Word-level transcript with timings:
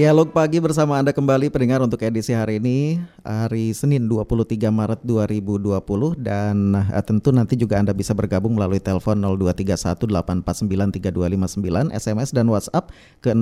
Dialog 0.00 0.32
pagi 0.32 0.56
bersama 0.64 0.96
Anda 0.96 1.12
kembali 1.12 1.52
pendengar 1.52 1.84
untuk 1.84 2.00
edisi 2.00 2.32
hari 2.32 2.56
ini 2.56 3.04
hari 3.20 3.76
Senin 3.76 4.08
23 4.08 4.72
Maret 4.72 5.04
2020 5.04 5.76
dan 6.16 6.72
uh, 6.72 7.04
tentu 7.04 7.28
nanti 7.36 7.52
juga 7.52 7.76
Anda 7.76 7.92
bisa 7.92 8.16
bergabung 8.16 8.56
melalui 8.56 8.80
telepon 8.80 9.20
023184932959 9.20 11.92
SMS 11.92 12.32
dan 12.32 12.48
WhatsApp 12.48 12.88
ke 13.20 13.36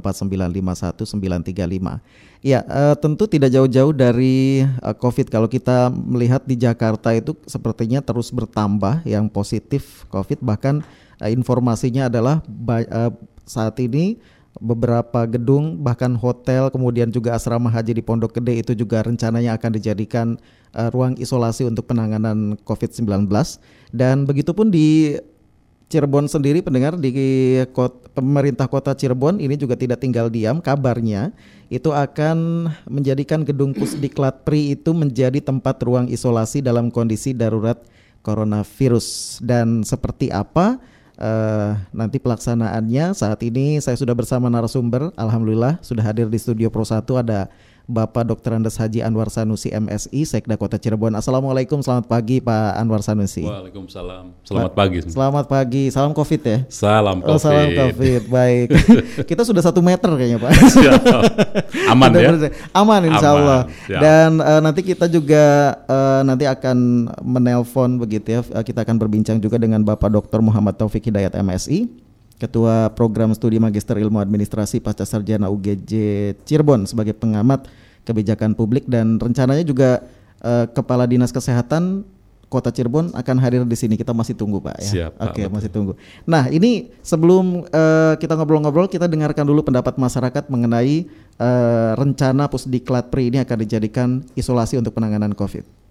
081324951935. 0.00 2.00
Ya, 2.40 2.64
uh, 2.64 2.96
tentu 2.96 3.28
tidak 3.28 3.52
jauh-jauh 3.52 3.92
dari 3.92 4.64
uh, 4.80 4.96
Covid 4.96 5.28
kalau 5.28 5.44
kita 5.44 5.92
melihat 5.92 6.40
di 6.48 6.56
Jakarta 6.56 7.12
itu 7.12 7.36
sepertinya 7.44 8.00
terus 8.00 8.32
bertambah 8.32 9.04
yang 9.04 9.28
positif 9.28 10.08
Covid 10.08 10.40
bahkan 10.40 10.80
informasinya 11.20 12.08
adalah 12.08 12.40
saat 13.44 13.76
ini 13.84 14.16
beberapa 14.58 15.26
gedung 15.26 15.78
bahkan 15.78 16.18
hotel 16.18 16.70
kemudian 16.70 17.08
juga 17.14 17.38
asrama 17.38 17.70
haji 17.70 17.98
di 17.98 18.02
Pondok 18.02 18.38
Gede 18.38 18.58
itu 18.62 18.72
juga 18.74 19.06
rencananya 19.06 19.54
akan 19.54 19.70
dijadikan 19.78 20.26
uh, 20.74 20.90
ruang 20.90 21.14
isolasi 21.18 21.66
untuk 21.66 21.86
penanganan 21.86 22.58
COVID-19 22.66 23.30
dan 23.94 24.26
begitupun 24.26 24.70
di 24.70 25.18
Cirebon 25.88 26.28
sendiri 26.28 26.60
pendengar 26.60 27.00
di 27.00 27.08
kota, 27.72 28.12
pemerintah 28.12 28.68
kota 28.68 28.92
Cirebon 28.92 29.40
ini 29.40 29.56
juga 29.56 29.72
tidak 29.72 30.04
tinggal 30.04 30.28
diam 30.28 30.60
kabarnya 30.60 31.32
itu 31.72 31.88
akan 31.88 32.68
menjadikan 32.84 33.40
gedung 33.40 33.72
Pusdiklat 33.72 34.44
Pri 34.44 34.76
itu 34.76 34.92
menjadi 34.92 35.40
tempat 35.40 35.80
ruang 35.80 36.04
isolasi 36.12 36.60
dalam 36.60 36.92
kondisi 36.92 37.32
darurat 37.32 37.80
coronavirus. 38.20 39.40
Dan 39.40 39.80
seperti 39.80 40.28
apa 40.28 40.76
uh, 41.18 41.76
nanti 41.90 42.22
pelaksanaannya 42.22 43.12
saat 43.12 43.40
ini 43.42 43.82
saya 43.82 43.98
sudah 43.98 44.14
bersama 44.14 44.46
narasumber 44.48 45.10
alhamdulillah 45.18 45.82
sudah 45.82 46.02
hadir 46.06 46.30
di 46.30 46.38
studio 46.38 46.70
Pro 46.70 46.86
1 46.86 47.02
ada 47.18 47.50
Bapak 47.88 48.28
Dr. 48.28 48.52
Andes 48.52 48.76
Haji 48.76 49.00
Anwar 49.00 49.32
Sanusi 49.32 49.72
MSI 49.72 50.28
Sekda 50.28 50.60
Kota 50.60 50.76
Cirebon. 50.76 51.16
Assalamualaikum, 51.16 51.80
selamat 51.80 52.04
pagi 52.04 52.36
Pak 52.36 52.76
Anwar 52.76 53.00
Sanusi. 53.00 53.48
Waalaikumsalam. 53.48 54.44
Selamat 54.44 54.72
pagi. 54.76 54.98
Selamat 55.08 55.44
pagi. 55.48 55.82
Salam 55.88 56.12
Covid 56.12 56.40
ya. 56.44 56.58
Salam 56.68 57.24
Covid. 57.24 57.32
Oh, 57.32 57.40
salam 57.40 57.72
Covid. 57.72 58.28
Baik. 58.28 58.68
Kita 59.32 59.40
sudah 59.40 59.64
satu 59.64 59.80
meter 59.80 60.12
kayaknya 60.20 60.36
Pak. 60.36 60.52
Aman 61.88 62.12
ya. 62.12 62.52
Aman 62.76 63.08
Insya 63.08 63.28
Allah. 63.32 63.60
Dan 63.88 64.44
uh, 64.44 64.60
nanti 64.60 64.84
kita 64.84 65.08
juga 65.08 65.72
uh, 65.88 66.20
nanti 66.28 66.44
akan 66.44 67.08
menelpon 67.24 67.96
begitu 67.96 68.36
ya. 68.36 68.40
Kita 68.60 68.84
akan 68.84 69.00
berbincang 69.00 69.40
juga 69.40 69.56
dengan 69.56 69.80
Bapak 69.80 70.12
Dr. 70.12 70.44
Muhammad 70.44 70.76
Taufik 70.76 71.08
Hidayat 71.08 71.32
MSI 71.40 72.07
Ketua 72.38 72.94
Program 72.94 73.34
Studi 73.34 73.58
Magister 73.58 73.98
Ilmu 73.98 74.22
Administrasi 74.22 74.78
Pasca 74.78 75.02
Sarjana 75.02 75.50
UGJ 75.50 75.92
Cirebon 76.46 76.86
sebagai 76.86 77.12
pengamat 77.12 77.66
kebijakan 78.06 78.54
publik 78.54 78.86
dan 78.86 79.18
rencananya 79.18 79.66
juga 79.66 80.06
uh, 80.40 80.70
Kepala 80.70 81.04
Dinas 81.04 81.34
Kesehatan 81.34 82.06
Kota 82.48 82.72
Cirebon 82.72 83.12
akan 83.12 83.36
hadir 83.44 83.60
di 83.68 83.76
sini. 83.76 84.00
Kita 84.00 84.16
masih 84.16 84.32
tunggu, 84.32 84.56
Pak 84.64 84.80
ya. 84.80 84.88
Siap. 84.88 85.12
Oke, 85.20 85.44
okay, 85.44 85.46
masih 85.52 85.68
tunggu. 85.68 85.92
Nah, 86.24 86.48
ini 86.48 86.88
sebelum 87.04 87.68
uh, 87.68 88.16
kita 88.16 88.32
ngobrol-ngobrol, 88.40 88.88
kita 88.88 89.04
dengarkan 89.04 89.44
dulu 89.44 89.68
pendapat 89.68 90.00
masyarakat 90.00 90.48
mengenai 90.48 91.04
uh, 91.36 91.92
rencana 92.00 92.48
Pusdiklat 92.48 93.12
Pri 93.12 93.28
ini 93.28 93.44
akan 93.44 93.56
dijadikan 93.60 94.08
isolasi 94.32 94.80
untuk 94.80 94.96
penanganan 94.96 95.36
COVID. 95.36 95.87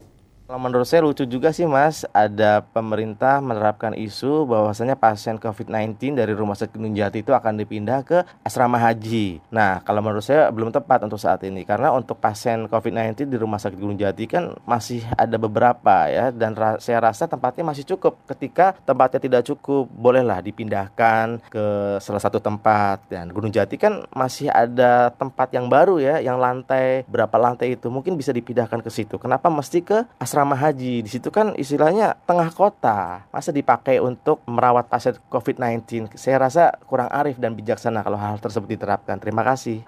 Kalau 0.47 0.63
menurut 0.63 0.87
saya 0.87 1.03
lucu 1.03 1.27
juga 1.27 1.51
sih 1.51 1.67
Mas, 1.67 2.07
ada 2.15 2.63
pemerintah 2.63 3.43
menerapkan 3.43 3.91
isu 3.91 4.47
bahwasanya 4.47 4.95
pasien 4.95 5.35
COVID-19 5.35 6.15
dari 6.15 6.31
Rumah 6.31 6.55
Sakit 6.55 6.79
Gunung 6.79 6.95
Jati 6.95 7.19
itu 7.19 7.35
akan 7.35 7.59
dipindah 7.59 7.99
ke 8.07 8.23
asrama 8.47 8.79
haji. 8.79 9.43
Nah, 9.51 9.83
kalau 9.83 9.99
menurut 9.99 10.23
saya 10.23 10.47
belum 10.47 10.71
tepat 10.71 11.03
untuk 11.03 11.19
saat 11.19 11.43
ini 11.43 11.67
karena 11.67 11.91
untuk 11.91 12.23
pasien 12.23 12.63
COVID-19 12.71 13.27
di 13.27 13.35
Rumah 13.35 13.59
Sakit 13.59 13.75
Gunung 13.75 13.99
Jati 13.99 14.23
kan 14.23 14.55
masih 14.63 15.03
ada 15.19 15.35
beberapa 15.35 16.07
ya 16.07 16.31
dan 16.31 16.55
ra 16.55 16.79
saya 16.79 17.03
rasa 17.03 17.27
tempatnya 17.27 17.67
masih 17.67 17.83
cukup. 17.83 18.15
Ketika 18.31 18.71
tempatnya 18.87 19.19
tidak 19.19 19.43
cukup, 19.51 19.91
bolehlah 19.91 20.39
dipindahkan 20.39 21.43
ke 21.51 21.99
salah 21.99 22.23
satu 22.23 22.39
tempat. 22.39 23.03
Dan 23.11 23.35
Gunung 23.35 23.51
Jati 23.51 23.75
kan 23.75 24.07
masih 24.15 24.47
ada 24.47 25.11
tempat 25.11 25.51
yang 25.51 25.67
baru 25.67 25.99
ya, 25.99 26.23
yang 26.23 26.39
lantai 26.39 27.03
berapa 27.03 27.35
lantai 27.35 27.75
itu 27.75 27.91
mungkin 27.91 28.15
bisa 28.15 28.31
dipindahkan 28.31 28.79
ke 28.79 28.87
situ. 28.87 29.19
Kenapa 29.19 29.51
mesti 29.51 29.83
ke 29.83 30.07
asrama 30.15 30.36
asrama 30.37 30.53
haji. 30.53 31.01
Di 31.01 31.09
situ 31.09 31.33
kan 31.33 31.57
istilahnya 31.57 32.13
tengah 32.29 32.53
kota. 32.53 33.25
Masa 33.33 33.49
dipakai 33.49 33.97
untuk 33.97 34.45
merawat 34.45 34.85
pasien 34.85 35.17
COVID-19? 35.33 36.13
Saya 36.13 36.37
rasa 36.37 36.77
kurang 36.85 37.09
arif 37.09 37.41
dan 37.41 37.57
bijaksana 37.57 38.05
kalau 38.05 38.21
hal 38.21 38.37
tersebut 38.37 38.77
diterapkan. 38.77 39.17
Terima 39.17 39.41
kasih. 39.41 39.81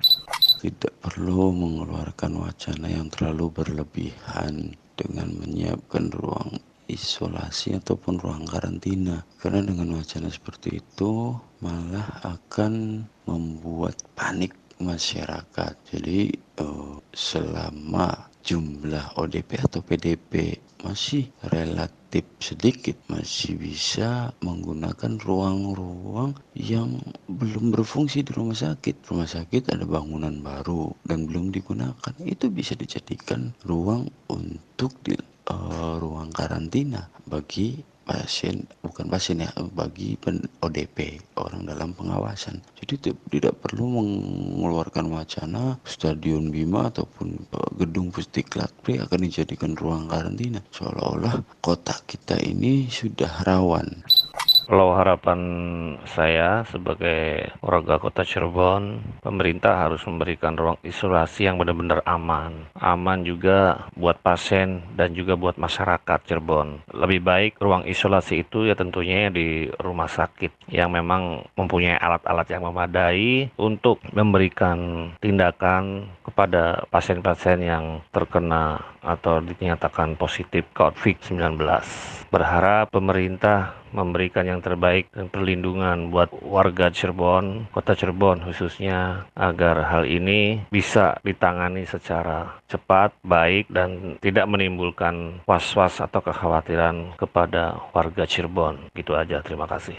Tidak 0.57 1.05
perlu 1.05 1.53
mengeluarkan 1.53 2.33
wacana 2.41 2.89
yang 2.89 3.13
terlalu 3.13 3.61
berlebihan 3.61 4.73
dengan 4.97 5.37
menyiapkan 5.37 6.09
ruang 6.17 6.57
isolasi 6.89 7.77
ataupun 7.77 8.17
ruang 8.17 8.49
karantina 8.49 9.21
karena 9.37 9.69
dengan 9.69 10.01
wacana 10.01 10.33
seperti 10.33 10.81
itu 10.81 11.37
malah 11.61 12.09
akan 12.25 13.05
membuat 13.29 14.01
panik 14.17 14.57
masyarakat 14.81 15.77
jadi 15.93 16.33
uh, 16.65 16.97
selama 17.13 18.28
jumlah 18.43 19.19
ODP 19.19 19.59
atau 19.59 19.83
PDP 19.83 20.59
masih 20.79 21.27
relatif 21.43 22.23
sedikit 22.39 22.95
masih 23.11 23.59
bisa 23.59 24.31
menggunakan 24.39 25.19
ruang-ruang 25.19 26.31
yang 26.55 27.03
belum 27.27 27.75
berfungsi 27.75 28.23
di 28.23 28.31
rumah 28.31 28.55
sakit. 28.55 29.03
Rumah 29.03 29.27
sakit 29.27 29.75
ada 29.75 29.83
bangunan 29.83 30.39
baru 30.39 30.95
dan 31.03 31.27
belum 31.27 31.51
digunakan. 31.51 32.13
Itu 32.23 32.47
bisa 32.47 32.79
dijadikan 32.79 33.51
ruang 33.67 34.07
untuk 34.31 34.95
di 35.03 35.19
uh, 35.51 35.99
ruang 35.99 36.31
karantina 36.31 37.11
bagi 37.27 37.75
pasien 38.09 38.65
bukan 38.81 39.05
pasien 39.05 39.45
ya 39.45 39.53
bagi 39.77 40.17
pen 40.17 40.41
ODP 40.65 41.21
orang 41.37 41.69
dalam 41.69 41.93
pengawasan. 41.93 42.57
Jadi 42.81 43.13
tidak 43.29 43.61
perlu 43.61 44.01
mengeluarkan 44.01 45.13
wacana 45.13 45.77
stadion 45.85 46.49
Bima 46.49 46.89
ataupun 46.89 47.37
eh, 47.37 47.69
gedung 47.77 48.09
Pusdiklat 48.09 48.73
Pri 48.81 48.97
akan 48.97 49.19
dijadikan 49.21 49.77
ruang 49.77 50.09
karantina. 50.09 50.65
Seolah-olah 50.73 51.61
kota 51.61 51.93
kita 52.09 52.41
ini 52.41 52.89
sudah 52.89 53.45
rawan 53.45 54.01
kalau 54.69 54.93
harapan 54.93 55.41
saya 56.05 56.61
sebagai 56.69 57.49
warga 57.57 57.97
kota 57.97 58.21
Cirebon, 58.21 59.01
pemerintah 59.17 59.81
harus 59.81 60.05
memberikan 60.05 60.53
ruang 60.53 60.77
isolasi 60.85 61.49
yang 61.49 61.57
benar-benar 61.57 62.05
aman. 62.05 62.69
Aman 62.77 63.25
juga 63.25 63.89
buat 63.97 64.21
pasien 64.21 64.85
dan 64.93 65.17
juga 65.17 65.33
buat 65.33 65.57
masyarakat 65.57 66.19
Cirebon. 66.21 66.85
Lebih 66.93 67.19
baik 67.25 67.51
ruang 67.57 67.89
isolasi 67.89 68.45
itu 68.45 68.69
ya 68.69 68.77
tentunya 68.77 69.33
di 69.33 69.73
rumah 69.81 70.05
sakit 70.05 70.69
yang 70.69 70.93
memang 70.93 71.49
mempunyai 71.57 71.97
alat-alat 71.97 72.47
yang 72.53 72.69
memadai 72.69 73.49
untuk 73.57 73.97
memberikan 74.13 75.09
tindakan 75.17 76.13
kepada 76.21 76.85
pasien-pasien 76.93 77.65
yang 77.65 78.05
terkena 78.13 78.77
atau 79.01 79.41
dinyatakan 79.41 80.13
positif 80.13 80.69
COVID-19. 80.77 81.57
Berharap 82.29 82.93
pemerintah 82.93 83.78
memberikan 83.91 84.45
yang 84.45 84.61
terbaik 84.61 85.09
dan 85.13 85.29
perlindungan 85.29 86.13
buat 86.13 86.29
warga 86.43 86.89
Cirebon, 86.89 87.69
kota 87.73 87.93
Cirebon 87.93 88.45
khususnya 88.45 89.29
agar 89.33 89.85
hal 89.85 90.05
ini 90.05 90.63
bisa 90.69 91.17
ditangani 91.25 91.85
secara 91.85 92.59
cepat, 92.69 93.13
baik 93.25 93.69
dan 93.73 94.21
tidak 94.21 94.45
menimbulkan 94.49 95.41
was-was 95.49 96.01
atau 96.01 96.21
kekhawatiran 96.21 97.17
kepada 97.17 97.77
warga 97.91 98.25
Cirebon. 98.25 98.93
Gitu 98.93 99.17
aja, 99.17 99.41
terima 99.41 99.65
kasih. 99.65 99.97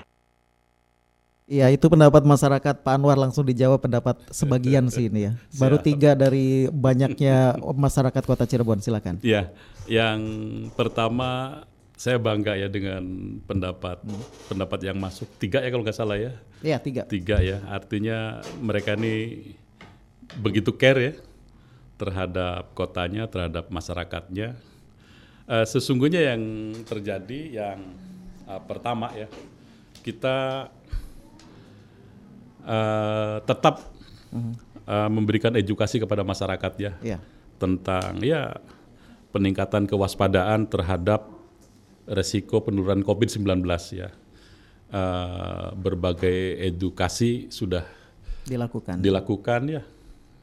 Iya 1.51 1.67
itu 1.75 1.91
pendapat 1.91 2.23
masyarakat 2.23 2.87
Pak 2.87 2.95
Anwar 2.95 3.19
langsung 3.19 3.43
dijawab 3.43 3.83
pendapat 3.83 4.23
sebagian 4.31 4.87
sih 4.87 5.11
ini 5.11 5.27
ya. 5.27 5.33
Baru 5.59 5.83
tiga 5.83 6.15
dari 6.15 6.71
banyaknya 6.71 7.59
masyarakat 7.59 8.23
kota 8.23 8.47
Cirebon 8.47 8.79
silakan. 8.79 9.19
Iya, 9.19 9.51
yang 9.91 10.23
pertama 10.79 11.63
saya 12.01 12.17
bangga 12.17 12.57
ya 12.57 12.73
dengan 12.73 13.05
pendapat 13.45 14.01
pendapat 14.49 14.89
yang 14.89 14.97
masuk 14.97 15.29
tiga 15.37 15.61
ya 15.61 15.69
kalau 15.69 15.85
nggak 15.85 15.99
salah 16.01 16.17
ya. 16.17 16.33
Iya 16.65 16.81
tiga. 16.81 17.05
Tiga 17.05 17.45
ya, 17.45 17.61
artinya 17.69 18.41
mereka 18.57 18.97
ini 18.97 19.45
begitu 20.41 20.73
care 20.73 20.97
ya 20.97 21.15
terhadap 22.01 22.73
kotanya, 22.73 23.29
terhadap 23.29 23.69
masyarakatnya. 23.69 24.57
Uh, 25.45 25.69
sesungguhnya 25.69 26.33
yang 26.33 26.73
terjadi 26.89 27.41
yang 27.61 27.93
uh, 28.49 28.65
pertama 28.65 29.13
ya 29.13 29.29
kita 30.01 30.73
uh, 32.65 33.45
tetap 33.45 33.93
uh, 34.89 35.11
memberikan 35.13 35.53
edukasi 35.53 36.01
kepada 36.01 36.25
masyarakat 36.25 36.73
ya 36.81 36.93
yeah. 37.05 37.21
tentang 37.61 38.17
ya 38.25 38.57
peningkatan 39.37 39.85
kewaspadaan 39.85 40.65
terhadap 40.65 41.40
resiko 42.11 42.61
penurunan 42.67 43.07
COVID-19 43.07 43.63
ya. 43.95 44.11
Uh, 44.91 45.71
berbagai 45.79 46.59
edukasi 46.59 47.47
sudah 47.47 47.87
dilakukan. 48.43 48.99
dilakukan 48.99 49.63
ya. 49.71 49.83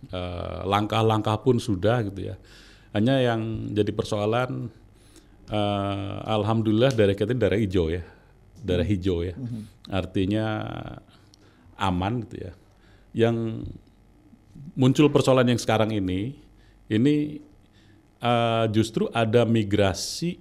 Eh, 0.07 0.61
langkah-langkah 0.63 1.41
pun 1.41 1.59
sudah 1.59 2.05
gitu 2.07 2.31
ya. 2.31 2.35
Hanya 2.95 3.19
yang 3.19 3.73
jadi 3.75 3.91
persoalan 3.91 4.71
eh, 5.51 6.17
alhamdulillah 6.31 6.95
daerah 6.95 7.17
kita 7.17 7.35
ini 7.35 7.41
daerah 7.41 7.59
hijau 7.59 7.91
ya 7.91 8.05
daerah 8.63 8.87
hijau 8.87 9.25
ya. 9.25 9.35
Artinya 9.89 10.45
aman 11.75 12.23
gitu 12.23 12.35
ya. 12.47 12.51
Yang 13.27 13.67
muncul 14.77 15.09
persoalan 15.09 15.49
yang 15.49 15.59
sekarang 15.59 15.91
ini 15.91 16.37
ini 16.87 17.41
eh, 18.21 18.65
justru 18.71 19.11
ada 19.11 19.43
migrasi 19.43 20.39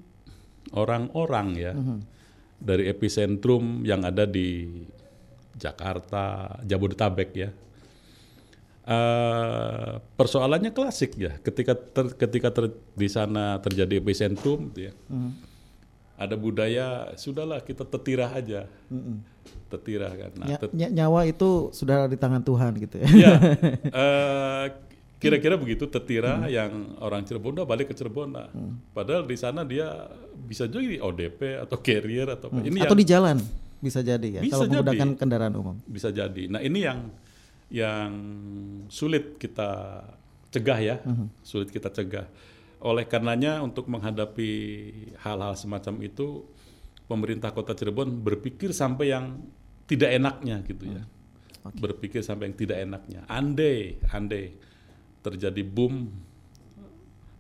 orang-orang 0.73 1.49
ya 1.55 1.73
dari 2.57 2.89
epicentrum 2.89 3.85
yang 3.85 4.03
ada 4.03 4.25
di 4.25 4.83
Jakarta, 5.55 6.57
Jabodetabek 6.63 7.31
ya. 7.33 7.51
Eh, 8.87 9.93
persoalannya 10.15 10.71
klasik 10.71 11.19
ya, 11.19 11.35
ketika 11.43 11.75
ter- 11.75 12.15
ketika 12.15 12.55
ter- 12.55 12.71
di 12.95 13.11
sana 13.11 13.59
terjadi 13.59 13.99
epicentrum, 13.99 14.71
gitu 14.71 14.89
ya, 14.89 14.93
ada 16.15 16.39
budaya 16.39 17.11
sudahlah 17.19 17.59
kita 17.61 17.83
tetirah 17.83 18.31
aja, 18.31 18.71
tetirah 19.67 20.13
kan. 20.15 20.31
Nah, 20.39 20.47
Nya- 20.47 20.61
tet- 20.63 20.71
nya- 20.71 20.93
nyawa 20.95 21.27
itu 21.27 21.75
sudah 21.75 22.07
di 22.07 22.15
tangan 22.15 22.47
Tuhan 22.47 22.79
gitu 22.79 23.03
ya. 23.03 23.11
eh, 23.91 24.65
kira-kira 25.17 25.57
begitu 25.57 25.89
tetira 25.89 26.45
yang 26.47 26.97
orang 27.01 27.25
Cirebon 27.25 27.57
udah 27.57 27.67
balik 27.69 27.89
ke 27.91 27.95
Cirebon 27.97 28.37
lah. 28.37 28.49
Padahal 28.93 29.25
di 29.25 29.37
sana 29.37 29.65
dia 29.65 30.09
bisa 30.37 30.69
jadi 30.69 31.01
ODP 31.01 31.57
atau 31.65 31.77
carrier 31.81 32.29
atau 32.29 32.53
apa. 32.53 32.61
Ini 32.61 32.85
Atau 32.85 32.93
yang 32.93 33.01
di 33.01 33.07
jalan 33.09 33.37
bisa 33.77 34.01
jadi 34.01 34.29
ya 34.29 34.41
Bisa 34.41 34.57
kalau 34.57 34.67
jadi. 34.69 34.73
menggunakan 34.81 35.09
kendaraan 35.21 35.55
umum. 35.57 35.77
bisa 35.89 36.09
jadi. 36.13 36.49
Nah 36.53 36.61
ini 36.61 36.79
yang 36.85 36.99
yang 37.67 38.11
sulit 38.89 39.41
kita 39.41 40.01
cegah 40.53 40.79
ya, 40.79 40.97
sulit 41.43 41.69
kita 41.73 41.91
cegah. 41.91 42.29
Oleh 42.81 43.09
karenanya 43.09 43.65
untuk 43.65 43.89
menghadapi 43.91 44.51
hal-hal 45.25 45.57
semacam 45.59 45.95
itu, 46.05 46.45
pemerintah 47.11 47.51
Kota 47.51 47.73
Cirebon 47.75 48.21
berpikir 48.23 48.71
sampai 48.71 49.11
yang 49.11 49.41
tidak 49.89 50.13
enaknya 50.15 50.63
gitu 50.63 50.87
ya, 50.87 51.03
berpikir 51.75 52.23
sampai 52.23 52.53
yang 52.53 52.57
tidak 52.57 52.79
enaknya. 52.85 53.21
Andai, 53.27 53.99
andai 54.15 54.55
terjadi 55.27 55.67
boom 55.67 56.15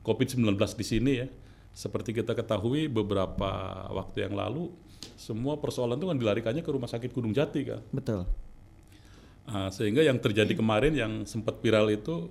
COVID-19 0.02 0.58
di 0.58 0.84
sini 0.86 1.12
ya, 1.22 1.26
seperti 1.70 2.14
kita 2.14 2.34
ketahui 2.34 2.90
beberapa 2.90 3.50
waktu 3.94 4.26
yang 4.26 4.34
lalu, 4.34 4.70
semua 5.14 5.58
persoalan 5.58 5.98
itu 5.98 6.06
kan 6.10 6.18
dilarikannya 6.18 6.62
ke 6.62 6.70
Rumah 6.70 6.90
Sakit 6.90 7.10
Gunung 7.14 7.34
Jati 7.34 7.62
kan. 7.66 7.82
Betul. 7.94 8.26
Ah, 9.46 9.70
sehingga 9.70 10.02
yang 10.02 10.18
terjadi 10.18 10.58
kemarin 10.58 10.94
yang 10.94 11.12
sempat 11.22 11.62
viral 11.62 11.86
itu 11.90 12.30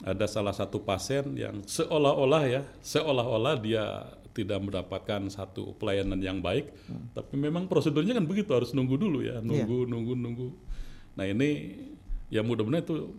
ada 0.00 0.30
salah 0.30 0.54
satu 0.54 0.78
pasien 0.80 1.34
yang 1.34 1.60
seolah-olah 1.66 2.42
ya, 2.46 2.62
seolah-olah 2.80 3.54
dia 3.58 3.84
tidak 4.30 4.62
mendapatkan 4.62 5.26
satu 5.26 5.74
pelayanan 5.74 6.22
yang 6.22 6.38
baik, 6.38 6.70
tapi 7.10 7.34
memang 7.34 7.66
prosedurnya 7.66 8.14
kan 8.14 8.22
begitu 8.22 8.54
harus 8.54 8.70
nunggu 8.70 8.94
dulu 8.94 9.18
ya, 9.26 9.42
nunggu, 9.42 9.90
nunggu, 9.90 10.14
nunggu. 10.14 10.48
Nah 11.18 11.26
ini 11.26 11.74
ya 12.30 12.46
mudah-mudahan 12.46 12.86
itu 12.86 13.10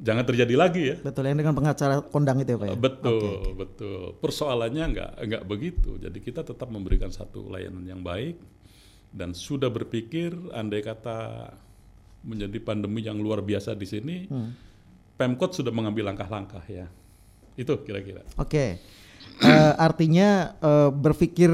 jangan 0.00 0.24
terjadi 0.24 0.54
lagi 0.56 0.82
ya. 0.92 0.96
Betul 0.98 1.28
yang 1.28 1.38
dengan 1.38 1.54
pengacara 1.54 2.00
kondang 2.08 2.40
itu 2.40 2.56
ya 2.56 2.58
Pak 2.58 2.66
ya. 2.66 2.76
Betul, 2.76 3.54
betul. 3.54 4.02
Persoalannya 4.18 4.84
nggak 4.96 5.10
nggak 5.28 5.42
begitu. 5.44 6.00
Jadi 6.00 6.18
kita 6.24 6.40
tetap 6.42 6.68
memberikan 6.72 7.12
satu 7.12 7.52
layanan 7.52 7.84
yang 7.84 8.00
baik 8.00 8.40
dan 9.12 9.36
sudah 9.36 9.68
berpikir 9.68 10.32
andai 10.56 10.80
kata 10.80 11.50
menjadi 12.24 12.58
pandemi 12.60 13.04
yang 13.04 13.20
luar 13.20 13.40
biasa 13.40 13.72
di 13.76 13.86
sini, 13.88 14.16
Pemkot 15.16 15.52
sudah 15.52 15.72
mengambil 15.72 16.12
langkah-langkah 16.12 16.64
ya. 16.68 16.88
Itu 17.56 17.80
kira-kira. 17.84 18.24
Oke. 18.40 18.80
Eh, 19.40 19.72
artinya 19.76 20.56
eh, 20.60 20.90
berpikir 20.92 21.52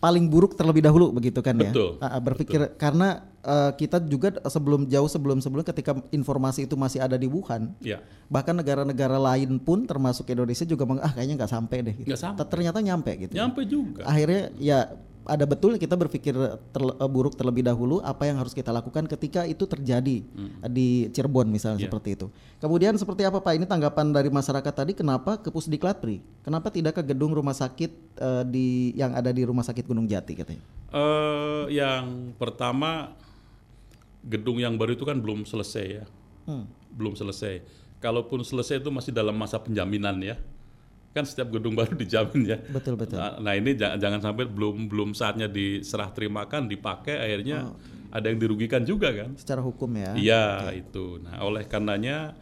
paling 0.00 0.26
buruk 0.32 0.56
terlebih 0.56 0.82
dahulu 0.82 1.12
begitu 1.14 1.38
kan 1.44 1.54
ya. 1.60 1.70
Betul, 1.70 2.00
ah, 2.00 2.18
berpikir 2.18 2.74
karena 2.80 3.29
eh, 3.42 3.70
kita 3.74 4.00
juga 4.00 4.28
sebelum 4.44 4.84
jauh 4.84 5.06
sebelum 5.06 5.38
sebelum 5.38 5.62
ketika 5.62 5.96
informasi 6.10 6.64
itu 6.64 6.74
masih 6.74 7.00
ada 7.00 7.14
di 7.14 7.24
Wuhan, 7.24 7.72
Ya, 7.78 8.00
bahkan 8.26 8.52
negara-negara 8.52 9.16
lain 9.16 9.56
pun 9.56 9.84
termasuk 9.84 10.28
Indonesia 10.28 10.62
juga 10.62 10.84
meng, 10.84 11.00
ah 11.00 11.08
kayaknya 11.08 11.40
nggak 11.40 11.52
sampai 11.52 11.78
deh. 11.82 11.94
Gitu. 11.96 12.14
Sampai. 12.14 12.44
Ternyata 12.44 12.78
nyampe 12.80 13.10
gitu. 13.18 13.32
nyampe 13.32 13.64
juga. 13.64 14.04
Akhirnya 14.04 14.52
ya 14.56 14.92
ada 15.20 15.44
betul 15.44 15.76
kita 15.76 15.94
berpikir 15.94 16.32
terle- 16.70 16.96
eh, 16.96 17.06
buruk 17.06 17.36
terlebih 17.36 17.62
dahulu 17.62 18.00
apa 18.00 18.24
yang 18.24 18.36
harus 18.36 18.50
kita 18.50 18.72
lakukan 18.72 19.04
ketika 19.06 19.44
itu 19.44 19.62
terjadi 19.62 20.24
Hmm. 20.26 20.58
di 20.66 21.06
Cirebon 21.08 21.46
misalnya 21.46 21.76
Iya. 21.78 21.86
seperti 21.86 22.08
itu. 22.16 22.26
Kemudian 22.58 22.96
seperti 22.96 23.22
apa 23.22 23.38
Pak? 23.38 23.52
Ini 23.52 23.64
tanggapan 23.64 24.10
dari 24.10 24.26
masyarakat 24.26 24.72
tadi 24.74 24.92
kenapa 24.92 25.36
ke 25.38 25.48
Pusdiklat 25.48 26.00
Pri? 26.00 26.24
Kenapa 26.40 26.68
tidak 26.68 26.98
ke 26.98 27.02
gedung 27.04 27.30
rumah 27.30 27.52
sakit 27.52 27.90
eh, 28.16 28.44
di 28.44 28.66
yang 28.96 29.12
ada 29.12 29.30
di 29.30 29.44
Rumah 29.44 29.62
Sakit 29.62 29.84
Gunung 29.86 30.04
Jati 30.04 30.32
katanya? 30.34 30.64
Eh, 30.90 31.64
yang 31.70 32.34
pertama 32.34 33.14
gedung 34.20 34.60
yang 34.60 34.76
baru 34.76 34.92
itu 34.94 35.04
kan 35.04 35.16
belum 35.18 35.44
selesai 35.44 35.86
ya, 35.86 36.04
Hmm. 36.44 36.64
belum 36.92 37.16
selesai. 37.16 37.62
Kalaupun 38.00 38.40
selesai 38.40 38.80
itu 38.80 38.88
masih 38.88 39.12
dalam 39.12 39.36
masa 39.36 39.60
penjaminan 39.60 40.16
ya. 40.20 40.36
Kan 41.10 41.26
setiap 41.26 41.50
gedung 41.52 41.74
baru 41.74 41.92
dijamin 42.00 42.42
ya. 42.46 42.58
Betul 42.70 42.96
betul. 42.96 43.18
Nah, 43.18 43.36
nah 43.42 43.52
ini 43.52 43.74
jangan, 43.74 43.98
jangan 43.98 44.20
sampai 44.30 44.44
belum 44.46 44.86
belum 44.88 45.10
saatnya 45.12 45.50
diserah 45.50 46.08
terimakan, 46.10 46.70
dipakai, 46.70 47.18
akhirnya 47.18 47.74
ada 48.10 48.26
yang 48.30 48.38
dirugikan 48.38 48.82
juga 48.82 49.10
kan? 49.12 49.34
Secara 49.36 49.60
hukum 49.60 49.90
ya. 49.94 50.14
Iya 50.16 50.44
itu. 50.74 51.18
Nah 51.22 51.42
oleh 51.44 51.66
karenanya 51.66 52.34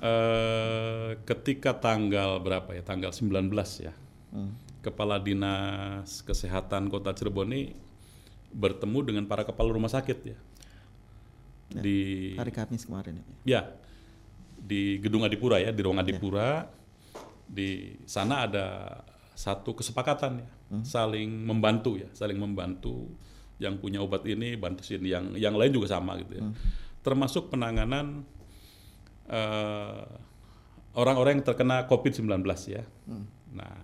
eh, 0.00 1.18
ketika 1.22 1.76
tanggal 1.76 2.38
berapa 2.40 2.72
ya? 2.74 2.82
Tanggal 2.82 3.10
19 3.10 3.52
ya. 3.82 3.92
Kepala 4.82 5.20
Dinas 5.22 6.24
Kesehatan 6.24 6.90
Kota 6.90 7.14
Cirebon 7.14 7.52
ini 7.52 7.70
bertemu 8.52 8.98
dengan 9.06 9.24
para 9.24 9.46
kepala 9.46 9.70
rumah 9.70 9.92
sakit 9.92 10.18
ya. 10.26 10.36
Di 11.80 12.34
Hari 12.36 12.52
Kamis 12.52 12.84
kemarin 12.84 13.22
ya. 13.22 13.24
Ya, 13.46 13.62
di 14.58 15.00
Gedung 15.00 15.24
Adipura 15.24 15.56
ya, 15.62 15.72
di 15.72 15.80
ruang 15.80 16.02
Adipura. 16.02 16.68
Di 17.48 17.96
sana 18.08 18.48
ada 18.48 18.66
satu 19.32 19.72
kesepakatan 19.72 20.44
ya, 20.44 20.50
saling 20.84 21.28
membantu 21.48 21.96
ya, 21.96 22.08
saling 22.12 22.36
membantu 22.36 23.08
yang 23.60 23.78
punya 23.78 24.02
obat 24.02 24.26
ini 24.26 24.58
bantu 24.58 24.82
sini, 24.82 25.12
yang 25.12 25.32
yang 25.38 25.54
lain 25.56 25.72
juga 25.72 25.92
sama 25.92 26.18
gitu 26.20 26.40
ya. 26.40 26.44
Termasuk 27.04 27.52
penanganan 27.52 28.24
eh, 29.28 30.04
orang-orang 30.96 31.40
yang 31.40 31.44
terkena 31.44 31.84
COVID-19 31.88 32.44
ya. 32.68 32.84
Nah, 33.52 33.76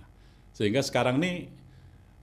sehingga 0.52 0.80
sekarang 0.80 1.21
nih 1.21 1.49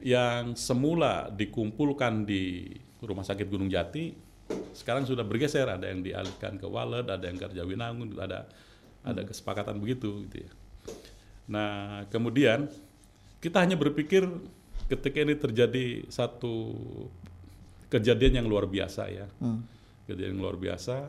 yang 0.02 0.54
semula 0.60 1.32
dikumpulkan 1.32 2.28
di 2.28 2.74
Rumah 3.00 3.24
Sakit 3.26 3.48
Gunung 3.48 3.70
Jati 3.72 4.25
sekarang 4.76 5.08
sudah 5.08 5.24
bergeser 5.24 5.66
ada 5.72 5.88
yang 5.88 6.04
dialihkan 6.04 6.60
ke 6.60 6.68
Walet, 6.68 7.08
ada 7.08 7.24
yang 7.24 7.40
ke 7.40 7.48
Jawinangun, 7.56 8.12
ada 8.20 8.46
ada 9.06 9.22
kesepakatan 9.24 9.80
begitu 9.80 10.28
gitu 10.28 10.44
ya. 10.44 10.52
Nah, 11.48 12.04
kemudian 12.12 12.68
kita 13.40 13.62
hanya 13.62 13.78
berpikir 13.78 14.26
ketika 14.92 15.18
ini 15.22 15.38
terjadi 15.38 15.86
satu 16.10 16.74
kejadian 17.88 18.44
yang 18.44 18.48
luar 18.50 18.66
biasa 18.66 19.08
ya. 19.08 19.30
Kejadian 20.06 20.38
yang 20.38 20.42
luar 20.42 20.58
biasa. 20.58 21.08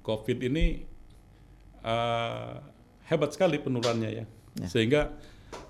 Covid 0.00 0.38
ini 0.40 0.82
eh, 1.84 2.54
hebat 3.06 3.30
sekali 3.30 3.60
penularannya 3.60 4.10
ya. 4.10 4.24
Sehingga 4.66 5.12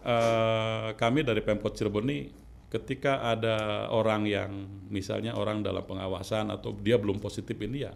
eh, 0.06 0.88
kami 0.94 1.26
dari 1.26 1.42
Pemkot 1.42 1.74
Cirebon 1.74 2.06
ini 2.08 2.30
ketika 2.70 3.26
ada 3.26 3.90
orang 3.90 4.24
yang 4.30 4.50
misalnya 4.86 5.34
orang 5.34 5.66
dalam 5.66 5.82
pengawasan 5.82 6.54
atau 6.54 6.70
dia 6.78 6.94
belum 6.96 7.18
positif 7.18 7.58
ini 7.58 7.82
ya 7.82 7.92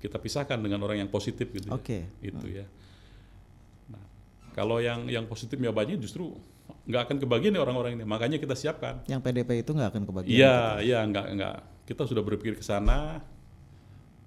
kita 0.00 0.16
pisahkan 0.16 0.56
dengan 0.56 0.80
orang 0.80 1.04
yang 1.04 1.10
positif 1.12 1.52
gitu 1.52 1.68
ya. 1.68 1.76
Oke. 1.76 2.08
Itu 2.24 2.46
ya. 2.48 2.64
Nah, 3.92 4.02
kalau 4.56 4.80
yang 4.80 5.06
yang 5.06 5.28
positif 5.28 5.60
nyobanya 5.60 6.00
justru 6.00 6.32
nggak 6.88 7.02
akan 7.06 7.16
kebagian 7.20 7.52
nih 7.52 7.62
orang-orang 7.62 7.92
ini. 8.00 8.04
Makanya 8.08 8.40
kita 8.40 8.56
siapkan. 8.56 9.04
Yang 9.04 9.20
PDP 9.20 9.60
itu 9.60 9.70
nggak 9.76 9.92
akan 9.92 10.02
kebagian. 10.08 10.32
Iya, 10.32 10.58
iya 10.80 10.98
nggak 11.04 11.26
nggak. 11.36 11.56
Kita 11.84 12.02
sudah 12.08 12.24
berpikir 12.24 12.56
ke 12.56 12.64
sana. 12.64 13.20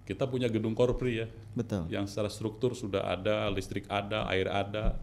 Kita 0.04 0.28
punya 0.28 0.52
gedung 0.52 0.76
korpri 0.76 1.24
ya, 1.24 1.32
Betul. 1.56 1.88
yang 1.88 2.04
secara 2.12 2.28
struktur 2.28 2.76
sudah 2.76 3.08
ada, 3.08 3.48
listrik 3.48 3.88
ada, 3.88 4.28
air 4.28 4.52
ada, 4.52 5.00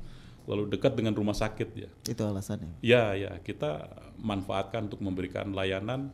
lalu 0.48 0.70
dekat 0.70 0.96
dengan 0.96 1.12
rumah 1.12 1.36
sakit 1.36 1.68
ya. 1.76 1.88
Itu 2.06 2.22
alasannya. 2.24 2.80
Ya, 2.80 3.12
ya 3.14 3.36
kita 3.40 3.88
manfaatkan 4.20 4.88
untuk 4.88 5.00
memberikan 5.00 5.52
layanan 5.52 6.12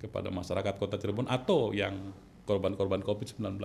kepada 0.00 0.32
masyarakat 0.32 0.74
Kota 0.80 0.96
Cirebon 0.96 1.28
atau 1.28 1.76
yang 1.76 2.12
korban-korban 2.48 3.04
COVID-19. 3.04 3.60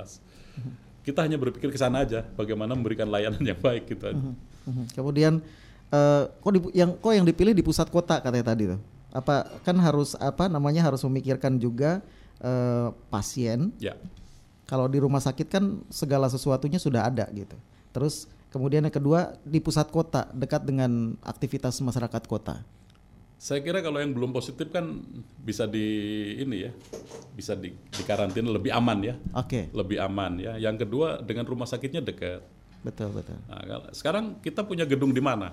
Kita 1.05 1.19
hanya 1.21 1.37
berpikir 1.37 1.69
ke 1.69 1.77
sana 1.77 2.01
aja, 2.01 2.25
bagaimana 2.35 2.73
memberikan 2.73 3.07
layanan 3.07 3.41
yang 3.41 3.59
baik 3.61 3.87
gitu 3.87 4.09
aja. 4.09 4.21
Mhm. 4.65 4.85
Kemudian 4.97 5.39
eh, 5.93 6.23
kok 6.27 6.51
di- 6.51 6.73
yang 6.75 6.97
kok 6.97 7.13
yang 7.13 7.23
dipilih 7.23 7.53
di 7.53 7.61
pusat 7.61 7.87
kota 7.93 8.17
katanya 8.19 8.51
tadi 8.51 8.63
tuh. 8.73 8.81
Apa 9.15 9.47
kan 9.63 9.77
harus 9.79 10.17
apa 10.17 10.49
namanya 10.49 10.81
harus 10.83 10.99
memikirkan 11.05 11.55
juga 11.61 12.01
eh, 12.41 12.89
pasien 13.07 13.71
Ya, 13.79 13.95
Kalau 14.65 14.89
di 14.89 14.97
rumah 14.97 15.21
sakit 15.21 15.47
kan 15.47 15.63
segala 15.93 16.25
sesuatunya 16.25 16.81
sudah 16.81 17.05
ada 17.05 17.29
gitu. 17.29 17.53
Terus 17.93 18.25
kemudian 18.49 18.81
yang 18.81 18.93
kedua 18.93 19.37
di 19.45 19.61
pusat 19.61 19.93
kota 19.93 20.25
dekat 20.33 20.65
dengan 20.65 21.13
aktivitas 21.21 21.77
masyarakat 21.79 22.23
kota. 22.25 22.65
Saya 23.35 23.61
kira 23.61 23.83
kalau 23.83 23.99
yang 24.01 24.15
belum 24.15 24.31
positif 24.31 24.71
kan 24.71 25.05
bisa 25.37 25.67
di 25.67 25.85
ini 26.39 26.65
ya, 26.65 26.71
bisa 27.35 27.53
di, 27.53 27.75
di 27.75 28.01
karantina 28.07 28.47
lebih 28.47 28.71
aman 28.73 28.97
ya, 29.05 29.15
Oke, 29.35 29.69
lebih 29.75 29.99
aman 30.01 30.39
ya. 30.39 30.53
Yang 30.57 30.87
kedua 30.87 31.19
dengan 31.21 31.45
rumah 31.45 31.67
sakitnya 31.67 31.99
dekat. 32.01 32.41
betul 32.81 33.11
betul. 33.11 33.35
Nah, 33.45 33.61
kalau- 33.61 33.91
sekarang 33.91 34.25
kita 34.39 34.63
punya 34.63 34.87
gedung 34.87 35.11
di 35.11 35.19
mana? 35.19 35.51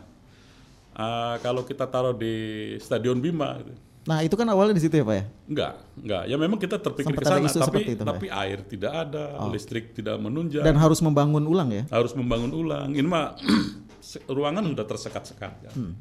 Ah, 0.95 1.37
kalau 1.43 1.65
kita 1.67 1.85
taruh 1.85 2.15
di 2.15 2.33
Stadion 2.79 3.19
Bima, 3.19 3.57
gitu. 3.61 3.73
Nah 4.03 4.19
itu 4.19 4.35
kan 4.35 4.43
awalnya 4.51 4.75
di 4.75 4.83
situ 4.83 4.99
ya 4.99 5.07
pak 5.07 5.15
ya. 5.15 5.25
enggak, 5.47 5.73
enggak. 5.95 6.23
Ya 6.27 6.37
memang 6.37 6.59
kita 6.59 6.77
terpikir 6.83 7.15
ke 7.15 7.23
sana, 7.23 7.47
tapi 7.47 7.81
itu, 7.87 8.03
tapi 8.03 8.27
air 8.27 8.59
tidak 8.67 8.93
ada, 9.07 9.39
listrik 9.47 9.95
tidak 9.95 10.19
menunjang, 10.19 10.67
Dan 10.67 10.75
harus 10.75 10.99
membangun 10.99 11.47
ulang 11.47 11.71
ya. 11.71 11.87
harus 11.87 12.11
membangun 12.19 12.51
ulang. 12.51 12.91
Ini 12.91 13.07
mah 13.07 13.39
ruangan 14.37 14.67
sudah 14.67 14.87
tersekat-sekat. 14.91 15.53
Ya. 15.63 15.73
Hmm. 15.79 15.95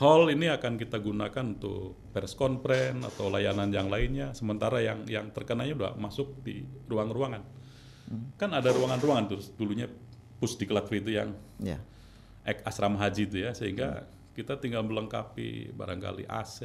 Hall 0.00 0.32
ini 0.32 0.48
akan 0.48 0.80
kita 0.80 0.96
gunakan 0.96 1.44
untuk 1.44 1.92
press 2.16 2.32
conference 2.32 3.04
atau 3.04 3.28
layanan 3.28 3.68
yang 3.68 3.92
lainnya. 3.92 4.32
Sementara 4.32 4.80
yang 4.80 5.04
yang 5.04 5.28
terkenanya 5.28 5.76
udah 5.76 5.92
masuk 6.00 6.40
di 6.40 6.64
ruang-ruangan. 6.88 7.44
Hmm. 8.08 8.32
Kan 8.40 8.56
ada 8.56 8.72
ruangan-ruangan 8.72 9.24
tuh 9.28 9.44
dulunya 9.60 9.92
pusdiklat 10.40 10.88
itu 10.88 11.12
yang 11.12 11.36
Ya. 11.60 11.76
ek 12.48 12.64
asrama 12.64 12.96
haji 12.96 13.28
itu 13.28 13.44
ya 13.44 13.52
sehingga 13.52 14.08
kita 14.32 14.56
tinggal 14.56 14.80
melengkapi 14.80 15.76
barangkali 15.76 16.24
AC, 16.24 16.64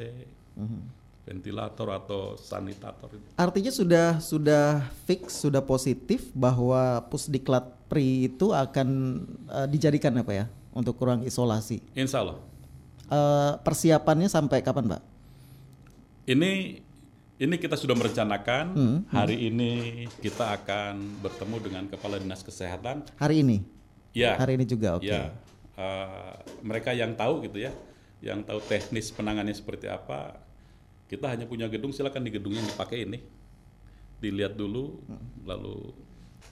ventilator 1.26 1.88
atau 1.90 2.20
sanitator 2.38 3.10
itu. 3.10 3.26
Artinya 3.34 3.72
sudah 3.74 4.06
sudah 4.22 4.86
fix, 5.04 5.42
sudah 5.42 5.58
positif 5.60 6.30
bahwa 6.32 7.02
Pusdiklat 7.10 7.66
Pri 7.86 8.26
itu 8.26 8.50
akan 8.50 8.88
eh, 9.46 9.66
dijadikan 9.70 10.14
apa 10.18 10.32
ya 10.32 10.46
untuk 10.70 10.98
ruang 10.98 11.22
isolasi. 11.22 11.82
Insya 11.94 12.22
Allah. 12.22 12.38
Eh, 13.06 13.52
persiapannya 13.62 14.26
sampai 14.26 14.62
kapan, 14.62 14.98
Pak? 14.98 15.02
Ini 16.26 16.82
ini 17.36 17.54
kita 17.60 17.76
sudah 17.76 17.92
merencanakan 17.94 18.64
Hmm, 18.72 18.98
hari 19.12 19.46
ini 19.46 19.70
kita 20.18 20.56
akan 20.56 21.20
bertemu 21.22 21.56
dengan 21.62 21.84
kepala 21.86 22.16
dinas 22.18 22.40
kesehatan. 22.42 23.04
Hari 23.20 23.44
ini, 23.44 23.60
Ya, 24.16 24.32
hari 24.40 24.56
ini 24.56 24.64
juga, 24.64 24.96
oke. 24.96 25.04
ya 25.04 25.30
eh, 25.76 26.34
mereka 26.64 26.96
yang 26.96 27.12
tahu 27.14 27.44
gitu 27.44 27.60
ya, 27.60 27.70
yang 28.24 28.40
tahu 28.42 28.58
teknis 28.64 29.12
penanganannya 29.12 29.52
seperti 29.52 29.86
apa. 29.86 30.45
Kita 31.06 31.30
hanya 31.30 31.46
punya 31.46 31.70
gedung, 31.70 31.94
silakan 31.94 32.26
di 32.26 32.34
gedung 32.34 32.50
yang 32.50 32.66
dipakai 32.66 33.06
ini 33.06 33.18
dilihat 34.18 34.56
dulu, 34.56 34.98
lalu 35.44 35.92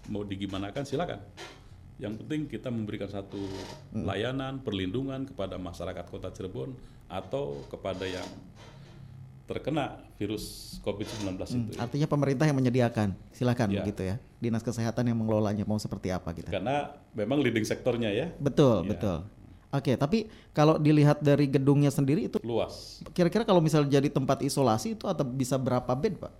mau 0.06 0.22
digimanakan 0.22 0.84
silakan. 0.84 1.18
Yang 1.96 2.22
penting 2.22 2.40
kita 2.46 2.68
memberikan 2.68 3.06
satu 3.06 3.38
layanan 3.94 4.58
perlindungan 4.60 5.26
kepada 5.26 5.58
masyarakat 5.58 6.04
Kota 6.06 6.30
Cirebon 6.30 6.74
atau 7.06 7.62
kepada 7.70 8.02
yang 8.02 8.26
terkena 9.44 10.00
virus 10.16 10.76
COVID-19 10.80 11.36
itu. 11.36 11.70
ya. 11.76 11.84
Artinya 11.84 12.08
pemerintah 12.08 12.48
yang 12.48 12.56
menyediakan, 12.56 13.12
silakan 13.28 13.68
Ya. 13.70 13.84
begitu 13.84 14.02
ya. 14.06 14.16
Dinas 14.40 14.64
kesehatan 14.64 15.04
yang 15.04 15.20
mengelolanya 15.20 15.68
mau 15.68 15.76
seperti 15.76 16.08
apa 16.08 16.32
gitu. 16.32 16.48
Karena 16.48 16.96
memang 17.12 17.44
leading 17.44 17.64
sektornya 17.64 18.08
ya 18.08 18.32
Betul, 18.40 18.84
Iya. 18.84 18.90
betul. 18.96 19.18
Oke, 19.74 19.98
tapi 19.98 20.30
kalau 20.54 20.78
dilihat 20.78 21.18
dari 21.18 21.50
gedungnya 21.50 21.90
sendiri 21.90 22.30
itu 22.30 22.38
luas. 22.46 23.02
kira-kira 23.10 23.42
kalau 23.42 23.58
misalnya 23.58 23.98
jadi 23.98 24.06
tempat 24.06 24.46
isolasi 24.46 24.94
itu 24.94 25.10
atau 25.10 25.26
bisa 25.26 25.58
berapa 25.58 25.90
bed, 25.98 26.22
Pak? 26.22 26.32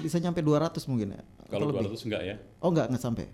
Bisa 0.00 0.16
nyampe 0.16 0.40
200 0.40 0.80
mungkin 0.88 1.20
ya? 1.20 1.22
Kalau 1.52 1.68
lebih? 1.68 1.84
200 1.84 2.08
enggak 2.08 2.22
ya. 2.24 2.36
Oh, 2.64 2.72
enggak, 2.72 2.86
enggak 2.88 3.02
sampai. 3.04 3.26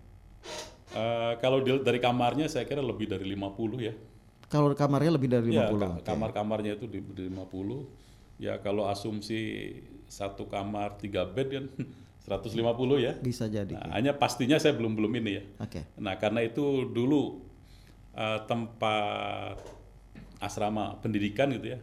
Eh, 0.94 1.32
kalau 1.42 1.58
dari 1.62 1.98
kamarnya 2.02 2.46
saya 2.46 2.66
kira 2.66 2.82
lebih 2.82 3.10
dari 3.10 3.26
50 3.30 3.78
ya. 3.78 3.94
Kalau 4.46 4.70
kamarnya 4.74 5.12
lebih 5.14 5.28
dari 5.30 5.50
50. 5.50 5.58
Ya, 5.58 6.02
kamar-kamarnya 6.06 6.72
itu 6.78 6.86
di, 6.86 6.98
di 7.02 7.30
50. 7.30 8.42
Ya 8.42 8.58
kalau 8.58 8.90
asumsi 8.90 9.70
satu 10.10 10.50
kamar 10.50 10.98
tiga 10.98 11.26
bed 11.26 11.48
kan 11.50 11.64
150 12.30 12.58
ya. 12.98 13.12
Bisa 13.18 13.50
jadi. 13.50 13.74
Nah, 13.74 13.94
hanya 13.98 14.14
pastinya 14.14 14.58
saya 14.58 14.74
belum 14.78 14.94
belum 14.94 15.12
ini 15.18 15.30
ya. 15.34 15.42
Oke. 15.62 15.82
Nah 15.98 16.14
karena 16.18 16.46
itu 16.46 16.86
dulu 16.86 17.42
eh, 18.14 18.40
tempat 18.46 19.58
asrama 20.40 20.98
pendidikan 21.00 21.48
gitu 21.54 21.74
ya, 21.74 21.80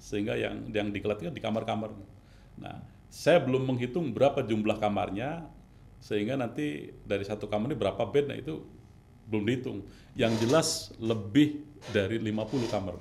sehingga 0.00 0.34
yang 0.34 0.68
yang 0.74 0.88
dikelat 0.90 1.22
kan 1.22 1.34
di 1.34 1.42
kamar-kamar. 1.42 1.90
Nah 2.60 2.82
saya 3.10 3.40
belum 3.40 3.64
menghitung 3.64 4.12
berapa 4.12 4.42
jumlah 4.42 4.76
kamarnya, 4.76 5.46
sehingga 6.02 6.36
nanti 6.36 6.92
dari 7.06 7.24
satu 7.24 7.46
kamar 7.46 7.72
ini 7.72 7.78
berapa 7.78 8.02
bed, 8.04 8.26
nah 8.28 8.36
itu 8.36 8.60
belum 9.30 9.44
dihitung. 9.46 9.78
Yang 10.18 10.32
jelas 10.46 10.68
lebih 10.98 11.62
dari 11.92 12.18
50 12.18 12.66
kamar 12.72 12.96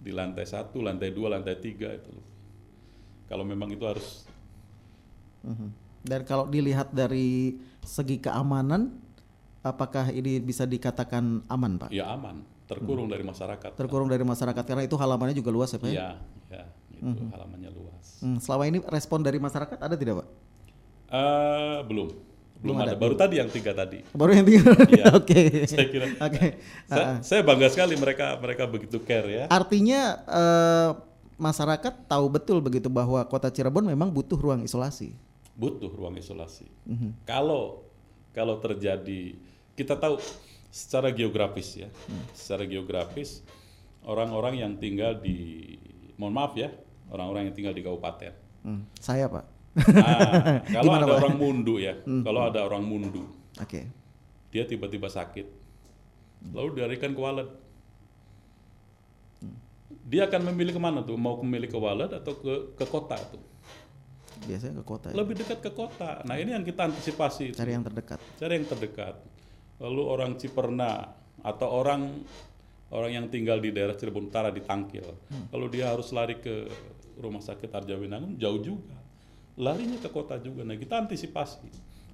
di 0.00 0.10
lantai 0.12 0.44
satu, 0.44 0.84
lantai 0.84 1.14
dua, 1.14 1.32
lantai 1.38 1.56
tiga 1.60 1.88
itu. 1.94 2.12
Kalau 3.24 3.44
memang 3.46 3.72
itu 3.72 3.84
harus 3.88 4.28
Mhm. 5.44 5.68
Dan 6.04 6.20
kalau 6.28 6.48
dilihat 6.48 6.92
dari 6.92 7.56
segi 7.84 8.20
keamanan, 8.20 8.92
apakah 9.64 10.12
ini 10.12 10.38
bisa 10.44 10.68
dikatakan 10.68 11.40
aman, 11.48 11.80
Pak? 11.80 11.88
ya 11.88 12.12
aman, 12.12 12.44
terkurung 12.68 13.08
dari 13.08 13.24
masyarakat. 13.24 13.72
Terkurung 13.72 14.12
dari 14.12 14.20
masyarakat 14.20 14.64
karena 14.68 14.84
itu 14.84 14.94
halamannya 15.00 15.32
juga 15.32 15.48
luas 15.48 15.72
ya, 15.72 15.80
Pak? 15.80 15.88
ya? 15.88 15.92
Iya, 15.96 16.08
ya, 16.52 16.64
itu 17.00 17.24
halamannya 17.32 17.70
luas. 17.72 18.06
Hmm, 18.20 18.36
selama 18.38 18.68
ini 18.68 18.78
respon 18.84 19.24
dari 19.24 19.40
masyarakat 19.40 19.80
ada 19.80 19.96
tidak, 19.96 20.20
Pak? 20.20 20.28
Eh, 21.14 21.78
belum, 21.88 22.08
belum, 22.60 22.76
ada. 22.76 22.92
Baru 22.92 23.16
tadi 23.16 23.40
yang 23.40 23.48
tiga 23.48 23.72
tadi. 23.72 24.04
Baru 24.12 24.36
yang 24.36 24.44
tinggal. 24.44 24.76
Iya, 24.92 25.04
Oke. 25.18 25.64
saya 25.64 25.88
kira. 25.88 26.06
Oke. 26.20 26.60
Saya, 26.84 27.06
saya 27.24 27.40
bangga 27.40 27.68
sekali 27.72 27.96
mereka 27.96 28.36
mereka 28.36 28.68
begitu 28.68 29.00
care 29.00 29.28
ya. 29.32 29.44
Artinya 29.48 30.20
eh, 30.28 30.90
masyarakat 31.40 32.08
tahu 32.08 32.26
betul 32.28 32.58
begitu 32.60 32.92
bahwa 32.92 33.24
Kota 33.28 33.48
Cirebon 33.48 33.88
memang 33.88 34.12
butuh 34.12 34.36
ruang 34.36 34.60
isolasi. 34.64 35.16
Butuh 35.56 35.88
ruang 35.88 36.18
isolasi. 36.18 36.66
Mhm. 36.88 37.24
Kalau 37.24 37.84
kalau 38.34 38.58
terjadi, 38.58 39.38
kita 39.74 39.94
tahu 39.94 40.18
secara 40.70 41.10
geografis 41.10 41.74
ya, 41.76 41.88
Hmm. 42.06 42.24
secara 42.32 42.64
geografis 42.64 43.42
orang-orang 44.02 44.58
yang 44.58 44.72
tinggal 44.76 45.14
di, 45.16 45.74
mohon 46.14 46.32
maaf 46.32 46.54
ya, 46.54 46.70
orang-orang 47.08 47.50
yang 47.50 47.54
tinggal 47.54 47.72
di 47.72 47.82
kabupaten. 47.82 48.32
Hmm, 48.62 48.82
Saya, 48.98 49.26
Pak. 49.26 49.44
Nah, 49.74 50.62
kalau 50.70 50.82
Gimana, 50.86 51.02
ada 51.02 51.06
Pak? 51.06 51.10
Hmm. 51.10 51.20
orang 51.20 51.34
mundu 51.36 51.74
ya, 51.76 51.94
kalau 52.02 52.40
ada 52.42 52.60
orang 52.62 52.82
mundu, 52.82 53.26
Oke. 53.58 53.86
dia 54.50 54.62
tiba-tiba 54.64 55.06
sakit, 55.06 55.46
lalu 56.50 56.68
dilarikan 56.74 57.10
ke 57.10 57.20
Walet. 57.20 57.48
Dia 60.04 60.28
akan 60.28 60.52
memilih 60.52 60.76
ke 60.76 60.82
mana 60.82 61.00
tuh? 61.00 61.16
Mau 61.16 61.40
memilih 61.40 61.66
ke 61.66 61.78
Walet 61.78 62.12
atau 62.12 62.36
ke 62.36 62.76
ke 62.76 62.84
kota 62.84 63.16
tuh? 63.16 63.40
Biasanya 64.44 64.80
ke 64.80 64.84
kota 64.84 65.06
ya. 65.08 65.14
Lebih 65.16 65.34
dekat 65.40 65.58
ke 65.58 65.70
kota. 65.72 66.20
Nah 66.22 66.36
ini 66.36 66.52
yang 66.52 66.60
kita 66.60 66.84
antisipasi. 66.84 67.50
itu. 67.50 67.56
Cari 67.56 67.72
yang 67.72 67.82
terdekat. 67.82 68.18
Cari 68.36 68.52
yang 68.52 68.66
terdekat. 68.68 69.14
Lalu 69.82 70.02
orang 70.06 70.38
Ciperna 70.38 71.10
atau 71.42 71.68
orang 71.68 72.22
orang 72.94 73.10
yang 73.10 73.26
tinggal 73.26 73.58
di 73.58 73.74
daerah 73.74 73.98
Cirebon 73.98 74.30
Utara 74.30 74.54
di 74.54 74.62
Tangkil, 74.62 75.04
kalau 75.50 75.66
dia 75.66 75.90
harus 75.90 76.14
lari 76.14 76.38
ke 76.38 76.70
rumah 77.18 77.42
sakit 77.42 77.70
Arjawinangun 77.70 78.38
jauh 78.38 78.62
juga, 78.62 78.94
larinya 79.58 79.98
ke 79.98 80.08
kota 80.10 80.38
juga. 80.38 80.62
Nah 80.62 80.78
kita 80.78 81.02
antisipasi 81.02 81.66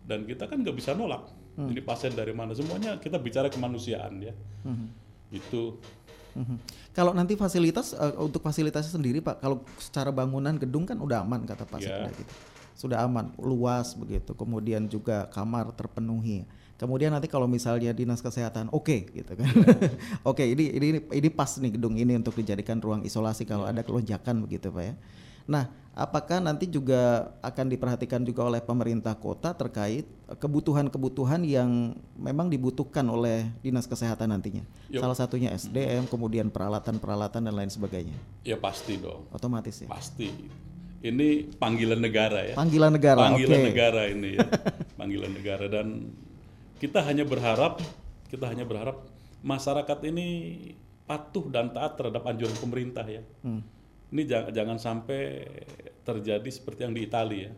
dan 0.09 0.25
kita 0.25 0.49
kan 0.49 0.61
nggak 0.65 0.77
bisa 0.77 0.97
nolak. 0.97 1.29
Jadi 1.61 1.81
pasien 1.85 2.13
dari 2.17 2.33
mana 2.33 2.57
semuanya 2.57 2.97
kita 2.97 3.21
bicara 3.21 3.53
kemanusiaan 3.53 4.25
ya. 4.25 4.33
Itu 5.29 5.77
Mhm. 6.31 6.57
Kalau 6.95 7.11
nanti 7.15 7.35
fasilitas 7.35 7.95
eh, 7.95 8.15
untuk 8.19 8.43
fasilitasnya 8.43 8.95
sendiri 8.95 9.19
Pak, 9.23 9.43
kalau 9.43 9.63
secara 9.79 10.11
bangunan 10.15 10.55
gedung 10.59 10.87
kan 10.87 10.99
udah 10.99 11.27
aman 11.27 11.43
kata 11.47 11.67
Pak 11.67 11.79
Ya. 11.83 12.07
Sekda 12.07 12.11
gitu. 12.19 12.33
Sudah 12.79 13.05
aman, 13.05 13.35
luas 13.37 13.93
begitu. 13.99 14.33
Kemudian 14.33 14.89
juga 14.89 15.29
kamar 15.31 15.75
terpenuhi. 15.77 16.49
Kemudian 16.81 17.13
nanti 17.13 17.29
kalau 17.29 17.45
misalnya 17.45 17.93
dinas 17.93 18.25
kesehatan 18.25 18.73
oke 18.73 19.13
gitu 19.13 19.33
kan. 19.37 19.53
oke, 20.33 20.41
ini 20.41 20.73
ini 20.73 20.89
ini 21.13 21.29
pas 21.29 21.53
nih 21.61 21.77
gedung 21.77 22.01
ini 22.01 22.17
untuk 22.17 22.33
dijadikan 22.41 22.81
ruang 22.81 23.05
isolasi 23.05 23.45
kalau 23.45 23.69
ada 23.69 23.85
kelonjakan 23.85 24.41
begitu 24.49 24.73
Pak 24.73 24.85
ya. 24.89 24.95
Nah, 25.45 25.69
apakah 25.93 26.41
nanti 26.41 26.65
juga 26.65 27.37
akan 27.45 27.69
diperhatikan 27.69 28.25
juga 28.25 28.49
oleh 28.49 28.65
pemerintah 28.65 29.13
kota 29.13 29.53
terkait 29.53 30.09
kebutuhan-kebutuhan 30.41 31.45
yang 31.45 32.01
memang 32.17 32.49
dibutuhkan 32.49 33.05
oleh 33.13 33.45
dinas 33.61 33.85
kesehatan 33.85 34.33
nantinya? 34.33 34.65
Yuk. 34.89 35.05
Salah 35.05 35.19
satunya 35.21 35.53
SDM, 35.53 36.09
kemudian 36.09 36.49
peralatan-peralatan 36.49 37.45
dan 37.45 37.55
lain 37.61 37.69
sebagainya. 37.69 38.17
ya 38.41 38.57
pasti 38.57 38.97
dong, 38.97 39.29
Otomatis 39.37 39.85
ya. 39.85 39.89
pasti. 39.93 40.33
Ini 41.01 41.57
panggilan 41.61 42.01
negara 42.01 42.41
ya. 42.45 42.55
Panggilan 42.57 42.93
negara. 42.97 43.37
panggilan 43.37 43.61
oke. 43.61 43.69
negara 43.69 44.03
ini 44.09 44.29
ya 44.37 44.49
panggilan 45.01 45.33
negara 45.33 45.65
dan 45.69 46.13
kita 46.81 47.05
hanya 47.05 47.29
berharap 47.29 47.79
kita 48.33 48.49
hanya 48.49 48.65
berharap 48.65 49.05
masyarakat 49.45 49.99
ini 50.09 50.27
patuh 51.05 51.47
dan 51.53 51.71
taat 51.71 52.01
terhadap 52.01 52.25
anjuran 52.25 52.57
pemerintah 52.57 53.05
ya 53.05 53.23
Hmm. 53.45 53.61
ini 54.11 54.23
jangan, 54.27 54.51
jangan 54.51 54.79
sampai 54.81 55.47
terjadi 56.03 56.49
seperti 56.51 56.89
yang 56.89 56.95
di 56.97 57.05
Italia 57.05 57.53
ya 57.53 57.55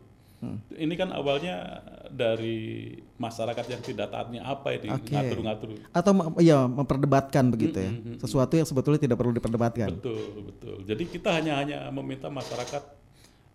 Ini 0.74 0.98
kan 0.98 1.14
awalnya 1.14 1.86
dari 2.10 2.90
masyarakat 3.14 3.62
yang 3.62 3.78
tidak 3.78 4.10
taatnya 4.10 4.42
apa 4.42 4.74
ini 4.74 4.90
Oke. 4.90 5.14
ngatur-ngatur. 5.14 5.78
Atau 5.94 6.10
ya 6.42 6.66
memperdebatkan 6.66 7.46
begitu 7.46 7.78
ya. 7.78 7.94
Sesuatu 8.18 8.58
yang 8.58 8.66
sebetulnya 8.66 8.98
tidak 8.98 9.22
perlu 9.22 9.30
diperdebatkan. 9.38 10.02
Betul, 10.02 10.50
betul. 10.50 10.76
Jadi 10.82 11.04
kita 11.06 11.30
hanya 11.38 11.62
hanya 11.62 11.78
meminta 11.94 12.26
masyarakat 12.26 12.82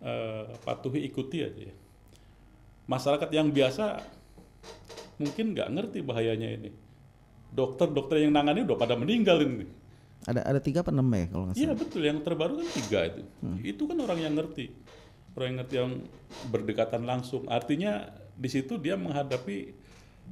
eh, 0.00 0.48
patuhi 0.64 1.04
ikuti 1.04 1.44
aja 1.44 1.60
ya. 1.68 1.76
Masyarakat 2.88 3.28
yang 3.36 3.52
biasa 3.52 4.00
mungkin 5.18 5.54
nggak 5.54 5.68
ngerti 5.74 5.98
bahayanya 6.02 6.48
ini. 6.54 6.70
Dokter-dokter 7.48 8.20
yang 8.22 8.36
nangani 8.36 8.62
udah 8.62 8.76
pada 8.76 8.94
meninggal 8.94 9.40
ini. 9.40 9.66
Ada 10.28 10.44
ada 10.44 10.60
tiga 10.60 10.84
apa 10.84 10.92
enam 10.92 11.08
ya 11.08 11.26
kalau 11.30 11.44
nggak 11.48 11.56
Iya 11.56 11.64
salah. 11.72 11.78
betul, 11.80 12.02
yang 12.04 12.18
terbaru 12.20 12.52
kan 12.60 12.68
tiga 12.74 12.98
itu. 13.08 13.22
Itu 13.64 13.82
kan 13.88 13.96
orang 14.02 14.18
yang 14.20 14.34
ngerti, 14.36 14.66
orang 15.32 15.46
yang 15.48 15.58
ngerti 15.64 15.74
yang 15.80 15.92
berdekatan 16.52 17.02
langsung. 17.08 17.48
Artinya 17.48 18.04
di 18.36 18.48
situ 18.52 18.76
dia 18.76 18.94
menghadapi 18.94 19.72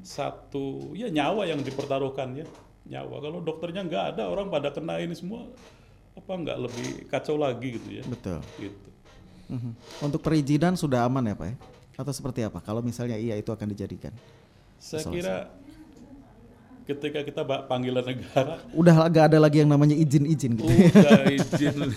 satu 0.04 0.92
ya 0.92 1.08
nyawa 1.08 1.48
yang 1.48 1.64
dipertaruhkan 1.64 2.36
ya 2.36 2.46
nyawa. 2.86 3.18
Kalau 3.24 3.40
dokternya 3.40 3.82
nggak 3.88 4.04
ada, 4.14 4.28
orang 4.28 4.52
pada 4.52 4.68
kena 4.70 5.00
ini 5.00 5.16
semua 5.16 5.48
apa 6.12 6.32
nggak 6.32 6.58
lebih 6.60 6.88
kacau 7.08 7.40
lagi 7.40 7.80
gitu 7.80 7.88
ya? 7.96 8.04
Betul. 8.04 8.38
Gitu. 8.60 8.88
Mhm. 9.46 9.72
Untuk 10.04 10.20
perizinan 10.20 10.74
sudah 10.76 11.06
aman 11.06 11.32
ya 11.32 11.34
Pak 11.34 11.46
ya? 11.48 11.56
Atau 11.96 12.12
seperti 12.12 12.44
apa? 12.44 12.60
Kalau 12.60 12.84
misalnya 12.84 13.16
iya 13.16 13.40
itu 13.40 13.48
akan 13.48 13.72
dijadikan. 13.72 14.12
Saya 14.76 15.08
kira 15.08 15.48
ketika 16.86 17.18
kita 17.26 17.42
panggilan 17.66 18.06
negara, 18.06 18.62
Udah 18.70 19.10
agak 19.10 19.34
ada 19.34 19.42
lagi 19.42 19.58
yang 19.58 19.74
namanya 19.74 19.98
izin-izin 19.98 20.54
gitu. 20.54 20.70
udah 20.70 21.26
izin 21.34 21.90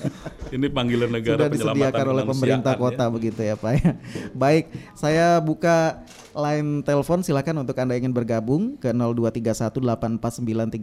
ini 0.49 0.65
panggilan 0.65 1.13
negara 1.13 1.45
Sudah 1.45 1.53
disediakan 1.53 2.05
oleh 2.09 2.25
pemerintah 2.25 2.73
kemanusiaan 2.73 2.97
kota 2.97 3.05
ya. 3.05 3.13
begitu 3.13 3.41
ya 3.45 3.53
Pak 3.53 3.71
ya. 3.77 3.93
Baik, 4.33 4.73
saya 4.97 5.37
buka 5.45 6.01
line 6.33 6.81
telepon 6.81 7.21
silakan 7.21 7.61
untuk 7.61 7.77
Anda 7.77 8.01
ingin 8.01 8.17
bergabung 8.17 8.81
ke 8.81 8.89
0231849329 8.89 10.73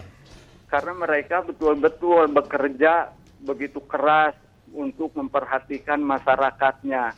Karena 0.68 0.94
mereka 0.98 1.36
betul-betul 1.40 2.28
bekerja 2.28 3.16
begitu 3.40 3.80
keras 3.80 4.36
untuk 4.76 5.16
memperhatikan 5.16 6.04
masyarakatnya. 6.04 7.16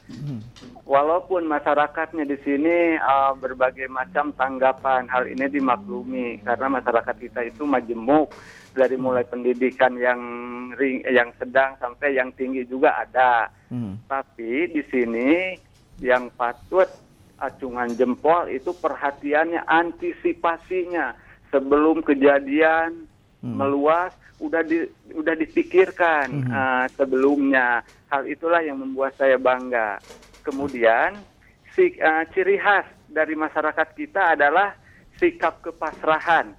Walaupun 0.88 1.52
masyarakatnya 1.52 2.24
di 2.24 2.40
sini 2.48 2.96
uh, 2.96 3.36
berbagai 3.36 3.92
macam 3.92 4.32
tanggapan, 4.40 5.04
hal 5.12 5.28
ini 5.28 5.52
dimaklumi 5.52 6.40
karena 6.48 6.80
masyarakat 6.80 7.16
kita 7.20 7.44
itu 7.44 7.68
majemuk 7.68 8.32
dari 8.72 8.96
mulai 8.96 9.28
pendidikan 9.28 10.00
yang 10.00 10.22
ring, 10.80 11.04
yang 11.04 11.36
sedang 11.36 11.76
sampai 11.84 12.16
yang 12.16 12.32
tinggi 12.40 12.64
juga 12.64 13.04
ada. 13.04 13.52
Hmm. 13.68 14.00
Tapi 14.08 14.72
di 14.72 14.80
sini 14.88 15.60
yang 16.00 16.32
patut 16.40 16.88
acungan 17.36 17.92
jempol 17.92 18.48
itu 18.48 18.72
perhatiannya, 18.72 19.68
antisipasinya 19.68 21.12
sebelum 21.52 22.00
kejadian 22.00 23.04
meluas 23.44 24.16
udah 24.40 24.64
di, 24.64 24.88
udah 25.12 25.36
dipikirkan 25.36 26.48
uh, 26.48 26.86
sebelumnya. 26.96 27.84
Hal 28.08 28.24
itulah 28.24 28.64
yang 28.64 28.80
membuat 28.80 29.20
saya 29.20 29.36
bangga. 29.36 30.00
Kemudian 30.48 31.20
si, 31.76 31.92
uh, 32.00 32.24
ciri 32.32 32.56
khas 32.56 32.88
dari 33.12 33.36
masyarakat 33.36 33.88
kita 34.00 34.40
adalah 34.40 34.72
sikap 35.20 35.60
kepasrahan. 35.60 36.56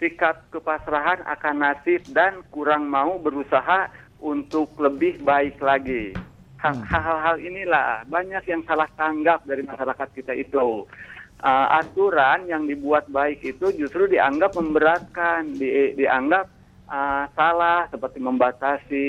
Sikap 0.00 0.48
kepasrahan 0.48 1.20
akan 1.28 1.54
nasib 1.60 2.00
dan 2.08 2.40
kurang 2.48 2.88
mau 2.88 3.20
berusaha 3.20 3.92
untuk 4.24 4.72
lebih 4.80 5.20
baik 5.20 5.60
lagi. 5.60 6.16
Hal- 6.58 6.80
Hal-hal 6.80 7.36
inilah 7.44 8.08
banyak 8.08 8.42
yang 8.48 8.64
salah 8.64 8.88
tanggap 8.96 9.44
dari 9.44 9.62
masyarakat 9.68 10.08
kita 10.16 10.32
itu. 10.32 10.88
Uh, 11.38 11.66
aturan 11.70 12.50
yang 12.50 12.66
dibuat 12.66 13.06
baik 13.06 13.46
itu 13.46 13.70
justru 13.78 14.10
dianggap 14.10 14.58
memberatkan, 14.58 15.54
di- 15.54 15.94
dianggap 15.94 16.50
uh, 16.90 17.30
salah 17.38 17.86
seperti 17.94 18.18
membatasi 18.18 19.08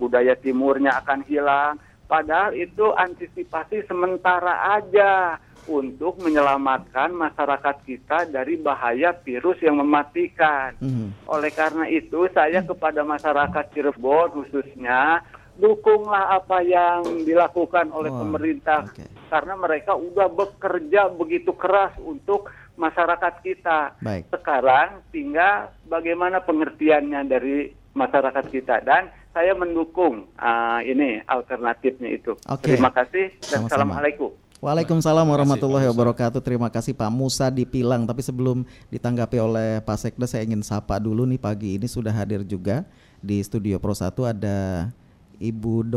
budaya 0.00 0.32
timurnya 0.40 0.96
akan 1.04 1.20
hilang. 1.28 1.76
Padahal 2.10 2.58
itu 2.58 2.90
antisipasi 2.90 3.86
sementara 3.86 4.74
aja 4.74 5.38
untuk 5.70 6.18
menyelamatkan 6.18 7.14
masyarakat 7.14 7.86
kita 7.86 8.26
dari 8.26 8.58
bahaya 8.58 9.14
virus 9.14 9.62
yang 9.62 9.78
mematikan. 9.78 10.74
Mhm. 10.82 11.30
Oleh 11.30 11.54
karena 11.54 11.86
itu, 11.86 12.26
saya 12.34 12.66
kepada 12.66 13.06
masyarakat 13.06 13.70
Cirebon 13.70 14.34
khususnya 14.34 15.22
dukunglah 15.54 16.34
apa 16.34 16.64
yang 16.66 17.22
dilakukan 17.22 17.92
oleh 17.94 18.10
Oh, 18.10 18.24
pemerintah 18.24 18.90
oke. 18.90 19.06
karena 19.28 19.54
mereka 19.54 19.92
udah 19.94 20.26
bekerja 20.26 21.12
begitu 21.12 21.52
keras 21.54 21.94
untuk 22.00 22.50
masyarakat 22.74 23.34
kita. 23.44 23.94
Baik. 24.00 24.26
Sekarang 24.32 25.04
tinggal 25.12 25.70
bagaimana 25.84 26.40
pengertiannya 26.40 27.20
dari 27.28 27.56
masyarakat 27.92 28.44
kita 28.48 28.80
dan 28.82 29.12
saya 29.30 29.54
mendukung 29.54 30.26
ah, 30.38 30.82
ini 30.82 31.22
alternatifnya 31.26 32.10
itu. 32.10 32.34
Oke. 32.50 32.74
Terima 32.74 32.90
kasih 32.90 33.34
dan 33.38 33.66
Sama-sama. 33.66 33.66
assalamualaikum. 33.66 34.30
Waalaikumsalam 34.60 35.24
warahmatullahi 35.24 35.88
wabarakatuh. 35.88 36.44
Terima 36.44 36.68
kasih 36.68 36.92
Pak 36.92 37.08
Musa 37.08 37.48
di 37.48 37.64
Pilang. 37.64 38.04
Tapi 38.04 38.20
sebelum 38.20 38.68
ditanggapi 38.92 39.40
oleh 39.40 39.80
Pak 39.80 39.96
Sekda, 39.96 40.28
saya 40.28 40.44
ingin 40.44 40.60
sapa 40.60 41.00
dulu 41.00 41.24
nih 41.24 41.40
pagi 41.40 41.80
ini 41.80 41.88
sudah 41.88 42.12
hadir 42.12 42.44
juga 42.44 42.84
di 43.24 43.40
studio 43.40 43.80
Pro 43.80 43.96
1 43.96 44.12
ada 44.28 44.92
Ibu 45.40 45.88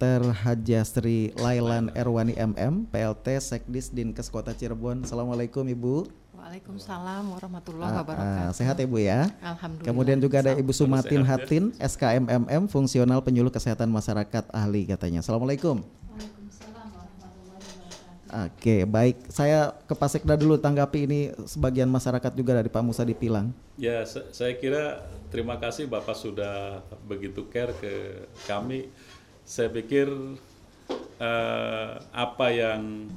Dr. 0.00 0.32
Hajastri 0.32 1.28
Lailan 1.36 1.92
Erwani 1.92 2.32
MM, 2.32 2.88
PLT 2.88 3.36
Sekdis 3.36 3.92
Dinkes 3.92 4.32
Kota 4.32 4.56
Cirebon. 4.56 5.04
Assalamualaikum 5.04 5.60
Ibu. 5.60 6.08
Waalaikumsalam 6.32 7.28
warahmatullahi 7.28 7.92
Ah, 7.92 8.00
wabarakatuh. 8.00 8.48
ah, 8.48 8.52
sehat 8.56 8.80
Ibu 8.80 8.96
ya. 8.96 9.28
Alhamdulillah. 9.44 9.84
Kemudian 9.84 10.16
juga 10.16 10.40
ada 10.40 10.56
Ibu 10.56 10.72
Sumatin 10.72 11.20
sehat 11.20 11.44
ya. 11.44 11.44
Hatin, 11.44 11.64
SKMMM, 11.76 12.62
Fungsional 12.72 13.20
Penyuluh 13.20 13.52
Kesehatan 13.52 13.92
Masyarakat 13.92 14.48
Ahli 14.48 14.88
katanya. 14.88 15.20
Assalamualaikum. 15.20 15.84
Oke, 18.30 18.86
baik. 18.88 19.26
Saya 19.28 19.74
ke 19.84 19.92
Pak 19.92 20.16
Sekda 20.16 20.32
dulu 20.32 20.56
tanggapi 20.56 21.04
ini 21.04 21.20
sebagian 21.44 21.90
masyarakat 21.92 22.32
juga 22.32 22.56
dari 22.56 22.72
Pak 22.72 22.80
Musa 22.80 23.04
di 23.04 23.12
Pilang. 23.12 23.52
Ya, 23.76 24.00
sa- 24.08 24.24
saya 24.30 24.56
kira 24.56 25.02
terima 25.28 25.58
kasih 25.60 25.84
Bapak 25.84 26.14
sudah 26.14 26.80
begitu 27.04 27.44
care 27.50 27.74
ke 27.76 27.92
kami. 28.46 28.88
Saya 29.50 29.66
pikir 29.66 30.06
eh, 31.18 31.92
apa 32.14 32.46
yang 32.54 33.10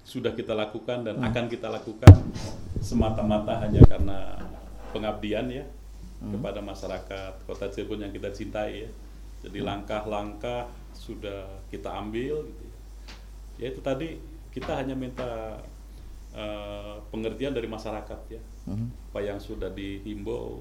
sudah 0.00 0.32
kita 0.32 0.56
lakukan 0.56 1.04
dan 1.04 1.20
akan 1.20 1.44
kita 1.44 1.68
lakukan 1.68 2.08
semata-mata 2.80 3.60
hanya 3.60 3.84
karena 3.84 4.40
pengabdian 4.96 5.52
ya 5.52 5.68
kepada 6.24 6.64
masyarakat 6.64 7.44
Kota 7.44 7.68
Cirebon 7.68 8.00
yang 8.08 8.16
kita 8.16 8.32
cintai 8.32 8.88
ya. 8.88 8.90
Jadi 9.44 9.60
langkah-langkah 9.60 10.72
sudah 10.96 11.44
kita 11.68 11.92
ambil 12.00 12.48
gitu 12.48 12.64
ya. 12.64 12.76
Ya 13.60 13.66
itu 13.68 13.84
tadi 13.84 14.16
kita 14.48 14.72
hanya 14.72 14.96
minta 14.96 15.60
eh, 16.32 16.96
pengertian 17.12 17.52
dari 17.52 17.68
masyarakat 17.68 18.20
ya. 18.32 18.40
Apa 19.12 19.20
yang 19.20 19.36
sudah 19.36 19.68
dihimbau 19.68 20.56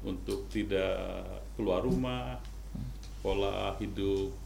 untuk 0.00 0.48
tidak 0.48 1.44
keluar 1.60 1.84
rumah 1.84 2.40
pola 3.20 3.76
hidup 3.76 4.45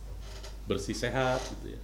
bersih 0.71 0.95
sehat 0.95 1.43
gitu 1.53 1.75
ya 1.75 1.81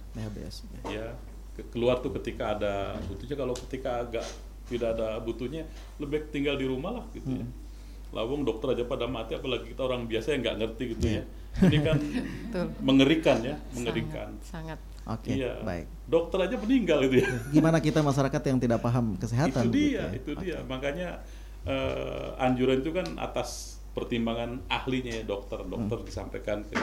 ya 0.87 1.07
ke- 1.51 1.67
keluar 1.67 1.99
tuh 1.99 2.15
ketika 2.15 2.55
ada 2.55 2.73
butuhnya 3.03 3.35
kalau 3.35 3.51
ketika 3.57 3.89
agak 4.01 4.23
tidak 4.65 4.95
ada 4.95 5.19
butuhnya 5.19 5.67
lebih 5.97 6.11
baik 6.13 6.25
tinggal 6.29 6.55
di 6.55 6.63
rumah 6.63 6.91
lah 6.93 7.05
gitu 7.11 7.27
ya 7.33 7.45
lawang 8.09 8.41
dokter 8.41 8.71
aja 8.71 8.83
pada 8.83 9.03
mati 9.05 9.35
apalagi 9.35 9.67
kita 9.67 9.83
orang 9.83 10.07
biasa 10.07 10.31
yang 10.31 10.41
nggak 10.41 10.57
ngerti 10.57 10.83
gitu 10.89 11.05
Iya. 11.05 11.13
ya 11.13 11.23
ini 11.67 11.77
kan 11.81 11.97
Betul. 12.47 12.65
mengerikan 12.79 13.37
ya 13.41 13.55
mengerikan 13.71 14.29
Sangat. 14.41 14.79
Oke, 15.05 15.31
iya 15.33 15.55
baik. 15.61 15.87
dokter 16.05 16.39
aja 16.41 16.55
meninggal 16.57 16.99
itu 17.01 17.15
ya 17.19 17.27
Gimana 17.55 17.79
kita 17.79 17.99
masyarakat 18.01 18.41
yang 18.45 18.57
tidak 18.57 18.79
paham 18.79 19.15
kesehatan? 19.15 19.63
itu 19.65 19.71
dia 19.73 19.79
gitu 19.79 19.99
ya? 19.99 20.07
itu 20.13 20.31
dia 20.37 20.57
makanya 20.63 21.09
eh, 21.63 22.27
anjuran 22.37 22.79
itu 22.79 22.91
kan 22.91 23.07
atas 23.17 23.75
pertimbangan 23.91 24.61
ahlinya 24.67 25.11
ya 25.11 25.23
dokter 25.25 25.59
dokter 25.63 25.97
Hmm. 25.97 26.05
disampaikan 26.05 26.59
ke 26.63 26.75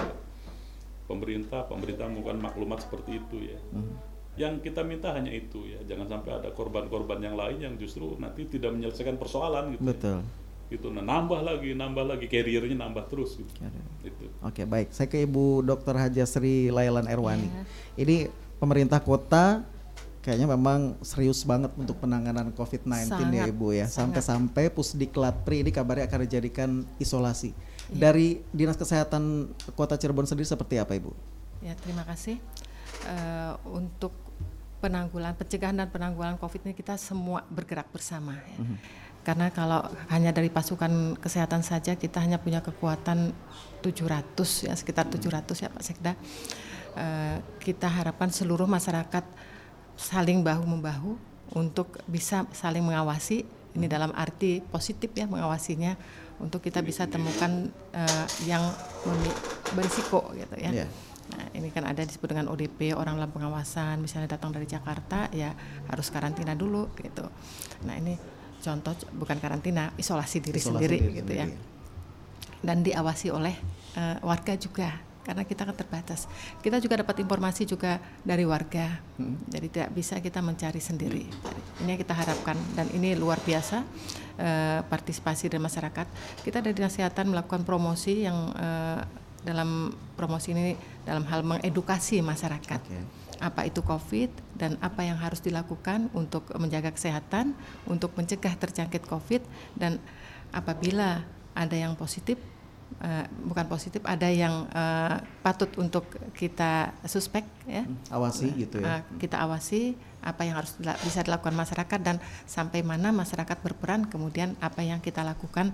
pemerintah 1.04 1.64
pemerintah 1.64 2.06
melakukan 2.06 2.38
maklumat 2.40 2.78
seperti 2.80 3.18
itu 3.18 3.36
ya 3.44 3.58
Hmm. 3.70 3.94
yang 4.34 4.58
kita 4.58 4.82
minta 4.82 5.12
hanya 5.12 5.30
itu 5.30 5.62
ya 5.64 5.78
jangan 5.84 6.10
sampai 6.10 6.30
ada 6.34 6.50
korban-korban 6.50 7.18
yang 7.18 7.34
lain 7.34 7.60
yang 7.60 7.74
justru 7.74 8.16
nanti 8.16 8.46
tidak 8.46 8.72
menyelesaikan 8.72 9.14
persoalan 9.14 9.72
gitu 9.72 9.82
ya. 9.82 9.88
Betul. 9.90 10.18
gitu 10.64 10.88
nah 10.88 11.04
nambah 11.04 11.44
lagi 11.44 11.70
nambah 11.72 12.04
lagi 12.08 12.26
carriernya 12.26 12.74
nambah 12.74 13.06
terus 13.06 13.36
gitu 13.36 13.52
itu 14.02 14.24
Oke, 14.40 14.64
baik. 14.64 14.90
Saya 14.90 15.06
ke 15.06 15.20
Ibu 15.20 15.60
Dr. 15.62 15.94
Haja 15.94 16.24
Sri 16.24 16.68
Lailan 16.68 17.04
Erwani. 17.06 17.46
Iya. 17.46 17.62
Ini 17.96 18.16
pemerintah 18.58 19.00
kota 19.00 19.64
kayaknya 20.20 20.48
memang 20.50 20.96
serius 21.00 21.44
banget 21.44 21.72
untuk 21.76 21.96
penanganan 21.98 22.48
COVID-19 22.50 23.12
ya 23.30 23.44
Ibu 23.46 23.68
ya. 23.72 23.86
Sampai-sampai 23.86 24.68
Pusdiklat 24.68 25.44
Pri 25.44 25.60
ini 25.60 25.70
kabarnya 25.70 26.04
akan 26.04 26.20
dijadikan 26.22 26.70
isolasi. 26.96 27.52
Iya. 27.92 28.10
Dari 28.10 28.40
Dinas 28.54 28.80
Kesehatan 28.80 29.52
Kota 29.76 29.98
Cirebon 30.00 30.24
sendiri 30.24 30.48
seperti 30.48 30.80
apa 30.80 30.96
Ibu? 30.96 31.12
Ya, 31.60 31.76
terima 31.76 32.04
kasih. 32.04 32.40
Eh, 33.04 33.52
untuk 33.68 34.12
penanggulangan, 34.84 35.36
pencegahan 35.40 35.76
dan 35.80 35.88
penanggulangan 35.88 36.36
COVID 36.36 36.68
ini 36.68 36.74
kita 36.76 37.00
semua 37.00 37.44
bergerak 37.48 37.88
bersama. 37.88 38.36
ya. 38.36 38.58
Karena 39.24 39.48
kalau 39.48 39.80
hanya 40.12 40.36
dari 40.36 40.52
pasukan 40.52 41.16
kesehatan 41.16 41.64
saja 41.64 41.96
kita 41.96 42.20
hanya 42.20 42.36
punya 42.36 42.60
kekuatan 42.60 43.32
700 43.80 44.68
ya 44.68 44.76
sekitar 44.76 45.08
700 45.08 45.64
ya 45.64 45.72
Pak 45.72 45.82
Sekda. 45.82 46.12
Eh, 46.94 47.36
kita 47.64 47.88
harapkan 47.88 48.28
seluruh 48.28 48.68
masyarakat 48.68 49.24
saling 49.96 50.44
bahu 50.44 50.62
membahu 50.68 51.16
untuk 51.56 51.96
bisa 52.04 52.44
saling 52.52 52.84
mengawasi. 52.84 53.48
Ini 53.74 53.90
dalam 53.90 54.14
arti 54.14 54.62
positif 54.70 55.10
ya 55.18 55.26
mengawasinya 55.26 55.98
untuk 56.44 56.60
kita 56.60 56.84
bisa 56.84 57.08
temukan 57.08 57.72
eh, 57.96 58.26
yang 58.44 58.60
berisiko 59.72 60.28
gitu 60.36 60.54
ya. 60.60 60.84
Iya. 60.84 60.86
Nah, 61.24 61.46
ini 61.56 61.72
kan 61.72 61.88
ada 61.88 62.04
disebut 62.04 62.36
dengan 62.36 62.52
ODP, 62.52 62.92
orang 62.92 63.16
dalam 63.16 63.32
pengawasan, 63.32 63.96
misalnya 63.96 64.36
datang 64.36 64.52
dari 64.52 64.68
Jakarta, 64.68 65.32
ya 65.32 65.56
harus 65.88 66.12
karantina 66.12 66.52
dulu 66.52 66.92
gitu. 67.00 67.24
Nah, 67.88 67.96
ini 67.96 68.20
contoh 68.60 68.92
bukan 69.16 69.40
karantina, 69.40 69.88
isolasi 69.96 70.44
diri 70.44 70.60
Isolasi 70.60 70.84
sendiri 70.84 70.96
diri 71.00 71.16
gitu 71.24 71.32
ya. 71.32 71.48
sendiri. 71.48 71.72
Dan 72.60 72.84
diawasi 72.84 73.32
oleh 73.32 73.56
eh, 73.96 74.16
warga 74.20 74.52
juga 74.60 75.00
karena 75.24 75.48
kita 75.48 75.64
kan 75.64 75.72
terbatas. 75.72 76.28
Kita 76.60 76.76
juga 76.76 77.00
dapat 77.00 77.24
informasi 77.24 77.64
juga 77.64 77.96
dari 78.20 78.44
warga. 78.44 79.00
Jadi 79.48 79.66
tidak 79.72 79.90
bisa 79.96 80.20
kita 80.20 80.44
mencari 80.44 80.80
sendiri. 80.84 81.24
Jadi, 81.24 81.60
ini 81.80 81.88
yang 81.96 82.00
kita 82.04 82.12
harapkan 82.12 82.60
dan 82.76 82.92
ini 82.92 83.16
luar 83.16 83.40
biasa 83.40 83.80
eh, 84.38 84.80
partisipasi 84.86 85.50
dari 85.50 85.62
masyarakat. 85.62 86.06
Kita 86.42 86.62
dari 86.62 86.74
Dinas 86.74 86.94
Kesehatan 86.94 87.30
melakukan 87.30 87.62
promosi 87.62 88.26
yang 88.26 88.54
eh, 88.54 89.02
dalam 89.44 89.92
promosi 90.16 90.56
ini 90.56 90.72
dalam 91.04 91.28
hal 91.28 91.44
mengedukasi 91.44 92.24
masyarakat 92.24 92.80
Oke. 92.80 93.00
apa 93.44 93.68
itu 93.68 93.84
COVID 93.84 94.56
dan 94.56 94.80
apa 94.80 95.04
yang 95.04 95.20
harus 95.20 95.44
dilakukan 95.44 96.08
untuk 96.16 96.48
menjaga 96.56 96.96
kesehatan, 96.96 97.52
untuk 97.84 98.16
mencegah 98.16 98.56
terjangkit 98.56 99.04
COVID 99.04 99.44
dan 99.76 100.00
apabila 100.48 101.20
ada 101.52 101.76
yang 101.76 101.92
positif, 101.94 102.40
eh, 103.00 103.26
bukan 103.44 103.66
positif, 103.66 104.00
ada 104.04 104.28
yang 104.28 104.66
eh, 104.70 105.16
patut 105.40 105.70
untuk 105.76 106.06
kita 106.32 106.94
suspek 107.04 107.44
ya, 107.66 107.84
Awasi 108.10 108.52
gitu 108.54 108.80
ya. 108.80 108.98
eh, 108.98 109.00
kita 109.18 109.40
awasi 109.40 109.94
apa 110.24 110.40
yang 110.48 110.56
harus 110.56 110.80
dila- 110.80 110.96
bisa 111.04 111.20
dilakukan 111.20 111.52
masyarakat 111.52 112.00
dan 112.00 112.16
sampai 112.48 112.80
mana 112.80 113.12
masyarakat 113.12 113.60
berperan, 113.60 114.08
kemudian 114.08 114.56
apa 114.64 114.80
yang 114.80 115.00
kita 115.04 115.20
lakukan 115.20 115.72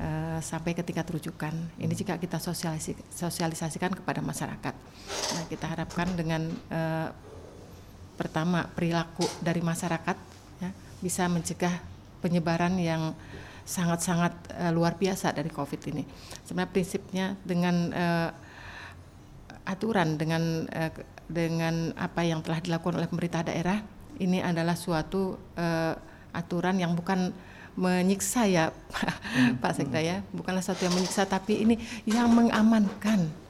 eh, 0.00 0.40
sampai 0.40 0.72
ketika 0.72 1.04
terujukan. 1.04 1.52
Ini 1.76 1.92
juga 1.92 2.16
kita 2.16 2.40
sosialisi- 2.40 2.96
sosialisasikan 3.12 3.92
kepada 3.92 4.24
masyarakat. 4.24 4.74
Nah, 5.36 5.44
kita 5.52 5.68
harapkan 5.68 6.08
dengan 6.16 6.48
eh, 6.72 7.08
pertama 8.16 8.64
perilaku 8.72 9.28
dari 9.44 9.60
masyarakat 9.60 10.16
ya, 10.64 10.70
bisa 11.04 11.28
mencegah 11.28 11.74
penyebaran 12.24 12.78
yang 12.80 13.12
sangat-sangat 13.64 14.32
eh, 14.58 14.72
luar 14.74 14.98
biasa 14.98 15.32
dari 15.34 15.50
COVID 15.50 15.80
ini. 15.94 16.02
Sebenarnya 16.46 16.72
prinsipnya 16.72 17.26
dengan 17.42 17.76
eh, 17.92 18.30
aturan 19.62 20.18
dengan 20.18 20.66
ke- 20.66 21.06
dengan 21.30 21.94
apa 21.94 22.26
yang 22.26 22.42
telah 22.42 22.58
dilakukan 22.58 22.98
oleh 22.98 23.06
pemerintah 23.06 23.46
daerah 23.46 23.78
ini 24.18 24.42
adalah 24.42 24.74
suatu 24.74 25.38
eh, 25.56 25.94
aturan 26.34 26.76
yang 26.80 26.92
bukan 26.92 27.32
menyiksa 27.72 28.44
ya 28.50 28.68
Pak 29.62 29.72
Sekda 29.72 30.00
ya. 30.02 30.20
Bukanlah 30.34 30.60
suatu 30.60 30.84
yang 30.84 30.92
menyiksa 30.92 31.24
tapi 31.24 31.64
ini 31.64 31.78
yang 32.04 32.28
mengamankan. 32.28 33.42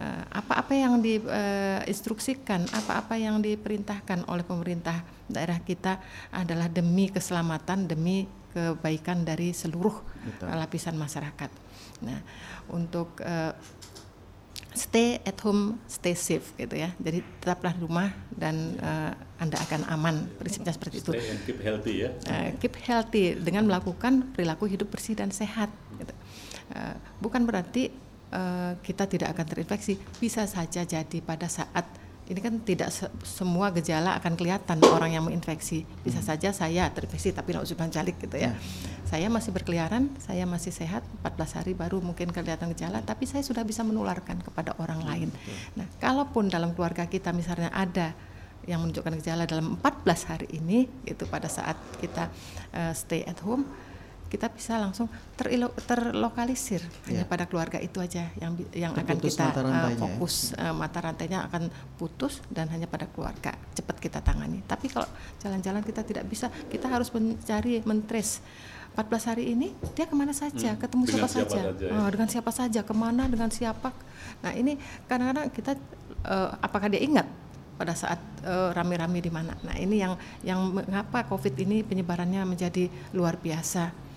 Eh, 0.00 0.22
apa-apa 0.30 0.72
yang 0.72 1.02
diinstruksikan 1.02 2.62
apa-apa 2.70 3.18
yang 3.18 3.42
diperintahkan 3.42 4.24
oleh 4.30 4.46
pemerintah 4.46 5.02
daerah 5.26 5.58
kita 5.60 5.98
adalah 6.30 6.70
demi 6.70 7.10
keselamatan 7.10 7.90
demi 7.90 8.24
kebaikan 8.52 9.22
dari 9.22 9.54
seluruh 9.54 9.94
Betul. 10.26 10.46
eh, 10.50 10.56
lapisan 10.58 10.96
masyarakat 10.98 11.50
nah 12.00 12.20
untuk 12.72 13.20
eh, 13.20 13.52
stay 14.70 15.18
at 15.26 15.34
home, 15.42 15.82
stay 15.90 16.14
safe 16.14 16.54
gitu 16.54 16.78
ya. 16.78 16.94
Jadi 17.02 17.26
tetaplah 17.42 17.74
di 17.74 17.82
rumah 17.82 18.14
dan 18.30 18.78
eh, 18.78 19.12
Anda 19.42 19.58
akan 19.58 19.80
aman. 19.90 20.30
Prinsipnya 20.38 20.70
seperti 20.70 21.02
itu. 21.02 21.10
stay 21.10 21.26
and 21.26 21.40
keep 21.42 21.58
healthy 21.58 21.94
ya 22.06 22.10
Eh, 22.30 22.54
keep 22.62 22.74
healthy 22.78 23.34
dengan 23.34 23.66
melakukan 23.66 24.30
perilaku 24.30 24.70
hidup 24.70 24.88
bersih 24.94 25.18
dan 25.18 25.34
sehat. 25.34 25.70
Gitu. 25.98 26.14
Eh, 26.70 26.94
bukan 27.18 27.42
berarti 27.44 27.90
eh, 28.30 28.72
kita 28.78 29.10
tidak 29.10 29.34
akan 29.34 29.46
terinfeksi. 29.50 29.98
Bisa 30.22 30.46
saja 30.46 30.86
jadi 30.86 31.18
pada 31.18 31.50
saat 31.50 31.86
ini 32.30 32.38
kan 32.38 32.62
tidak 32.62 32.94
se- 32.94 33.10
semua 33.26 33.74
gejala 33.74 34.14
akan 34.22 34.38
kelihatan 34.38 34.78
orang 34.86 35.18
yang 35.18 35.26
menginfeksi. 35.26 35.82
Bisa 36.06 36.22
saja 36.22 36.54
saya 36.54 36.86
terinfeksi 36.94 37.34
tapi 37.34 37.58
nauzubillah 37.58 37.90
jalik 37.90 38.22
gitu 38.22 38.38
ya. 38.38 38.54
Saya 39.10 39.26
masih 39.26 39.50
berkeliaran, 39.50 40.06
saya 40.22 40.46
masih 40.46 40.70
sehat, 40.70 41.02
14 41.26 41.58
hari 41.58 41.74
baru 41.74 41.98
mungkin 41.98 42.30
kelihatan 42.30 42.70
gejala, 42.70 43.02
tapi 43.02 43.26
saya 43.26 43.42
sudah 43.42 43.66
bisa 43.66 43.82
menularkan 43.82 44.38
kepada 44.46 44.78
orang 44.78 45.02
lain. 45.02 45.28
Nah, 45.74 45.90
kalaupun 45.98 46.46
dalam 46.46 46.70
keluarga 46.78 47.10
kita 47.10 47.34
misalnya 47.34 47.74
ada 47.74 48.14
yang 48.70 48.86
menunjukkan 48.86 49.18
gejala 49.18 49.50
dalam 49.50 49.74
14 49.82 50.30
hari 50.30 50.46
ini 50.54 50.86
itu 51.02 51.26
pada 51.26 51.50
saat 51.50 51.74
kita 51.98 52.30
eh, 52.70 52.94
stay 52.94 53.26
at 53.26 53.42
home 53.42 53.66
kita 54.30 54.46
bisa 54.46 54.78
langsung 54.78 55.10
terilo- 55.34 55.74
terlokalisir 55.90 56.78
hanya 57.10 57.26
pada 57.26 57.50
keluarga 57.50 57.82
itu 57.82 57.98
aja 57.98 58.30
yang 58.38 58.54
yang 58.70 58.94
akan 58.94 59.18
Terputus 59.18 59.34
kita 59.34 59.50
mata 59.50 59.60
rantainya 59.66 59.90
ya. 59.90 59.98
fokus 59.98 60.34
Eh, 60.54 60.74
mata 60.74 60.98
rantainya 61.02 61.38
akan 61.50 61.62
putus 61.98 62.38
dan 62.46 62.70
hanya 62.70 62.86
pada 62.86 63.10
keluarga 63.10 63.58
cepat 63.74 63.98
kita 63.98 64.22
tangani. 64.22 64.62
Tapi 64.62 64.86
kalau 64.86 65.10
jalan-jalan 65.42 65.82
kita 65.82 66.06
tidak 66.06 66.24
bisa 66.30 66.46
kita 66.70 66.86
harus 66.86 67.10
mencari 67.10 67.82
mentrace. 67.82 68.38
14 68.90 69.30
hari 69.34 69.54
ini 69.54 69.70
dia 69.94 70.06
ke 70.06 70.14
mana 70.18 70.34
saja? 70.34 70.74
Hmm, 70.74 70.82
ketemu 70.82 71.02
dengan 71.06 71.26
siapa, 71.26 71.30
siapa 71.30 71.50
saja, 71.50 71.62
saja 71.74 71.86
ya. 71.86 71.92
Oh, 71.94 72.08
dengan 72.10 72.28
siapa 72.30 72.50
saja? 72.50 72.80
Ke 72.82 72.94
mana? 72.94 73.22
Dengan 73.30 73.50
siapa? 73.50 73.90
Nah 74.42 74.52
ini 74.54 74.78
kadang-kadang 75.10 75.46
kita 75.50 75.72
eh, 76.26 76.48
apakah 76.62 76.86
dia 76.90 77.02
ingat 77.02 77.26
pada 77.78 77.96
saat 77.96 78.20
rame-rame 78.76 79.24
di 79.24 79.32
mana? 79.32 79.56
Nah 79.64 79.74
ini 79.78 80.02
yang 80.02 80.14
yang 80.46 80.60
mengapa 80.70 81.24
covid 81.26 81.54
ini 81.58 81.82
penyebarannya 81.82 82.42
menjadi 82.44 82.90
luar 83.14 83.38
biasa 83.40 84.09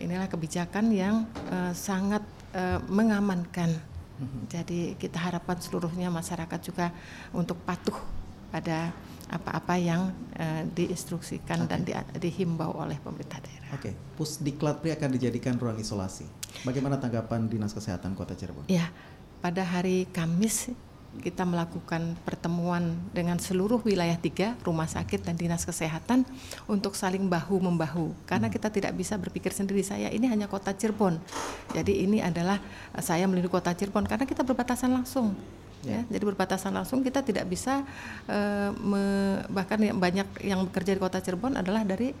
inilah 0.00 0.26
kebijakan 0.26 0.90
yang 0.90 1.28
eh, 1.52 1.72
sangat 1.76 2.24
eh, 2.56 2.80
mengamankan 2.88 3.90
jadi 4.52 5.00
kita 5.00 5.16
harapkan 5.16 5.56
seluruhnya 5.56 6.12
masyarakat 6.12 6.60
juga 6.60 6.92
untuk 7.32 7.56
patuh 7.64 7.96
pada 8.52 8.92
apa-apa 9.30 9.80
yang 9.80 10.12
eh, 10.36 10.66
diinstruksikan 10.68 11.64
dan 11.64 11.86
di- 11.86 11.96
dihimbau 12.18 12.74
oleh 12.74 13.00
pemerintah 13.00 13.40
daerah 13.40 13.60
Oke, 13.70 13.94
Pusdiklat 14.18 14.82
Pri 14.82 14.90
akan 14.90 15.14
dijadikan 15.14 15.54
ruang 15.54 15.78
isolasi. 15.78 16.26
Bagaimana 16.66 16.98
tanggapan 16.98 17.46
Dinas 17.46 17.70
Kesehatan 17.70 18.18
Kota 18.18 18.34
Cirebon? 18.34 18.66
Ya, 18.66 18.90
pada 19.38 19.62
hari 19.62 20.10
Kamis 20.10 20.74
kita 21.18 21.42
melakukan 21.42 22.14
pertemuan 22.22 22.94
dengan 23.10 23.34
seluruh 23.42 23.82
wilayah 23.82 24.14
tiga 24.14 24.54
rumah 24.62 24.86
sakit 24.86 25.26
dan 25.26 25.34
dinas 25.34 25.66
kesehatan 25.66 26.22
untuk 26.70 26.94
saling 26.94 27.26
bahu 27.26 27.58
membahu 27.58 28.14
karena 28.30 28.46
kita 28.46 28.70
tidak 28.70 28.94
bisa 28.94 29.18
berpikir 29.18 29.50
sendiri 29.50 29.82
saya 29.82 30.06
ini 30.14 30.30
hanya 30.30 30.46
kota 30.46 30.70
Cirebon 30.70 31.18
jadi 31.74 31.92
ini 32.06 32.22
adalah 32.22 32.62
eh, 32.94 33.02
saya 33.02 33.26
melindungi 33.26 33.50
kota 33.50 33.74
Cirebon 33.74 34.06
karena 34.06 34.22
kita 34.22 34.46
berbatasan 34.46 34.94
langsung 34.94 35.34
Ya. 35.80 36.04
Jadi 36.12 36.24
berbatasan 36.28 36.76
langsung 36.76 37.00
kita 37.00 37.24
tidak 37.24 37.48
bisa 37.48 37.80
uh, 38.28 38.68
me, 38.76 39.00
bahkan 39.48 39.80
yang 39.80 39.96
banyak 39.96 40.28
yang 40.44 40.60
bekerja 40.68 40.92
di 40.92 41.00
kota 41.00 41.24
Cirebon 41.24 41.56
adalah 41.56 41.88
dari 41.88 42.12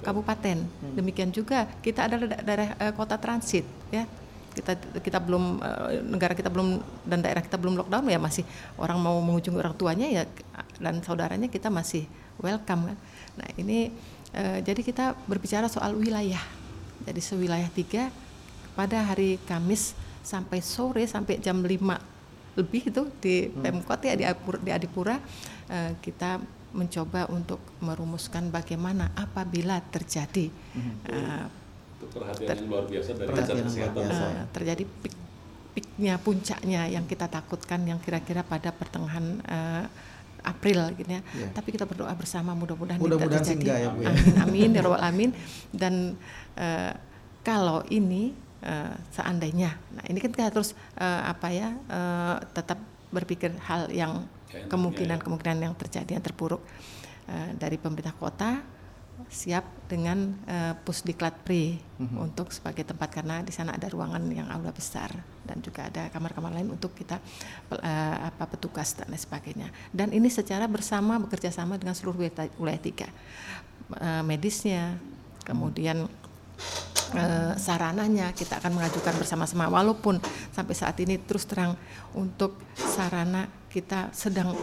kabupaten. 0.00 0.64
Hmm. 0.64 0.96
Demikian 0.96 1.28
juga 1.28 1.68
kita 1.84 2.08
adalah 2.08 2.40
daerah 2.40 2.72
uh, 2.80 2.92
kota 2.96 3.20
transit 3.20 3.68
ya. 3.92 4.08
Kita 4.52 4.76
kita 5.00 5.18
belum 5.18 5.58
uh, 5.58 5.88
negara 6.04 6.36
kita 6.36 6.52
belum 6.52 6.80
dan 7.08 7.24
daerah 7.24 7.40
kita 7.40 7.56
belum 7.56 7.80
lockdown 7.80 8.04
ya 8.08 8.20
masih 8.20 8.44
orang 8.76 9.00
mau 9.00 9.16
mengunjungi 9.24 9.58
orang 9.58 9.74
tuanya 9.74 10.06
ya 10.08 10.22
dan 10.76 11.00
saudaranya 11.00 11.48
kita 11.48 11.72
masih 11.72 12.04
welcome 12.40 12.92
kan. 12.92 12.96
Nah, 13.40 13.48
ini 13.56 13.88
uh, 14.36 14.60
jadi 14.60 14.80
kita 14.84 15.16
berbicara 15.24 15.66
soal 15.72 15.96
wilayah. 15.96 16.42
Jadi 17.02 17.18
sewilayah 17.18 17.70
tiga 17.74 18.14
pada 18.78 19.02
hari 19.02 19.36
Kamis 19.44 19.96
sampai 20.22 20.62
sore 20.62 21.04
sampai 21.04 21.42
jam 21.42 21.60
5 21.60 21.66
lebih 22.52 22.82
itu 22.92 23.02
di 23.18 23.48
hmm. 23.48 23.64
Pemkot 23.64 24.00
ya 24.04 24.14
di 24.14 24.24
Adipura, 24.28 24.58
di 24.60 24.70
Adipura 24.70 25.16
uh, 25.18 25.92
kita 25.98 26.38
mencoba 26.72 27.28
untuk 27.28 27.60
merumuskan 27.84 28.48
bagaimana 28.48 29.12
apabila 29.12 29.80
terjadi 29.92 30.48
hmm. 30.48 30.94
uh, 31.08 31.46
perhatian 32.10 32.48
ter, 32.48 32.56
yang 32.58 32.68
luar 32.70 32.84
biasa 32.88 33.10
dari 33.14 33.28
perhatian 33.28 33.56
luar 33.68 33.92
biasa. 33.94 34.24
Uh, 34.24 34.44
terjadi 34.50 34.84
pik, 34.88 35.14
piknya 35.72 36.14
puncaknya 36.20 36.82
yang 36.88 37.04
kita 37.06 37.26
takutkan 37.28 37.80
yang 37.86 37.98
kira-kira 38.02 38.42
pada 38.42 38.74
pertengahan 38.74 39.40
uh, 39.46 39.84
April 40.42 40.90
gitu 40.98 41.06
ya. 41.06 41.22
Yeah. 41.22 41.50
Tapi 41.54 41.68
kita 41.70 41.86
berdoa 41.86 42.10
bersama 42.18 42.52
mudah-mudahan 42.58 42.98
mudah-mudahan 42.98 43.46
terjadi. 43.46 43.86
Ya, 43.86 43.90
Bu, 43.94 44.02
ya. 44.02 44.10
Amin 44.10 44.34
amin 44.42 44.68
ya 44.74 44.80
robbal 44.82 45.02
amin 45.02 45.30
dan 45.70 46.18
uh, 46.58 46.92
kalau 47.46 47.86
ini 47.90 48.34
uh, 48.66 48.94
seandainya. 49.14 49.78
Nah, 49.94 50.04
ini 50.10 50.18
kan 50.18 50.30
kita 50.34 50.50
terus 50.50 50.74
uh, 50.98 51.22
apa 51.30 51.48
ya 51.54 51.74
uh, 51.90 52.36
tetap 52.50 52.78
berpikir 53.14 53.54
hal 53.66 53.92
yang 53.94 54.26
kemungkinan-kemungkinan 54.52 55.64
yang 55.64 55.74
terjadi 55.78 56.20
yang 56.20 56.24
terburuk 56.24 56.60
uh, 57.30 57.50
dari 57.56 57.80
pemerintah 57.80 58.12
kota 58.12 58.60
siap 59.28 59.62
dengan 59.86 60.32
uh, 60.48 60.74
pusdiklat 60.82 61.36
pri 61.44 61.76
mm-hmm. 61.78 62.18
untuk 62.18 62.50
sebagai 62.50 62.82
tempat 62.86 63.12
karena 63.12 63.44
di 63.44 63.52
sana 63.52 63.76
ada 63.76 63.86
ruangan 63.92 64.24
yang 64.32 64.48
aula 64.48 64.72
besar 64.72 65.12
dan 65.44 65.60
juga 65.60 65.86
ada 65.90 66.08
kamar-kamar 66.08 66.54
lain 66.54 66.72
untuk 66.72 66.96
kita 66.96 67.20
uh, 67.70 68.16
apa 68.26 68.44
petugas 68.48 68.96
dan 68.96 69.10
lain 69.12 69.20
sebagainya. 69.20 69.68
Dan 69.92 70.10
ini 70.16 70.32
secara 70.32 70.64
bersama 70.66 71.20
bekerja 71.20 71.52
sama 71.52 71.76
dengan 71.76 71.92
seluruh 71.92 72.24
wilayah 72.58 72.82
tiga. 72.82 73.08
Uh, 73.92 74.24
medisnya 74.24 74.96
kemudian 75.44 76.08
uh, 77.14 77.52
sarananya 77.58 78.32
kita 78.32 78.58
akan 78.58 78.80
mengajukan 78.80 79.14
bersama-sama. 79.18 79.68
Walaupun 79.68 80.22
sampai 80.54 80.74
saat 80.74 80.96
ini 81.02 81.20
terus 81.20 81.44
terang 81.44 81.76
untuk 82.16 82.56
sarana 82.74 83.50
kita 83.68 84.12
sedang 84.12 84.56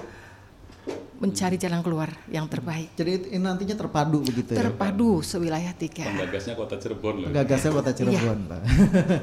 mencari 1.19 1.59
jalan 1.59 1.83
keluar 1.83 2.09
yang 2.31 2.47
terbaik. 2.47 2.95
Jadi 2.95 3.35
ini 3.35 3.43
nantinya 3.43 3.75
terpadu 3.75 4.23
begitu 4.23 4.55
ya? 4.55 4.71
Terpadu 4.71 5.19
sewilayah 5.19 5.75
tiga. 5.75 6.07
Penggagasnya 6.07 6.55
kota 6.55 6.79
Cirebon 6.79 7.15
loh. 7.19 7.27
Penggagasnya 7.27 7.71
kota 7.75 7.91
Cirebon, 7.91 8.39
ya. 8.47 8.57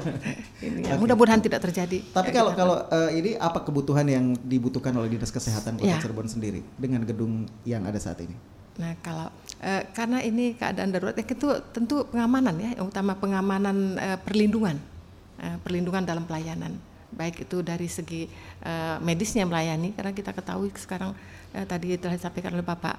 ini 0.69 0.79
ya. 0.85 0.93
Okay. 0.93 1.01
Mudah-mudahan 1.01 1.41
tidak 1.41 1.59
terjadi. 1.65 1.97
Tapi 2.13 2.29
kalau 2.29 2.53
kalau 2.53 2.77
uh, 2.85 3.09
ini 3.09 3.33
apa 3.41 3.65
kebutuhan 3.65 4.05
yang 4.05 4.37
dibutuhkan 4.45 4.93
oleh 4.93 5.09
dinas 5.09 5.33
kesehatan 5.33 5.81
kota 5.81 5.89
ya. 5.89 5.97
Cirebon 5.97 6.29
sendiri 6.29 6.61
dengan 6.77 7.01
gedung 7.01 7.49
yang 7.65 7.81
ada 7.89 7.97
saat 7.97 8.21
ini? 8.21 8.37
Nah 8.77 8.93
kalau 9.01 9.33
uh, 9.65 9.83
karena 9.97 10.21
ini 10.21 10.53
keadaan 10.53 10.93
darurat, 10.93 11.17
ya 11.17 11.25
itu 11.25 11.49
tentu 11.73 12.05
pengamanan 12.13 12.55
ya, 12.61 12.77
yang 12.77 12.85
utama 12.85 13.17
pengamanan 13.17 13.97
uh, 13.97 14.17
perlindungan, 14.21 14.77
uh, 15.41 15.57
perlindungan 15.65 16.05
dalam 16.05 16.29
pelayanan, 16.29 16.77
baik 17.09 17.49
itu 17.49 17.65
dari 17.65 17.89
segi 17.89 18.29
uh, 18.61 19.01
medisnya 19.01 19.49
melayani, 19.49 19.97
karena 19.97 20.13
kita 20.13 20.29
ketahui 20.29 20.69
sekarang 20.77 21.17
uh, 21.57 21.65
tadi 21.65 21.97
telah 21.97 22.13
disampaikan 22.13 22.53
oleh 22.53 22.65
Bapak 22.65 22.95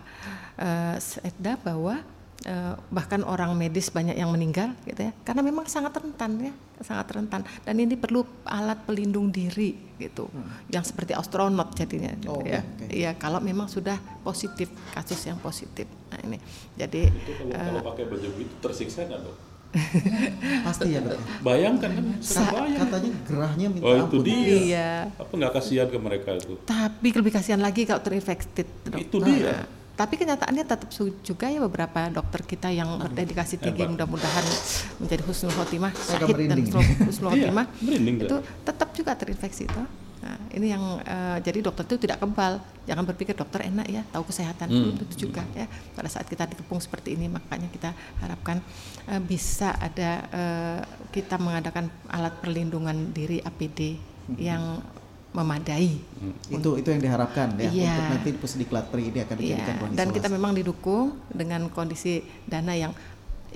uh, 0.58 0.96
Sedda 0.98 1.54
bahwa 1.62 2.02
uh, 2.46 2.74
bahkan 2.90 3.22
orang 3.22 3.54
medis 3.54 3.88
banyak 3.94 4.18
yang 4.18 4.34
meninggal 4.34 4.74
gitu 4.82 5.06
ya. 5.06 5.12
Karena 5.22 5.46
memang 5.46 5.70
sangat 5.70 5.94
rentan 5.94 6.50
ya. 6.50 6.52
Sangat 6.82 7.14
rentan. 7.14 7.46
Dan 7.62 7.78
ini 7.78 7.94
perlu 7.94 8.26
alat 8.42 8.82
pelindung 8.82 9.30
diri 9.30 9.86
gitu. 9.98 10.30
Hmm. 10.30 10.46
yang 10.70 10.86
seperti 10.86 11.10
astronot 11.10 11.74
jadinya 11.74 12.14
gitu 12.22 12.38
oh, 12.38 12.46
ya. 12.46 12.62
okay. 12.62 13.02
ya 13.02 13.10
kalau 13.18 13.42
memang 13.42 13.66
sudah 13.66 13.98
positif 14.22 14.70
kasus 14.94 15.18
yang 15.26 15.38
positif. 15.42 15.90
Nah 16.10 16.18
ini. 16.22 16.38
Jadi 16.78 17.10
itu 17.10 17.32
kalau, 17.34 17.50
uh, 17.54 17.66
kalau 17.66 17.82
pakai 17.94 18.04
baju 18.06 18.28
itu 18.38 18.54
tersiksa 18.62 19.10
nggak 19.10 19.22
dok 19.26 19.47
pasti 20.66 20.96
ya 20.96 21.00
dok. 21.04 21.20
Bayangkan 21.44 21.90
kan 21.92 22.04
Sa 22.24 22.48
katanya 22.48 23.10
gerahnya 23.28 23.66
minta 23.68 23.84
oh 23.84 23.96
itu 24.08 24.16
dia. 24.24 24.48
Iya. 24.48 24.92
apa 25.12 25.32
nggak 25.32 25.52
kasihan 25.60 25.88
ke 25.92 25.98
mereka 26.00 26.30
itu? 26.40 26.56
Tapi 26.64 27.08
lebih 27.12 27.32
kasihan 27.32 27.60
lagi 27.60 27.84
kalau 27.84 28.00
terinfeksi 28.00 28.64
itu 28.96 29.16
dia. 29.20 29.52
Nah, 29.52 29.78
tapi 29.98 30.14
kenyataannya 30.14 30.62
tetap 30.62 30.86
juga 31.26 31.46
ya 31.50 31.58
beberapa 31.58 32.06
dokter 32.06 32.46
kita 32.46 32.70
yang 32.70 33.02
berdedikasi 33.02 33.58
tinggi 33.58 33.82
mudah-mudahan 33.82 34.46
menjadi 35.02 35.22
husnul 35.26 35.50
khotimah 35.50 35.90
syahid 35.90 36.46
dan 36.46 36.58
husnul 37.02 37.34
iya, 37.34 37.50
khotimah 37.50 37.66
itu 37.82 38.36
tetap 38.62 38.88
juga 38.94 39.18
terinfeksi 39.18 39.66
itu 39.66 39.82
Nah, 40.28 40.36
ini 40.52 40.68
yang 40.68 40.84
uh, 41.00 41.40
jadi 41.40 41.64
dokter 41.64 41.88
itu 41.88 41.96
tidak 42.04 42.20
kebal. 42.20 42.60
Jangan 42.84 43.04
berpikir 43.08 43.32
dokter 43.32 43.64
enak 43.64 43.88
ya, 43.88 44.04
tahu 44.12 44.28
kesehatan 44.28 44.68
hmm. 44.68 45.00
itu 45.08 45.24
juga 45.28 45.40
ya. 45.56 45.64
Pada 45.96 46.12
saat 46.12 46.28
kita 46.28 46.44
dikepung 46.44 46.84
seperti 46.84 47.16
ini, 47.16 47.32
makanya 47.32 47.72
kita 47.72 47.96
harapkan 48.20 48.60
uh, 49.08 49.20
bisa 49.24 49.72
ada 49.80 50.28
uh, 50.28 50.80
kita 51.08 51.40
mengadakan 51.40 51.88
alat 52.12 52.36
perlindungan 52.44 53.16
diri 53.16 53.40
APD 53.40 53.96
hmm. 53.96 54.36
yang 54.36 54.84
memadai. 55.32 55.96
Hmm. 55.96 56.36
Itu 56.52 56.76
itu 56.76 56.88
yang 56.92 57.00
diharapkan 57.00 57.56
ya 57.56 57.72
iya. 57.72 57.96
untuk 57.96 58.04
nanti 58.12 58.30
pusdiklat 58.36 58.92
pri 58.92 59.08
ini 59.08 59.24
akan 59.24 59.36
iya. 59.40 59.40
dijadikan 59.40 59.74
iya. 59.80 59.96
Dan 59.96 60.08
kita 60.12 60.28
memang 60.28 60.52
didukung 60.52 61.16
dengan 61.32 61.72
kondisi 61.72 62.20
dana 62.44 62.76
yang 62.76 62.92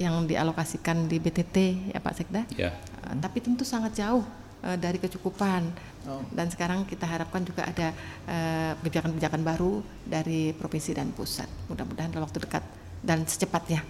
yang 0.00 0.24
dialokasikan 0.24 1.04
di 1.04 1.20
BTT 1.20 1.56
ya 1.92 2.00
Pak 2.00 2.14
Sekda. 2.16 2.48
Ya. 2.56 2.72
Uh, 3.04 3.12
tapi 3.20 3.44
tentu 3.44 3.68
sangat 3.68 3.92
jauh 3.92 4.24
uh, 4.64 4.78
dari 4.78 4.98
kecukupan. 4.98 5.62
Oh. 6.02 6.22
Dan 6.34 6.50
sekarang 6.50 6.82
kita 6.82 7.06
harapkan 7.06 7.46
juga 7.46 7.62
ada 7.62 7.94
eh, 8.26 8.74
kebijakan-kebijakan 8.82 9.38
uh, 9.38 9.46
baru 9.54 9.72
dari 10.02 10.50
provinsi 10.50 10.98
dan 10.98 11.14
pusat. 11.14 11.46
Mudah-mudahan 11.70 12.10
dalam 12.10 12.26
waktu 12.26 12.42
dekat 12.42 12.64
dan 13.06 13.22
secepatnya. 13.22 13.86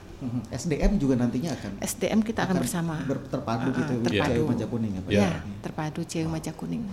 SDM 0.52 1.00
juga 1.00 1.16
nantinya 1.16 1.56
akan. 1.56 1.80
SDM 1.80 2.20
kita 2.20 2.44
akan, 2.44 2.60
akan 2.60 2.62
bersama. 2.62 2.94
terpadu 3.32 3.68
uh, 3.72 3.78
gitu. 3.80 3.92
Terpadu. 4.12 4.40
Maja 4.44 4.66
kuning 4.68 4.92
ya, 4.92 5.02
ya, 5.08 5.30
terpadu 5.64 6.00
CU 6.04 6.28
Maja 6.28 6.52
kuning 6.52 6.84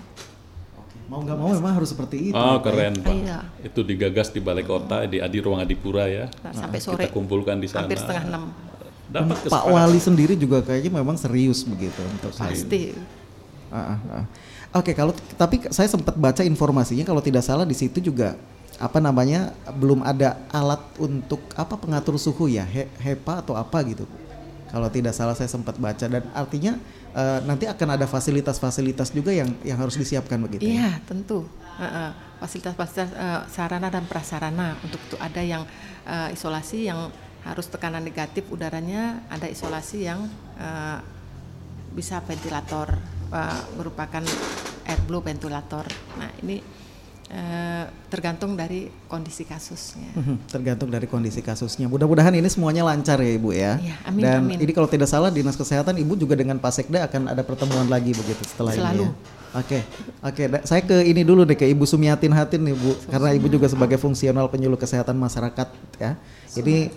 mau 1.10 1.26
nggak 1.26 1.38
mau 1.42 1.50
memang 1.50 1.74
harus 1.74 1.90
seperti 1.90 2.30
itu. 2.30 2.38
Oh 2.38 2.62
keren 2.62 2.94
pak. 3.02 3.10
Iya. 3.10 3.40
Itu 3.66 3.82
digagas 3.82 4.30
di 4.30 4.40
balai 4.40 4.62
kota 4.62 5.10
di 5.10 5.18
Adi 5.18 5.42
Ruang 5.42 5.66
Adipura 5.66 6.06
ya. 6.06 6.30
Nah, 6.46 6.54
sampai 6.54 6.78
sore. 6.78 7.10
Kita 7.10 7.18
kumpulkan 7.18 7.58
di 7.58 7.66
sana. 7.66 7.90
Hampir 7.90 7.98
setengah 7.98 8.24
enam. 8.30 8.44
Dapat 9.10 9.50
Pak 9.50 9.66
Wali 9.74 9.98
sendiri 9.98 10.38
juga 10.38 10.62
kayaknya 10.62 11.02
memang 11.02 11.18
serius 11.18 11.66
begitu 11.66 11.98
untuk 12.06 12.30
pasti. 12.30 12.94
Oke 14.74 14.94
kalau 14.94 15.14
tapi 15.38 15.66
saya 15.70 15.90
sempat 15.90 16.14
baca 16.18 16.42
informasinya 16.46 17.06
kalau 17.06 17.22
tidak 17.22 17.42
salah 17.46 17.66
di 17.66 17.74
situ 17.74 18.02
juga 18.02 18.38
apa 18.80 19.04
namanya 19.04 19.52
belum 19.76 20.02
ada 20.08 20.40
alat 20.56 20.80
untuk 20.96 21.44
apa 21.60 21.76
pengatur 21.76 22.16
suhu 22.16 22.48
ya 22.48 22.64
He, 22.64 22.88
HEPA 23.04 23.44
atau 23.44 23.54
apa 23.60 23.84
gitu. 23.84 24.08
Kalau 24.70 24.88
tidak 24.88 25.18
salah 25.18 25.34
saya 25.34 25.50
sempat 25.50 25.82
baca 25.82 26.06
dan 26.06 26.24
artinya 26.32 26.78
uh, 27.18 27.42
nanti 27.44 27.66
akan 27.66 27.98
ada 27.98 28.06
fasilitas-fasilitas 28.06 29.12
juga 29.12 29.34
yang 29.34 29.50
yang 29.66 29.82
harus 29.82 29.98
disiapkan 29.98 30.38
begitu. 30.40 30.64
Ya? 30.64 30.70
Iya, 30.70 30.90
ya? 30.96 31.06
tentu. 31.10 31.50
Fasilitas-fasilitas 32.40 33.10
uh, 33.18 33.42
sarana 33.52 33.90
dan 33.92 34.06
prasarana 34.08 34.78
untuk 34.86 35.02
itu 35.02 35.18
ada 35.20 35.42
yang 35.42 35.66
uh, 36.08 36.30
isolasi 36.32 36.88
yang 36.88 37.12
harus 37.44 37.68
tekanan 37.72 38.04
negatif 38.04 38.46
udaranya, 38.52 39.24
ada 39.32 39.50
isolasi 39.50 40.06
yang 40.06 40.28
uh, 40.60 41.00
bisa 41.96 42.22
ventilator 42.24 42.94
uh, 43.32 43.62
merupakan 43.78 44.24
air 44.86 45.02
blow 45.06 45.22
ventilator. 45.22 45.86
Nah, 46.18 46.30
ini 46.42 46.62
Eh, 47.30 47.86
tergantung 48.10 48.58
dari 48.58 48.90
kondisi 49.06 49.46
kasusnya. 49.46 50.10
Mhm, 50.18 50.50
tergantung 50.50 50.90
dari 50.90 51.06
kondisi 51.06 51.46
kasusnya. 51.46 51.86
Mudah-mudahan 51.86 52.34
ini 52.34 52.50
semuanya 52.50 52.82
lancar 52.82 53.22
ya 53.22 53.38
Ibu 53.38 53.54
ya. 53.54 53.78
ya 53.78 53.96
amin, 54.10 54.22
Dan 54.26 54.42
amin. 54.50 54.58
ini 54.58 54.74
kalau 54.74 54.90
tidak 54.90 55.06
salah 55.06 55.30
Dinas 55.30 55.54
Kesehatan 55.54 55.94
Ibu 56.02 56.18
juga 56.18 56.34
dengan 56.34 56.58
Pak 56.58 56.74
Sekda 56.74 57.06
akan 57.06 57.30
ada 57.30 57.46
pertemuan 57.46 57.86
lagi 57.86 58.18
begitu 58.18 58.42
setelah 58.50 58.74
Selalu. 58.74 59.06
ini. 59.06 59.14
Ya. 59.14 59.62
Oke, 59.62 59.80
oke. 60.26 60.44
Saya 60.66 60.82
ke 60.82 61.06
ini 61.06 61.22
dulu 61.22 61.46
deh 61.46 61.54
ke 61.54 61.70
Ibu 61.70 61.86
Sumiatin 61.86 62.34
Hatin 62.34 62.66
nih 62.66 62.74
Bu, 62.74 62.98
karena 63.14 63.30
Ibu 63.38 63.46
juga 63.46 63.70
sebagai 63.70 64.02
fungsional 64.02 64.50
penyuluh 64.50 64.82
kesehatan 64.82 65.14
masyarakat 65.14 65.70
ya. 66.02 66.18
Ini 66.58 66.90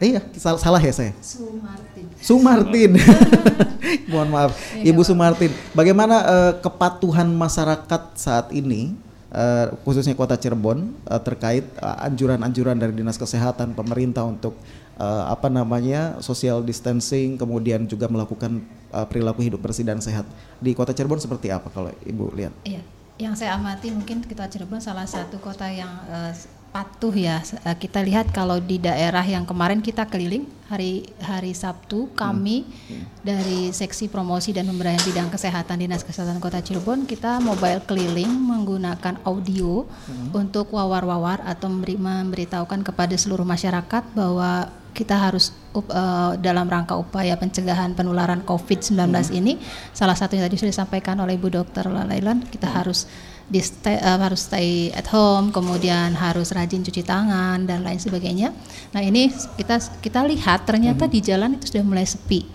Iya, 0.00 0.24
salah, 0.32 0.56
salah 0.56 0.80
ya 0.80 0.92
saya. 0.96 1.12
Sumartin. 1.20 2.06
Sumartin. 2.24 2.90
Mohon 4.10 4.28
maaf, 4.32 4.52
iya, 4.80 4.96
Ibu 4.96 5.04
Sumartin. 5.04 5.52
Bagaimana 5.76 6.16
uh, 6.24 6.52
kepatuhan 6.56 7.28
masyarakat 7.28 8.02
saat 8.16 8.48
ini 8.56 8.96
uh, 9.34 9.76
khususnya 9.84 10.16
kota 10.16 10.40
Cirebon 10.40 10.96
uh, 11.04 11.20
terkait 11.22 11.64
eh, 11.64 12.06
anjuran-anjuran 12.06 12.76
uh, 12.76 12.80
dari 12.80 12.92
dinas 12.96 13.20
kesehatan 13.20 13.76
pemerintah 13.76 14.26
untuk 14.26 14.56
uh, 14.98 15.28
apa 15.30 15.52
namanya 15.52 16.18
social 16.24 16.64
distancing 16.64 17.36
kemudian 17.36 17.86
juga 17.86 18.08
melakukan 18.10 18.64
uh, 18.90 19.06
perilaku 19.06 19.44
hidup 19.44 19.60
bersih 19.62 19.86
dan 19.86 20.00
sehat 20.02 20.24
di 20.58 20.72
kota 20.72 20.96
Cirebon 20.96 21.20
seperti 21.20 21.52
apa 21.52 21.68
kalau 21.68 21.92
ibu 22.04 22.32
lihat? 22.34 22.52
Iya, 22.64 22.82
yang 23.20 23.34
saya 23.36 23.56
amati 23.56 23.92
mungkin 23.92 24.24
kita 24.24 24.48
Cirebon 24.48 24.82
salah 24.82 25.04
satu 25.04 25.36
kota 25.38 25.68
yang 25.68 25.90
uh, 26.08 26.32
patuh 26.70 27.14
ya. 27.14 27.42
Uh, 27.66 27.74
kita 27.74 28.00
lihat 28.02 28.30
kalau 28.30 28.62
di 28.62 28.78
daerah 28.78 29.26
yang 29.26 29.42
kemarin 29.42 29.82
kita 29.82 30.06
keliling 30.06 30.46
hari 30.70 31.02
hari 31.18 31.50
Sabtu 31.50 32.14
kami 32.14 32.62
hmm. 32.62 33.26
dari 33.26 33.74
seksi 33.74 34.06
promosi 34.06 34.54
dan 34.54 34.70
pemberdayaan 34.70 35.02
bidang 35.02 35.28
kesehatan 35.34 35.82
Dinas 35.82 36.06
Kesehatan 36.06 36.38
Kota 36.38 36.62
Cirebon 36.62 37.10
kita 37.10 37.42
mobile 37.42 37.82
keliling 37.90 38.30
menggunakan 38.30 39.18
audio 39.26 39.82
hmm. 39.82 40.30
untuk 40.30 40.70
wawar-wawar 40.70 41.42
atau 41.42 41.66
memberi, 41.66 41.98
memberitahukan 41.98 42.86
kepada 42.86 43.18
seluruh 43.18 43.42
masyarakat 43.42 44.14
bahwa 44.14 44.70
kita 44.94 45.14
harus 45.14 45.54
uh, 45.74 46.34
dalam 46.38 46.66
rangka 46.66 46.98
upaya 46.98 47.34
pencegahan 47.34 47.94
penularan 47.98 48.46
COVID-19 48.46 48.94
hmm. 48.94 49.38
ini 49.42 49.58
salah 49.90 50.14
satu 50.14 50.38
yang 50.38 50.46
tadi 50.46 50.58
sudah 50.58 50.70
disampaikan 50.70 51.18
oleh 51.18 51.34
Ibu 51.34 51.50
Dokter 51.50 51.90
Lalailan 51.90 52.46
kita 52.46 52.70
hmm. 52.70 52.76
harus 52.78 53.10
di 53.50 53.58
stay, 53.58 53.98
uh, 53.98 54.18
harus 54.22 54.46
stay 54.46 54.94
at 54.94 55.10
home, 55.10 55.50
kemudian 55.50 56.14
harus 56.14 56.54
rajin 56.54 56.86
cuci 56.86 57.02
tangan 57.02 57.66
dan 57.66 57.82
lain 57.82 57.98
sebagainya. 57.98 58.54
Nah 58.94 59.02
ini 59.02 59.26
kita 59.58 59.82
kita 59.98 60.22
lihat 60.22 60.64
ternyata 60.64 61.10
hmm. 61.10 61.12
di 61.12 61.20
jalan 61.20 61.50
itu 61.58 61.74
sudah 61.74 61.82
mulai 61.82 62.06
sepi. 62.06 62.46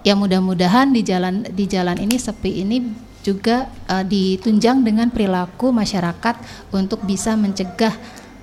Ya 0.00 0.16
mudah-mudahan 0.16 0.96
di 0.96 1.04
jalan 1.04 1.44
di 1.44 1.64
jalan 1.68 2.00
ini 2.00 2.16
sepi 2.16 2.64
ini 2.64 2.76
juga 3.20 3.68
uh, 3.88 4.04
ditunjang 4.04 4.80
dengan 4.84 5.12
perilaku 5.12 5.72
masyarakat 5.72 6.36
untuk 6.72 7.04
bisa 7.04 7.36
mencegah 7.36 7.92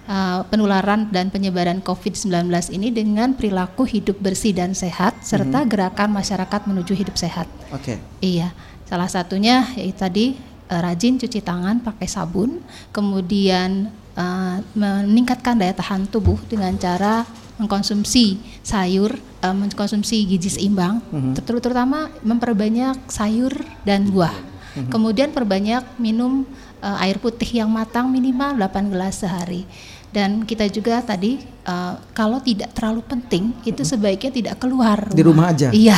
uh, 0.09 0.41
penularan 0.49 1.09
dan 1.09 1.29
penyebaran 1.29 1.81
COVID-19 1.81 2.49
ini 2.73 2.89
dengan 2.89 3.33
perilaku 3.37 3.85
hidup 3.85 4.17
bersih 4.21 4.53
dan 4.53 4.73
sehat 4.73 5.21
serta 5.21 5.61
mm 5.61 5.65
-hmm. 5.65 5.71
gerakan 5.73 6.09
masyarakat 6.13 6.61
menuju 6.65 6.93
hidup 6.97 7.17
sehat. 7.17 7.45
Oke. 7.69 7.97
Okay. 7.97 7.97
Iya, 8.21 8.53
salah 8.89 9.09
satunya 9.09 9.69
yaitu 9.77 10.01
tadi 10.01 10.25
uh, 10.71 10.79
rajin 10.79 11.19
cuci 11.19 11.43
tangan 11.43 11.83
pakai 11.83 12.07
sabun, 12.07 12.63
kemudian 12.95 13.91
uh, 14.15 14.63
meningkatkan 14.71 15.59
daya 15.59 15.75
tahan 15.75 16.07
tubuh 16.07 16.39
dengan 16.47 16.71
cara 16.79 17.27
mengkonsumsi 17.59 18.39
sayur, 18.63 19.13
uh, 19.43 19.53
mengkonsumsi 19.53 20.25
gizi 20.25 20.49
seimbang, 20.49 21.03
mm 21.11 21.19
-hmm. 21.19 21.33
terutama 21.43 22.07
memperbanyak 22.23 22.97
sayur 23.11 23.51
dan 23.83 24.07
buah. 24.07 24.33
Mm 24.33 24.47
-hmm. 24.47 24.89
Kemudian 24.89 25.29
perbanyak 25.35 25.83
minum 25.99 26.47
uh, 26.81 26.97
air 27.03 27.21
putih 27.21 27.61
yang 27.61 27.69
matang 27.69 28.09
minimal 28.09 28.57
8 28.57 28.91
gelas 28.91 29.21
sehari 29.21 29.67
dan 30.11 30.43
kita 30.43 30.67
juga 30.67 30.99
tadi 30.99 31.39
uh, 31.63 31.95
kalau 32.11 32.43
tidak 32.43 32.75
terlalu 32.75 32.99
penting 33.07 33.55
itu 33.63 33.79
sebaiknya 33.87 34.31
tidak 34.31 34.55
keluar 34.59 34.99
rumah. 34.99 35.15
di 35.15 35.23
rumah 35.23 35.45
aja 35.55 35.67
iya 35.71 35.95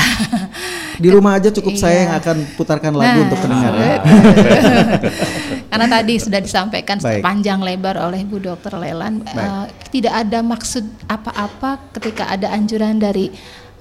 di 1.03 1.09
rumah 1.09 1.41
aja 1.41 1.49
cukup 1.49 1.73
iya. 1.73 1.81
saya 1.81 1.97
yang 2.05 2.13
akan 2.21 2.37
putarkan 2.53 2.93
lagu 2.93 3.17
nah, 3.17 3.25
untuk 3.25 3.39
pendengar 3.41 3.73
ya. 3.73 3.97
karena 5.73 5.87
tadi 5.89 6.13
sudah 6.21 6.39
disampaikan 6.45 6.97
Baik. 7.01 7.25
panjang 7.25 7.59
lebar 7.65 7.97
oleh 7.97 8.21
Bu 8.21 8.37
Dokter 8.37 8.77
Lelan 8.77 9.25
uh, 9.33 9.65
tidak 9.89 10.13
ada 10.13 10.45
maksud 10.45 10.85
apa-apa 11.09 11.81
ketika 11.97 12.29
ada 12.29 12.53
anjuran 12.53 13.01
dari 13.01 13.33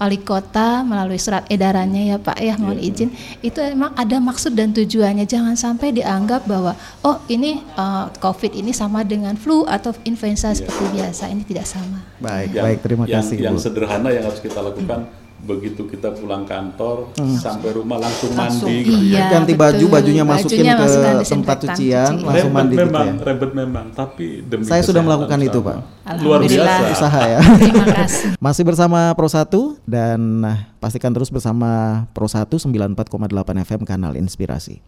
wali 0.02 0.18
kota 0.18 0.82
melalui 0.82 1.14
surat 1.22 1.46
edarannya 1.46 2.10
ya 2.10 2.18
Pak 2.18 2.42
ya 2.42 2.58
mohon 2.58 2.82
yeah. 2.82 2.90
izin 2.90 3.14
itu 3.38 3.62
memang 3.62 3.94
ada 3.94 4.18
maksud 4.18 4.58
dan 4.58 4.74
tujuannya 4.74 5.30
jangan 5.30 5.54
sampai 5.54 5.94
dianggap 5.94 6.42
bahwa 6.50 6.74
oh 7.06 7.22
ini 7.30 7.62
uh, 7.78 8.10
COVID 8.18 8.58
ini 8.58 8.74
sama 8.74 9.06
dengan 9.06 9.38
flu 9.38 9.62
atau 9.62 9.94
influenza 10.02 10.50
yeah. 10.50 10.58
seperti 10.58 10.84
biasa 10.98 11.30
ini 11.30 11.46
tidak 11.46 11.70
sama. 11.70 12.02
Baik 12.18 12.50
yang, 12.50 12.64
baik 12.66 12.78
terima 12.82 13.04
yang, 13.06 13.22
kasih. 13.22 13.36
Yang 13.38 13.56
Bu. 13.56 13.62
sederhana 13.62 14.08
yang 14.10 14.26
harus 14.26 14.42
kita 14.42 14.58
lakukan 14.58 15.06
hmm 15.06 15.21
begitu 15.42 15.90
kita 15.90 16.14
pulang 16.14 16.46
kantor 16.46 17.10
hmm. 17.18 17.34
sampai 17.34 17.74
rumah 17.74 17.98
langsung, 17.98 18.30
langsung 18.38 18.70
mandi 18.70 18.86
gitu 18.86 19.02
ya. 19.10 19.18
iya, 19.18 19.22
ganti 19.34 19.52
baju 19.58 19.84
bajunya 19.90 20.22
masukin 20.22 20.62
bajunya 20.62 20.74
ke 20.78 21.26
tempat 21.26 21.56
cucian 21.66 22.10
cuci. 22.14 22.26
langsung 22.30 22.52
mandi 22.54 22.74
memang, 22.78 23.06
gitu 23.10 23.18
ya. 23.18 23.26
Rebet 23.26 23.50
memang 23.50 23.86
tapi 23.90 24.26
demi 24.46 24.62
saya 24.62 24.82
sudah 24.86 25.02
melakukan 25.02 25.38
itu 25.42 25.58
pak 25.58 25.76
luar 26.22 26.40
biasa 26.46 26.82
usaha 26.94 27.20
ya 27.26 27.38
terima 27.58 27.86
kasih 27.90 28.26
masih 28.38 28.62
bersama 28.62 29.00
Pro 29.18 29.26
1 29.26 29.50
dan 29.82 30.18
nah, 30.46 30.58
pastikan 30.78 31.10
terus 31.10 31.30
bersama 31.34 32.04
Pro 32.14 32.30
1 32.30 32.46
94,8 32.46 33.66
FM 33.66 33.82
kanal 33.82 34.14
Inspirasi 34.14 34.78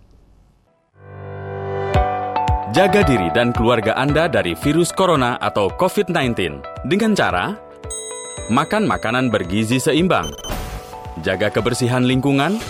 Jaga 2.74 3.06
diri 3.06 3.30
dan 3.30 3.54
keluarga 3.54 3.94
Anda 3.94 4.26
dari 4.26 4.58
virus 4.58 4.90
corona 4.90 5.38
atau 5.38 5.70
COVID-19 5.78 6.58
dengan 6.90 7.14
cara 7.14 7.54
makan 8.52 8.84
makanan 8.84 9.32
bergizi 9.32 9.80
seimbang, 9.80 10.28
jaga 11.24 11.48
kebersihan 11.48 12.04
lingkungan, 12.04 12.60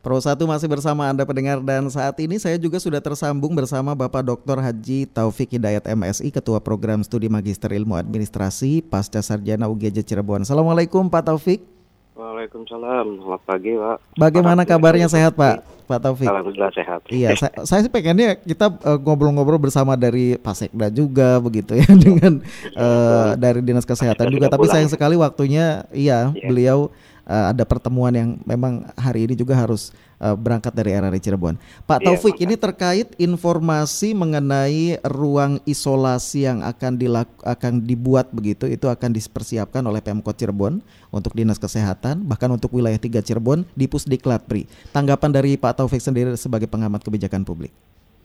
Pro 0.06 0.22
1 0.22 0.38
masih 0.38 0.70
bersama 0.70 1.10
Anda 1.10 1.26
pendengar 1.26 1.58
dan 1.66 1.90
saat 1.90 2.14
ini 2.22 2.38
saya 2.38 2.62
juga 2.62 2.78
sudah 2.78 3.02
tersambung 3.02 3.58
bersama 3.58 3.98
Bapak 3.98 4.22
Dr. 4.22 4.62
Haji 4.62 5.10
Taufik 5.10 5.58
Hidayat 5.58 5.82
MSI 5.82 6.30
Ketua 6.30 6.62
Program 6.62 7.02
Studi 7.02 7.26
Magister 7.26 7.74
Ilmu 7.74 7.98
Administrasi 7.98 8.86
Pasca 8.86 9.26
Sarjana 9.26 9.66
UGJ 9.66 10.06
Cirebon. 10.06 10.46
Assalamualaikum 10.46 11.10
Pak 11.10 11.26
Taufik. 11.26 11.66
Waalaikumsalam. 12.14 13.18
Selamat 13.18 13.42
pagi 13.50 13.74
Pak. 13.74 13.98
Bagaimana 14.14 14.62
kabarnya 14.62 15.10
sehat 15.10 15.34
Pak? 15.34 15.66
Pak 15.90 15.98
Taufik. 15.98 16.30
Alhamdulillah 16.30 16.70
sehat. 16.78 17.02
Iya, 17.10 17.34
saya, 17.42 17.54
saya 17.66 17.82
sih 17.82 17.90
pengennya 17.90 18.38
kita 18.38 18.78
ngobrol 18.78 19.02
ngobrol-ngobrol 19.34 19.58
bersama 19.58 19.98
dari 19.98 20.38
Pak 20.38 20.54
Sekda 20.54 20.94
juga 20.94 21.42
begitu 21.42 21.82
ya 21.82 21.90
dengan 22.06 22.46
uh, 22.78 23.34
dari 23.42 23.66
Dinas 23.66 23.90
Kesehatan 23.90 24.30
juga. 24.30 24.54
Tapi 24.54 24.70
sayang 24.70 24.94
sekali 24.94 25.18
waktunya, 25.18 25.90
iya, 25.90 26.30
ya. 26.30 26.46
beliau 26.46 26.94
uh, 27.26 27.52
ada 27.52 27.66
pertemuan 27.66 28.14
yang 28.14 28.30
memang 28.46 28.86
hari 28.96 29.28
ini 29.30 29.34
juga 29.36 29.58
harus 29.58 29.92
uh, 30.22 30.38
berangkat 30.38 30.72
dari 30.72 30.96
RRI 30.96 31.20
Cirebon. 31.20 31.58
Pak 31.84 32.00
yeah, 32.02 32.06
Taufik, 32.14 32.38
ini 32.40 32.56
terkait 32.56 33.12
informasi 33.18 34.14
mengenai 34.16 35.02
ruang 35.06 35.60
isolasi 35.66 36.48
yang 36.48 36.62
akan 36.62 36.98
dilaku, 36.98 37.36
akan 37.44 37.74
dibuat 37.84 38.32
begitu, 38.32 38.70
itu 38.70 38.88
akan 38.88 39.12
dipersiapkan 39.12 39.84
oleh 39.84 40.00
Pemkot 40.00 40.38
Cirebon 40.38 40.80
untuk 41.10 41.34
Dinas 41.34 41.60
Kesehatan, 41.60 42.24
bahkan 42.26 42.50
untuk 42.54 42.72
wilayah 42.74 42.98
tiga 43.02 43.20
Cirebon 43.20 43.66
di 43.74 43.90
Pusdiklat 43.90 44.46
Pri. 44.46 44.70
Tanggapan 44.96 45.30
dari 45.34 45.58
Pak 45.58 45.82
Taufik 45.82 46.02
sendiri 46.02 46.34
sebagai 46.40 46.70
pengamat 46.70 47.02
kebijakan 47.04 47.44
publik. 47.44 47.74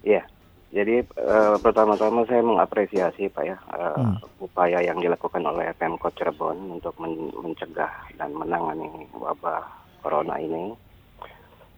Iya. 0.04 0.24
Yeah. 0.24 0.39
Jadi 0.70 1.02
uh, 1.18 1.58
pertama-tama 1.58 2.22
saya 2.30 2.46
mengapresiasi 2.46 3.26
Pak 3.26 3.42
ya 3.42 3.58
uh, 3.74 3.98
hmm. 3.98 4.16
upaya 4.38 4.78
yang 4.78 5.02
dilakukan 5.02 5.42
oleh 5.42 5.74
Pemkot 5.74 6.14
Cirebon 6.14 6.78
untuk 6.78 6.94
men 7.02 7.34
mencegah 7.34 7.90
dan 8.14 8.30
menangani 8.30 8.86
wabah 9.10 9.66
corona 9.98 10.38
ini. 10.38 10.70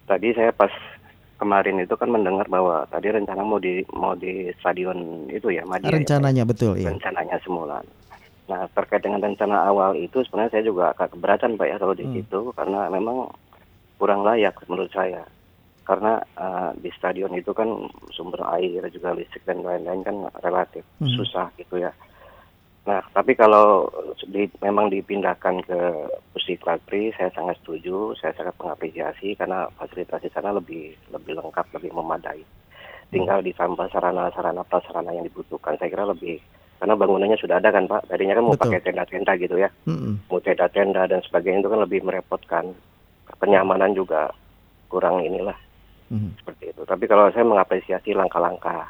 Tadi 0.04 0.36
saya 0.36 0.52
pas 0.52 0.68
kemarin 1.40 1.80
itu 1.80 1.96
kan 1.96 2.12
mendengar 2.12 2.44
bahwa 2.52 2.84
tadi 2.92 3.08
rencana 3.08 3.40
mau 3.40 3.56
di 3.56 3.80
mau 3.96 4.12
di 4.12 4.52
stadion 4.60 5.24
itu 5.32 5.48
ya 5.48 5.64
Madia. 5.64 5.88
Ya, 5.88 5.96
rencananya 5.96 6.44
ya, 6.44 6.50
betul 6.52 6.72
ya. 6.76 6.92
Rencananya 6.92 7.40
semula. 7.40 7.80
Nah 8.52 8.68
terkait 8.76 9.00
dengan 9.00 9.24
rencana 9.24 9.72
awal 9.72 9.96
itu 9.96 10.20
sebenarnya 10.28 10.60
saya 10.60 10.68
juga 10.68 10.92
agak 10.92 11.16
keberatan 11.16 11.56
Pak 11.56 11.64
ya 11.64 11.76
kalau 11.80 11.96
di 11.96 12.04
situ 12.12 12.52
karena 12.52 12.92
memang 12.92 13.32
kurang 13.96 14.20
layak 14.20 14.52
menurut 14.68 14.92
saya. 14.92 15.24
Karena 15.82 16.22
uh, 16.38 16.70
di 16.78 16.90
stadion 16.94 17.34
itu 17.34 17.50
kan 17.50 17.66
sumber 18.14 18.46
air 18.54 18.86
juga 18.94 19.10
listrik 19.18 19.42
dan 19.42 19.66
lain-lain 19.66 20.06
kan 20.06 20.16
relatif 20.46 20.86
Hmm. 21.02 21.10
susah 21.18 21.50
gitu 21.58 21.82
ya. 21.82 21.90
Nah, 22.82 22.98
tapi 23.14 23.38
kalau 23.38 23.86
di, 24.26 24.50
memang 24.58 24.90
dipindahkan 24.90 25.62
ke 25.62 25.80
Pusdiklatri, 26.34 27.14
saya 27.14 27.30
sangat 27.30 27.58
setuju, 27.62 28.14
saya 28.18 28.34
sangat 28.34 28.58
mengapresiasi 28.58 29.38
karena 29.38 29.70
fasilitas 29.78 30.22
di 30.22 30.30
sana 30.34 30.50
lebih 30.50 30.94
lebih 31.14 31.38
lengkap, 31.38 31.66
lebih 31.78 31.94
memadai. 31.94 32.42
Tinggal 33.10 33.42
ditambah 33.46 33.86
sarana-sarana 33.92 34.66
prasarana 34.66 35.14
yang 35.14 35.26
dibutuhkan, 35.26 35.78
saya 35.78 35.94
kira 35.94 36.06
lebih 36.10 36.42
karena 36.82 36.98
bangunannya 36.98 37.38
sudah 37.38 37.62
ada 37.62 37.70
kan 37.70 37.86
Pak. 37.86 38.10
Tadinya 38.10 38.34
kan 38.34 38.44
mau 38.46 38.58
Betul. 38.58 38.74
pakai 38.74 38.80
tenda-tenda 38.82 39.32
gitu 39.38 39.56
ya, 39.62 39.70
Mm-mm. 39.86 40.26
mau 40.26 40.42
tenda-tenda 40.42 41.06
dan 41.06 41.22
sebagainya 41.22 41.62
itu 41.62 41.70
kan 41.70 41.80
lebih 41.86 42.00
merepotkan. 42.02 42.64
Kenyamanan 43.38 43.94
juga 43.94 44.34
kurang 44.90 45.22
inilah 45.22 45.54
Mhm. 46.12 46.30
seperti 46.38 46.64
itu. 46.70 46.82
Tapi 46.84 47.04
kalau 47.08 47.32
saya 47.32 47.42
mengapresiasi 47.42 48.12
langkah-langkah 48.12 48.84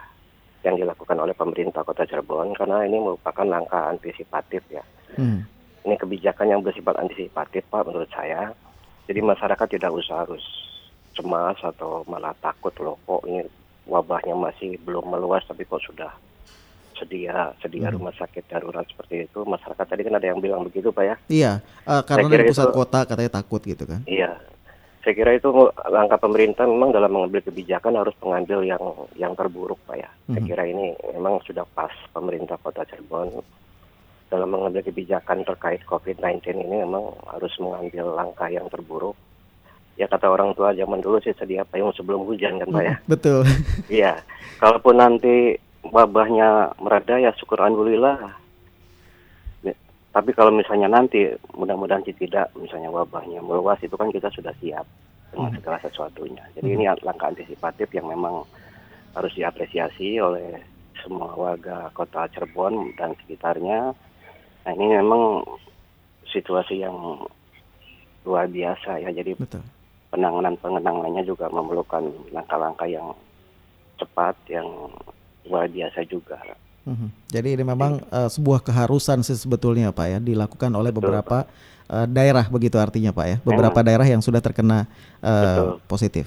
yang 0.62 0.74
dilakukan 0.74 1.14
oleh 1.16 1.34
pemerintah 1.34 1.82
Kota 1.82 2.02
Cirebon 2.02 2.54
karena 2.54 2.82
ini 2.82 2.98
merupakan 2.98 3.46
langkah 3.46 3.86
antisipatif 3.88 4.62
ya. 4.68 4.82
Mhm. 5.14 5.38
Ini 5.82 5.94
kebijakan 5.98 6.46
yang 6.48 6.60
bersifat 6.62 6.98
antisipatif 6.98 7.62
Pak 7.66 7.86
menurut 7.86 8.10
saya. 8.10 8.50
Jadi 9.06 9.18
masyarakat 9.18 9.66
tidak 9.68 9.90
usah 9.90 10.22
harus 10.22 10.42
cemas 11.12 11.58
atau 11.60 12.02
malah 12.06 12.32
takut 12.38 12.72
loh 12.78 12.96
kok 13.02 13.26
ini 13.26 13.42
wabahnya 13.84 14.32
masih 14.32 14.78
belum 14.80 15.10
meluas 15.10 15.42
tapi 15.44 15.66
kok 15.66 15.82
sudah 15.82 16.08
sedia 16.94 17.50
sedia 17.58 17.90
Hmm. 17.90 17.98
rumah 17.98 18.14
sakit 18.14 18.46
darurat 18.46 18.86
seperti 18.86 19.26
itu. 19.26 19.42
Masyarakat 19.42 19.82
tadi 19.84 20.06
kan 20.06 20.14
ada 20.14 20.26
yang 20.26 20.38
bilang 20.38 20.62
begitu 20.62 20.94
Pak 20.94 21.04
ya. 21.04 21.16
Iya, 21.26 21.52
eh, 21.84 22.02
karena 22.06 22.30
dari 22.30 22.46
pusat 22.46 22.70
itu- 22.70 22.76
kota 22.78 22.98
katanya 23.02 23.32
takut 23.34 23.60
gitu 23.60 23.82
kan. 23.82 24.00
Iya. 24.06 24.38
Saya 25.02 25.18
kira 25.18 25.34
itu 25.34 25.50
langkah 25.90 26.14
pemerintah 26.14 26.62
memang 26.62 26.94
dalam 26.94 27.10
mengambil 27.10 27.42
kebijakan 27.42 27.98
harus 27.98 28.14
mengambil 28.22 28.62
yang 28.62 28.82
yang 29.18 29.34
terburuk 29.34 29.78
Pak 29.82 29.98
ya. 29.98 30.10
Saya 30.30 30.38
Mhm. 30.38 30.46
kira 30.46 30.62
ini 30.70 30.94
memang 31.10 31.42
sudah 31.42 31.66
pas 31.74 31.90
pemerintah 32.14 32.54
Kota 32.62 32.86
Cirebon 32.86 33.42
dalam 34.30 34.48
mengambil 34.48 34.86
kebijakan 34.86 35.42
terkait 35.42 35.82
COVID-19 35.90 36.54
ini 36.54 36.86
memang 36.86 37.18
harus 37.28 37.50
mengambil 37.58 38.14
langkah 38.14 38.46
yang 38.46 38.70
terburuk. 38.70 39.18
Ya 39.98 40.06
kata 40.08 40.30
orang 40.30 40.54
tua 40.56 40.72
zaman 40.72 41.02
dulu 41.02 41.20
sih 41.20 41.34
sedia 41.34 41.66
payung 41.66 41.92
sebelum 41.92 42.22
hujan 42.24 42.62
kan 42.62 42.70
Pak 42.70 42.84
ya. 42.86 42.96
Betul. 43.04 43.42
Iya. 43.90 44.22
Kalaupun 44.62 45.02
nanti 45.02 45.58
wabahnya 45.82 46.78
mereda 46.78 47.18
ya 47.18 47.34
syukur 47.34 47.58
alhamdulillah. 47.58 48.38
Tapi 50.12 50.30
kalau 50.36 50.52
misalnya 50.52 50.92
nanti 50.92 51.24
mudah-mudahan 51.56 52.04
sih 52.04 52.12
tidak 52.12 52.52
misalnya 52.60 52.92
wabahnya 52.92 53.40
meluas 53.40 53.80
itu 53.80 53.96
kan 53.96 54.12
kita 54.12 54.28
sudah 54.28 54.52
siap 54.60 54.84
dengan 55.32 55.48
segala 55.56 55.80
sesuatunya. 55.80 56.44
Jadi 56.52 56.68
ini 56.68 56.84
langkah 57.00 57.32
antisipatif 57.32 57.88
yang 57.96 58.12
memang 58.12 58.44
harus 59.16 59.32
diapresiasi 59.32 60.20
oleh 60.20 60.60
semua 61.00 61.32
warga 61.32 61.88
kota 61.96 62.28
Cirebon 62.28 62.92
dan 63.00 63.16
sekitarnya. 63.24 63.96
Nah 64.68 64.72
ini 64.76 65.00
memang 65.00 65.40
situasi 66.28 66.84
yang 66.84 67.24
luar 68.28 68.52
biasa 68.52 69.00
ya. 69.00 69.10
Jadi 69.16 69.32
Betul. 69.32 69.64
penanganan 70.12 70.60
pengenangannya 70.60 71.24
juga 71.24 71.48
memerlukan 71.48 72.04
langkah-langkah 72.36 72.86
yang 72.86 73.16
cepat 73.96 74.36
yang 74.52 74.68
luar 75.48 75.72
biasa 75.72 76.04
juga. 76.04 76.36
Mhm. 76.82 77.08
Jadi 77.30 77.48
ini 77.54 77.62
memang 77.62 78.02
eh, 78.02 78.28
sebuah 78.28 78.60
keharusan 78.60 79.22
sih 79.22 79.38
sebetulnya 79.38 79.90
Pak 79.90 80.06
ya 80.06 80.18
dilakukan 80.18 80.70
oleh 80.74 80.90
beberapa 80.90 81.46
eh, 81.86 82.06
daerah 82.10 82.42
begitu 82.46 82.76
artinya 82.76 83.14
Pak 83.14 83.26
ya. 83.26 83.36
Beberapa 83.42 83.78
daerah 83.80 84.04
yang 84.04 84.18
sudah 84.18 84.42
terkena 84.42 84.90
Betul. 85.18 85.78
positif. 85.86 86.26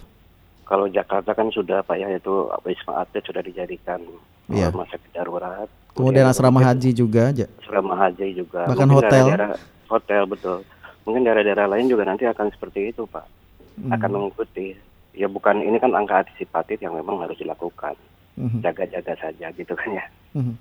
Kalau 0.66 0.89
Jakarta 0.89 1.38
kan 1.38 1.53
sudah 1.53 1.86
pak 1.86 1.93
ya 1.93 2.10
itu 2.10 2.49
wisma 2.66 3.06
atlet 3.06 3.22
sudah 3.22 3.45
dijadikan 3.45 4.01
Iya. 4.49 4.74
rumah 4.74 4.89
sakit 4.89 5.14
darurat. 5.14 5.70
Kemudian 5.93 6.26
asrama 6.26 6.58
mungkin 6.58 6.70
haji 6.74 6.89
juga. 6.89 7.30
Asrama 7.62 7.93
haji 7.93 8.34
juga. 8.34 8.66
Bahkan 8.66 8.88
Mungkin 8.89 8.97
hotel. 8.97 9.26
daerah-daerah- 9.30 9.62
hotel 9.86 10.22
betul. 10.26 10.58
Mungkin 11.06 11.22
daerah-daerah 11.22 11.70
lain 11.70 11.86
juga 11.86 12.10
nanti 12.10 12.26
akan 12.26 12.49
seperti 12.49 12.89
itu 12.89 13.06
pak. 13.06 13.30
Hmm. 13.78 13.93
Akan 13.93 14.10
mengikuti. 14.10 14.74
Ya 15.14 15.30
bukan 15.30 15.62
ini 15.62 15.78
kan 15.78 15.93
angka 15.93 16.26
antisipatif 16.26 16.82
yang 16.82 16.97
memang 16.97 17.22
harus 17.22 17.38
dilakukan. 17.38 17.93
Mhm. 18.36 18.60
Jaga-jaga 18.64 19.14
saja 19.16 19.48
gitu 19.56 19.74
kan 19.76 19.90
ya. 19.96 20.06
Mhm. 20.36 20.56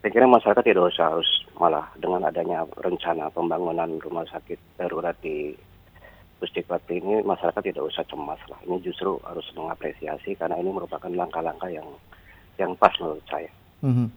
Saya 0.00 0.10
kira 0.16 0.24
masyarakat 0.24 0.64
tidak 0.64 0.88
usah 0.88 1.12
harus 1.12 1.28
malah 1.60 1.84
dengan 2.00 2.24
adanya 2.24 2.64
rencana 2.80 3.28
pembangunan 3.28 4.00
rumah 4.00 4.24
sakit 4.32 4.56
darurat 4.80 5.12
di 5.20 5.52
Pusdiklatri 6.40 7.04
ini 7.04 7.20
masyarakat 7.20 7.60
tidak 7.60 7.84
usah 7.84 8.00
cemas 8.08 8.40
lah. 8.48 8.56
Ini 8.64 8.80
justru 8.80 9.20
harus 9.28 9.44
mengapresiasi 9.52 10.40
karena 10.40 10.56
ini 10.56 10.72
merupakan 10.72 11.12
langkah-langkah 11.12 11.68
yang 11.68 11.84
yang 12.56 12.72
pas 12.80 12.96
menurut 12.96 13.20
saya. 13.28 13.52
Mhm. 13.84 14.08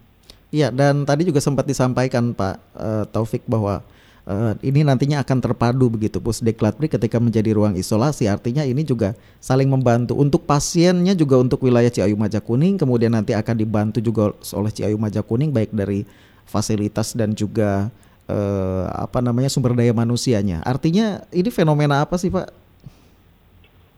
Iya 0.55 0.71
dan 0.71 1.03
tadi 1.03 1.27
juga 1.27 1.43
sempat 1.43 1.67
disampaikan 1.67 2.31
Pak 2.31 2.55
eh, 2.79 3.03
Taufik 3.11 3.43
bahwa 3.43 3.83
eh, 4.27 4.53
ini 4.63 4.83
nantinya 4.87 5.23
akan 5.23 5.37
terpadu 5.43 5.91
begitu 5.91 6.19
Pusdeklatri 6.23 6.87
ketika 6.87 7.19
menjadi 7.19 7.51
ruang 7.55 7.75
isolasi 7.75 8.27
artinya 8.27 8.63
ini 8.63 8.83
juga 8.87 9.15
saling 9.43 9.67
membantu 9.67 10.15
untuk 10.15 10.47
pasiennya 10.47 11.15
juga 11.15 11.39
untuk 11.39 11.63
wilayah 11.63 11.91
Ciayu 11.91 12.15
Majakuning 12.15 12.79
kemudian 12.79 13.11
nanti 13.15 13.35
akan 13.35 13.55
dibantu 13.55 13.99
juga 13.99 14.31
oleh 14.55 14.71
Ciayu 14.71 14.95
Majakuning 14.95 15.51
baik 15.51 15.71
dari 15.75 16.07
fasilitas 16.47 17.15
dan 17.15 17.35
juga 17.35 17.91
eh, 18.27 18.85
apa 18.91 19.19
namanya 19.19 19.51
sumber 19.51 19.75
daya 19.75 19.91
manusianya 19.91 20.63
artinya 20.63 21.23
ini 21.31 21.49
fenomena 21.51 22.03
apa 22.03 22.15
sih 22.15 22.31
Pak? 22.31 22.63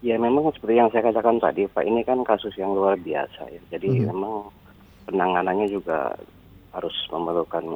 Ya 0.05 0.21
memang 0.21 0.53
seperti 0.53 0.78
yang 0.78 0.93
saya 0.93 1.09
katakan 1.09 1.41
tadi 1.41 1.65
Pak, 1.65 1.82
ini 1.82 2.05
kan 2.05 2.21
kasus 2.21 2.53
yang 2.61 2.78
luar 2.78 2.93
biasa 2.93 3.49
ya. 3.49 3.61
Jadi 3.73 4.05
Mhm. 4.05 4.13
memang 4.13 4.53
penanganannya 5.09 5.65
juga 5.65 6.13
harus 6.78 6.93
memerlukan 7.09 7.73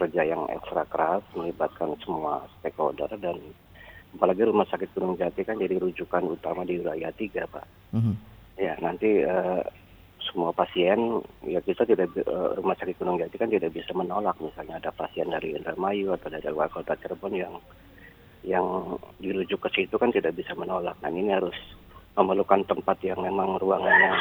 kerja 0.00 0.24
yang 0.24 0.48
ekstra 0.48 0.88
keras, 0.88 1.20
melibatkan 1.36 1.92
semua 2.00 2.48
stakeholder 2.58 3.12
dan 3.20 3.36
apalagi 4.16 4.48
Rumah 4.48 4.66
Sakit 4.72 4.90
Gunung 4.96 5.20
Jati 5.20 5.44
kan 5.44 5.60
jadi 5.60 5.76
rujukan 5.76 6.24
utama 6.24 6.64
di 6.64 6.80
wilayah 6.80 7.12
3 7.12 7.46
Pak. 7.46 7.66
Mhm. 7.92 8.14
Ya 8.56 8.74
nanti 8.80 9.20
eh, 9.22 9.62
semua 10.24 10.50
pasien 10.56 11.20
ya 11.44 11.60
kita 11.60 11.84
tidak 11.84 12.10
eh, 12.16 12.50
Rumah 12.58 12.76
Sakit 12.80 12.96
Gunung 12.98 13.20
Jati 13.20 13.36
kan 13.36 13.52
tidak 13.52 13.76
bisa 13.76 13.92
menolak 13.92 14.40
misalnya 14.40 14.80
ada 14.80 14.90
pasien 14.90 15.28
dari 15.28 15.54
Indramayu 15.54 16.16
atau 16.16 16.32
dari 16.32 16.48
luar 16.48 16.72
kota 16.72 16.96
Cirebon 16.96 17.34
yang 17.36 17.54
yang 18.40 18.96
dirujuk 19.20 19.60
ke 19.60 19.70
situ 19.76 20.00
kan 20.00 20.08
tidak 20.08 20.32
bisa 20.32 20.56
menolak. 20.56 20.96
Nah 21.04 21.12
ini 21.12 21.28
harus 21.28 21.54
memerlukan 22.16 22.64
tempat 22.66 22.96
yang 23.04 23.20
memang 23.20 23.60
ruangannya 23.60 24.16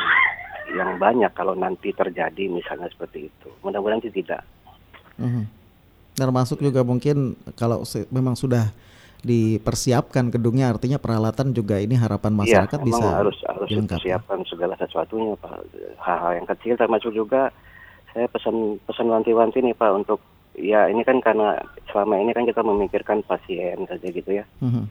yang 0.75 1.01
banyak 1.01 1.31
kalau 1.33 1.57
nanti 1.57 1.89
terjadi 1.95 2.45
misalnya 2.45 2.91
seperti 2.93 3.31
itu. 3.31 3.49
Mudah-mudahan 3.65 4.03
sih 4.05 4.13
tidak. 4.13 4.45
Mhm. 5.17 5.58
Termasuk 6.19 6.59
juga 6.59 6.83
mungkin 6.83 7.17
kalau 7.55 7.81
memang 8.09 8.35
sudah 8.35 8.69
dipersiapkan 9.19 10.31
gedungnya 10.31 10.71
artinya 10.71 10.95
peralatan 10.95 11.51
juga 11.51 11.75
ini 11.75 11.95
harapan 11.95 12.31
masyarakat 12.33 12.79
Iya, 12.79 12.87
bisa 12.87 13.05
harus 13.11 13.37
harus 13.43 13.67
dilengkapi. 13.67 13.99
dipersiapkan 13.99 14.39
segala 14.47 14.73
sesuatunya 14.75 15.35
Pak. 15.35 15.59
Hal-hal 15.99 16.31
yang 16.39 16.47
kecil 16.47 16.73
termasuk 16.75 17.11
juga 17.11 17.51
saya 18.11 18.25
pesan 18.25 18.79
pesan 18.83 19.11
wanti-wanti 19.11 19.59
nih 19.59 19.75
Pak 19.75 19.91
untuk 19.93 20.19
ya 20.55 20.87
ini 20.87 21.03
kan 21.03 21.19
karena 21.19 21.59
selama 21.87 22.15
ini 22.17 22.31
kan 22.31 22.43
kita 22.43 22.63
memikirkan 22.63 23.19
pasien 23.23 23.83
saja 23.85 24.07
gitu 24.07 24.31
ya. 24.31 24.47
Mhm. 24.59 24.87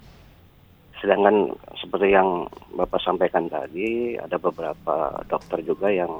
Sedangkan 0.98 1.54
seperti 1.74 2.10
yang 2.10 2.44
Bapak 2.74 3.00
sampaikan 3.00 3.46
tadi, 3.46 4.18
ada 4.18 4.36
beberapa 4.36 4.96
dokter 5.24 5.62
juga 5.62 5.88
yang 5.88 6.10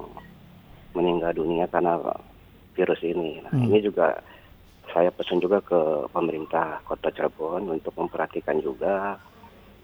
meninggal 0.95 1.35
dunia 1.35 1.67
karena 1.67 1.99
virus 2.73 3.03
ini. 3.03 3.43
Nah, 3.43 3.53
Hmm. 3.53 3.69
ini 3.69 3.83
juga 3.83 4.17
saya 4.93 5.11
pesan 5.13 5.43
juga 5.43 5.61
ke 5.61 6.09
pemerintah 6.13 6.81
Kota 6.85 7.13
Cirebon 7.13 7.69
untuk 7.69 7.95
memperhatikan 7.97 8.61
juga 8.61 9.17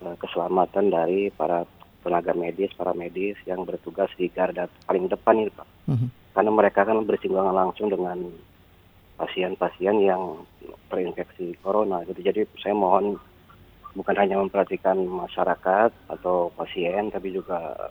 eh, 0.02 0.16
keselamatan 0.18 0.92
dari 0.92 1.28
para 1.32 1.64
tenaga 2.04 2.36
medis, 2.36 2.68
para 2.76 2.92
medis 2.92 3.40
yang 3.48 3.64
bertugas 3.64 4.12
di 4.20 4.28
garda 4.28 4.68
paling 4.84 5.08
depan 5.08 5.40
ini, 5.40 5.52
Pak. 5.52 5.68
Mhm. 5.88 6.08
Karena 6.34 6.50
mereka 6.50 6.80
kan 6.84 7.00
bersinggungan 7.06 7.54
langsung 7.54 7.88
dengan 7.88 8.18
pasien-pasien 9.14 10.02
yang 10.02 10.42
terinfeksi 10.90 11.54
corona 11.62 12.02
gitu. 12.04 12.20
Jadi 12.20 12.44
saya 12.58 12.74
mohon 12.74 13.16
bukan 13.94 14.16
hanya 14.18 14.42
memperhatikan 14.42 14.98
masyarakat 15.06 15.90
atau 16.10 16.50
pasien 16.58 17.14
tapi 17.14 17.30
juga 17.30 17.90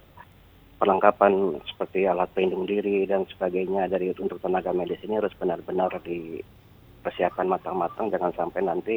perlengkapan 0.76 1.64
seperti 1.64 2.04
alat 2.04 2.28
pelindung 2.36 2.68
diri 2.68 3.08
dan 3.08 3.24
sebagainya 3.32 3.88
dari 3.88 4.12
untuk 4.12 4.36
tenaga 4.44 4.76
medis 4.76 5.00
ini 5.08 5.16
harus 5.16 5.32
benar-benar 5.40 5.96
dipersiapkan 7.04 7.44
matang-matang 7.46 8.08
jangan 8.08 8.32
sampai 8.32 8.64
nanti 8.64 8.96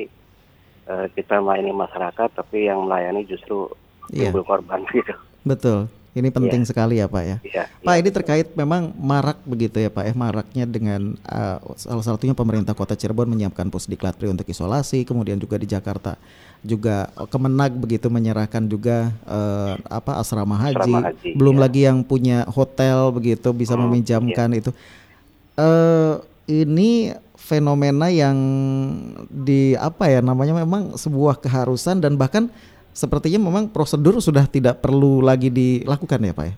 eh, 0.87 1.07
kita 1.11 1.43
melayani 1.43 1.75
masyarakat 1.75 2.29
tapi 2.33 2.71
yang 2.71 2.87
melayani 2.87 3.27
justru 3.27 3.67
Iya. 4.07 4.31
timbul 4.31 4.47
korban 4.47 4.87
gitu. 4.95 5.11
Betul. 5.43 5.91
Ini 6.15 6.31
penting 6.31 6.63
Iya. 6.63 6.69
sekali 6.71 6.95
ya 6.97 7.11
Pak 7.11 7.25
ya. 7.27 7.37
Iya, 7.43 7.65
Pak 7.83 7.97
ini 7.99 8.09
terkait 8.09 8.47
memang 8.55 8.95
marak 8.95 9.37
begitu 9.43 9.77
ya 9.77 9.91
Pak 9.91 10.07
ya 10.07 10.15
maraknya 10.15 10.65
dengan 10.65 11.13
uh, 11.27 11.59
salah 11.75 12.01
satunya 12.01 12.33
pemerintah 12.33 12.73
Kota 12.73 12.95
Cirebon 12.95 13.27
menyiapkan 13.29 13.67
pusdiklat 13.67 14.15
Pri 14.15 14.31
untuk 14.31 14.47
isolasi, 14.47 15.03
kemudian 15.03 15.37
juga 15.37 15.59
di 15.59 15.67
Jakarta 15.67 16.15
juga 16.63 17.11
uh, 17.19 17.27
Kemenag 17.27 17.75
begitu 17.77 18.07
menyerahkan 18.09 18.65
juga 18.65 19.11
uh, 19.27 19.75
apa 19.91 20.17
asrama 20.17 20.55
haji, 20.57 20.79
Asrama 20.79 21.01
haji, 21.11 21.31
belum 21.35 21.57
ya. 21.59 21.63
lagi 21.67 21.81
yang 21.85 21.99
punya 22.01 22.47
hotel 22.49 23.11
begitu 23.11 23.51
bisa 23.51 23.75
Hmm, 23.75 23.85
meminjamkan 23.85 24.55
itu. 24.55 24.71
Eh 25.59 26.15
ini 26.47 27.11
fenomena 27.47 28.11
yang 28.11 28.35
di 29.31 29.79
apa 29.79 30.11
ya 30.11 30.19
namanya 30.19 30.59
memang 30.67 30.99
sebuah 30.99 31.39
keharusan 31.39 32.03
dan 32.03 32.19
bahkan 32.19 32.51
sepertinya 32.91 33.47
memang 33.47 33.71
prosedur 33.71 34.19
sudah 34.19 34.51
tidak 34.51 34.83
perlu 34.83 35.23
lagi 35.23 35.55
dilakukan 35.55 36.19
ya 36.27 36.35
Pak 36.35 36.47
ya. 36.51 36.55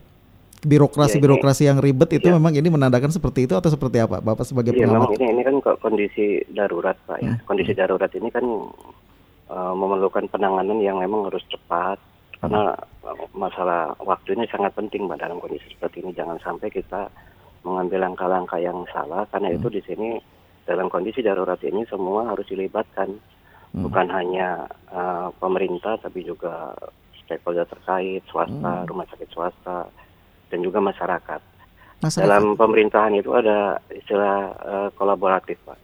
Birokrasi-birokrasi 0.58 1.70
yang 1.70 1.78
ribet 1.78 2.18
itu 2.18 2.26
memang 2.34 2.50
ini 2.50 2.66
menandakan 2.66 3.14
seperti 3.14 3.46
itu 3.46 3.54
atau 3.54 3.70
seperti 3.70 4.02
apa 4.02 4.18
Bapak 4.18 4.42
sebagai 4.42 4.74
memang 4.74 5.06
pengamat? 5.06 5.14
ini 5.14 5.26
ini 5.30 5.42
kan 5.46 5.56
kondisi 5.78 6.42
darurat, 6.50 6.98
Pak 7.06 7.18
ya. 7.22 7.38
Kondisi 7.46 7.76
darurat 7.78 8.10
ini 8.10 8.26
kan 8.32 8.42
uh, 9.52 9.74
memerlukan 9.76 10.26
penanganan 10.26 10.82
yang 10.82 10.98
memang 10.98 11.30
harus 11.30 11.46
cepat 11.46 12.02
karena 12.42 12.74
uh, 13.06 13.18
masalah 13.38 13.94
waktu 14.02 14.34
ini 14.34 14.50
sangat 14.50 14.74
penting, 14.74 15.06
Pak, 15.06 15.22
dalam 15.22 15.38
kondisi 15.38 15.68
seperti 15.70 16.02
ini. 16.02 16.10
Jangan 16.10 16.42
sampai 16.42 16.74
kita 16.74 17.06
mengambil 17.62 18.10
langkah-langkah 18.10 18.58
yang 18.58 18.82
salah 18.90 19.30
karena 19.30 19.54
itu 19.54 19.70
di 19.70 19.82
sini 19.86 20.18
dalam 20.68 20.92
kondisi 20.92 21.24
darurat 21.24 21.58
ini 21.64 21.88
semua 21.88 22.28
harus 22.28 22.44
dilibatkan. 22.44 23.16
Bukan 23.68 24.08
hanya 24.08 24.64
uh, 24.88 25.28
pemerintah 25.36 26.00
tapi 26.00 26.24
juga 26.24 26.72
stakeholder 27.28 27.68
terkait, 27.68 28.24
swasta, 28.28 28.88
rumah 28.88 29.04
sakit 29.12 29.28
swasta 29.28 29.88
dan 30.48 30.64
juga 30.64 30.80
masyarakat. 30.80 31.40
Masyarakat. 32.00 32.24
Dalam 32.24 32.56
pemerintahan 32.56 33.12
itu 33.20 33.34
ada 33.36 33.82
istilah 33.92 34.54
eh, 34.56 34.88
kolaboratif, 34.96 35.60
Pak. 35.68 35.78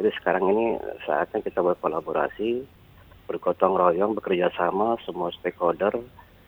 Jadi 0.00 0.10
sekarang 0.16 0.48
ini 0.52 0.66
saatnya 1.04 1.44
kita 1.44 1.60
berkolaborasi, 1.60 2.64
bergotong 3.28 3.76
royong, 3.76 4.16
bekerja 4.16 4.48
sama 4.56 4.96
semua 5.04 5.28
stakeholder. 5.36 5.92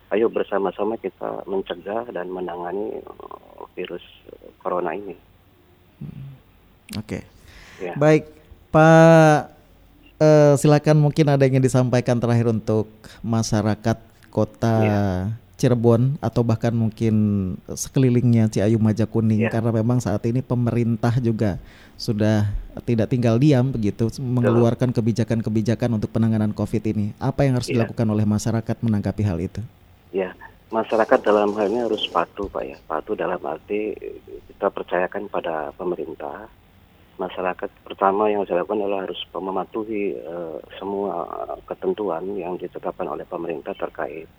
Ayo 0.08 0.32
bersama-sama 0.32 0.96
kita 0.96 1.44
mencegah 1.44 2.08
dan 2.08 2.32
menangani 2.32 3.02
eh, 3.04 3.62
virus 3.76 4.06
corona 4.64 4.96
ini. 4.96 5.18
Oke. 6.96 7.37
Ya. 7.78 7.94
Baik, 7.94 8.26
Pak 8.74 9.54
eh, 10.18 10.54
silakan 10.58 10.98
mungkin 10.98 11.26
ada 11.30 11.42
yang 11.46 11.58
ingin 11.58 11.66
disampaikan 11.70 12.18
terakhir 12.18 12.50
untuk 12.50 12.90
masyarakat 13.22 13.98
kota 14.28 14.74
Cirebon 15.58 16.14
atau 16.22 16.46
bahkan 16.46 16.70
mungkin 16.70 17.14
sekelilingnya 17.66 18.46
Ciayu 18.46 18.78
Majakuning 18.78 19.50
karena 19.50 19.74
memang 19.74 19.98
saat 19.98 20.22
ini 20.30 20.38
pemerintah 20.38 21.18
juga 21.18 21.58
sudah 21.98 22.46
tidak 22.86 23.10
tinggal 23.10 23.42
diam 23.42 23.74
begitu 23.74 24.06
mengeluarkan 24.22 24.94
kebijakan-kebijakan 24.94 25.98
untuk 25.98 26.14
penanganan 26.14 26.54
Covid 26.54 26.86
ini. 26.86 27.10
Apa 27.18 27.42
yang 27.42 27.58
harus 27.58 27.66
Iya. 27.66 27.82
dilakukan 27.82 28.06
oleh 28.06 28.22
masyarakat 28.22 28.76
menanggapi 28.78 29.22
hal 29.26 29.38
itu? 29.42 29.58
Ya, 30.14 30.30
masyarakat 30.70 31.26
dalam 31.26 31.50
hal 31.58 31.66
ini 31.66 31.82
harus 31.82 32.06
patuh, 32.06 32.46
Pak 32.46 32.62
ya. 32.62 32.78
Patuh 32.86 33.18
dalam 33.18 33.42
arti 33.42 33.98
kita 34.54 34.70
percayakan 34.70 35.26
pada 35.26 35.74
pemerintah. 35.74 36.46
Masyarakat 37.18 37.70
pertama 37.82 38.30
yang 38.30 38.46
harus 38.46 38.54
dilakukan 38.54 38.78
adalah 38.78 39.02
harus 39.10 39.18
mematuhi 39.34 40.14
eh, 40.14 40.56
semua 40.78 41.26
ketentuan 41.66 42.22
yang 42.38 42.54
ditetapkan 42.54 43.10
oleh 43.10 43.26
pemerintah 43.26 43.74
terkait 43.74 44.30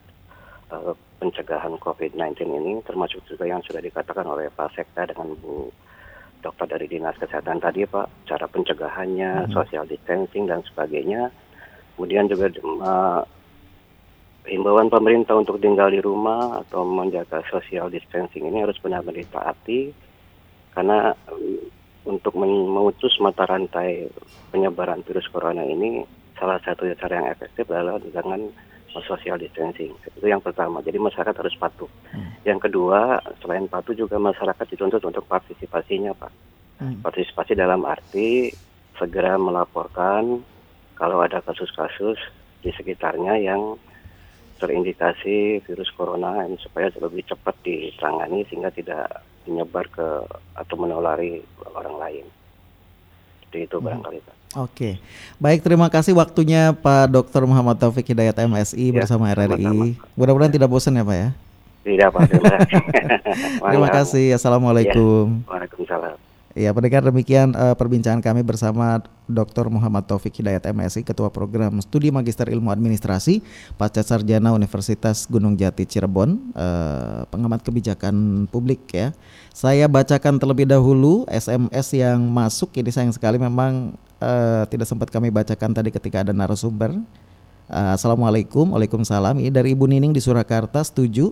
eh, 0.71 0.93
pencegahan 1.19 1.75
COVID-19 1.75 2.39
ini, 2.47 2.79
termasuk 2.87 3.19
juga 3.27 3.43
yang 3.43 3.59
sudah 3.67 3.83
dikatakan 3.83 4.23
oleh 4.23 4.47
Pak 4.47 4.79
Sekda 4.79 5.11
dengan 5.11 5.35
Bu 5.43 5.67
Dokter 6.39 6.71
dari 6.71 6.87
Dinas 6.87 7.19
Kesehatan 7.19 7.59
tadi, 7.59 7.83
Pak, 7.83 8.23
cara 8.23 8.47
pencegahannya, 8.47 9.51
social 9.51 9.83
distancing 9.83 10.47
dan 10.47 10.63
sebagainya. 10.63 11.27
Kemudian 11.99 12.31
juga 12.31 12.47
eh, 12.47 13.21
himbauan 14.47 14.87
pemerintah 14.87 15.35
untuk 15.35 15.59
tinggal 15.59 15.91
di 15.91 15.99
rumah 15.99 16.63
atau 16.63 16.87
menjaga 16.87 17.43
social 17.51 17.91
distancing 17.91 18.47
ini 18.47 18.63
harus 18.63 18.79
benar-benar 18.79 19.19
ditaati 19.19 19.91
karena 20.71 21.11
untuk 22.07 22.35
memutus 22.39 23.19
mata 23.19 23.43
rantai 23.43 24.07
penyebaran 24.53 25.03
virus 25.03 25.27
corona 25.27 25.63
ini 25.67 26.03
salah 26.39 26.59
satu 26.63 26.87
cara 26.95 27.13
yang 27.19 27.27
efektif 27.35 27.67
adalah 27.67 27.99
dengan 27.99 28.47
social 28.89 29.37
distancing. 29.37 29.93
Itu 30.17 30.25
yang 30.25 30.41
pertama. 30.41 30.81
Jadi 30.81 30.97
masyarakat 30.97 31.35
harus 31.35 31.55
patuh. 31.59 31.91
Yang 32.47 32.69
kedua 32.69 33.21
selain 33.43 33.67
patuh 33.69 33.93
juga 33.93 34.17
masyarakat 34.17 34.65
dituntut 34.73 35.03
untuk 35.03 35.27
partisipasinya 35.29 36.15
pak. 36.15 36.31
Partisipasi 37.03 37.59
dalam 37.59 37.83
arti 37.83 38.49
segera 38.95 39.35
melaporkan 39.35 40.39
kalau 40.95 41.19
ada 41.23 41.43
kasus-kasus 41.43 42.19
di 42.63 42.71
sekitarnya 42.75 43.39
yang 43.39 43.79
terindikasi 44.59 45.63
virus 45.63 45.87
corona 45.95 46.43
ini 46.43 46.59
supaya 46.59 46.91
lebih 46.99 47.23
cepat 47.23 47.55
ditangani 47.63 48.43
sehingga 48.51 48.67
tidak 48.75 49.23
menyebar 49.49 49.89
ke 49.89 50.07
atau 50.53 50.75
menulari 50.77 51.41
orang 51.73 51.95
lain. 51.97 52.25
Seperti 53.41 53.65
itu 53.65 53.75
barangkali 53.81 54.17
Pak. 54.21 54.35
Oke, 54.57 54.97
baik 55.37 55.61
terima 55.61 55.89
kasih 55.93 56.17
waktunya 56.17 56.73
Pak 56.73 57.13
Dr. 57.13 57.45
Muhammad 57.45 57.77
Taufik 57.77 58.05
Hidayat 58.05 58.33
MSI 58.33 58.89
Ya, 58.89 59.01
bersama 59.01 59.29
RRI. 59.29 59.97
Mudah-mudahan 60.17 60.53
tidak 60.53 60.69
bosan 60.69 60.97
ya 60.97 61.05
Pak 61.05 61.17
ya. 61.17 61.29
Tidak 61.85 62.07
Pak, 62.13 62.21
terima 62.29 62.49
kasih. 62.57 62.81
Terima 63.69 63.89
kasih. 63.89 64.25
Assalamualaikum. 64.35 65.41
Ya, 65.41 65.49
Waalaikumsalam. 65.49 66.28
Ya, 66.57 66.73
pendengar 66.73 67.05
demikian 67.05 67.53
eh, 67.53 67.77
perbincangan 67.77 68.25
kami 68.25 68.41
bersama 68.41 69.05
Dr. 69.29 69.69
Muhammad 69.69 70.09
Taufik 70.09 70.33
Hidayat 70.41 70.65
MSI, 70.73 71.05
Ketua 71.05 71.29
Program 71.29 71.77
Studi 71.77 72.09
Magister 72.09 72.49
Ilmu 72.49 72.73
Administrasi, 72.73 73.45
Pasca 73.77 74.01
Sarjana 74.01 74.49
Universitas 74.57 75.29
Gunung 75.29 75.53
Jati 75.53 75.85
Cirebon, 75.85 76.49
eh, 76.57 77.21
pengamat 77.29 77.61
kebijakan 77.61 78.49
publik 78.49 78.81
ya. 78.89 79.13
Saya 79.53 79.85
bacakan 79.85 80.41
terlebih 80.41 80.65
dahulu 80.65 81.29
SMS 81.29 81.93
yang 81.93 82.17
masuk. 82.25 82.73
Ini 82.73 82.89
sayang 82.89 83.13
sekali 83.13 83.37
memang 83.37 83.93
eh, 84.17 84.65
tidak 84.73 84.89
sempat 84.89 85.13
kami 85.13 85.29
bacakan 85.29 85.69
tadi 85.69 85.93
ketika 85.93 86.25
ada 86.25 86.33
narasumber. 86.33 86.97
Eh, 87.69 87.91
Assalamualaikum, 87.93 88.73
Waalaikumsalam. 88.73 89.37
Ini 89.37 89.53
dari 89.53 89.77
Ibu 89.77 89.85
Nining 89.85 90.17
di 90.17 90.21
Surakarta 90.25 90.81
setuju 90.81 91.29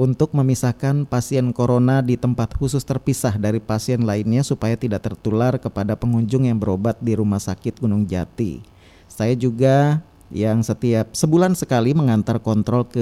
untuk 0.00 0.32
memisahkan 0.32 1.04
pasien 1.04 1.52
corona 1.52 2.00
di 2.00 2.16
tempat 2.16 2.56
khusus 2.56 2.80
terpisah 2.88 3.36
dari 3.36 3.60
pasien 3.60 4.08
lainnya 4.08 4.40
supaya 4.40 4.72
tidak 4.72 5.04
tertular 5.04 5.60
kepada 5.60 5.92
pengunjung 5.92 6.48
yang 6.48 6.56
berobat 6.56 6.96
di 7.04 7.12
Rumah 7.12 7.36
Sakit 7.36 7.84
Gunung 7.84 8.08
Jati. 8.08 8.64
Saya 9.12 9.36
juga 9.36 10.00
yang 10.32 10.64
setiap 10.64 11.12
sebulan 11.12 11.52
sekali 11.52 11.92
mengantar 11.92 12.40
kontrol 12.40 12.88
ke 12.88 12.96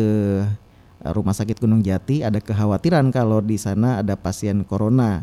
eh, 1.07 1.13
Rumah 1.15 1.39
Sakit 1.39 1.63
Gunung 1.63 1.87
Jati 1.87 2.27
ada 2.27 2.43
kekhawatiran 2.43 3.15
kalau 3.15 3.39
di 3.39 3.63
sana 3.63 4.03
ada 4.03 4.19
pasien 4.19 4.67
corona. 4.67 5.23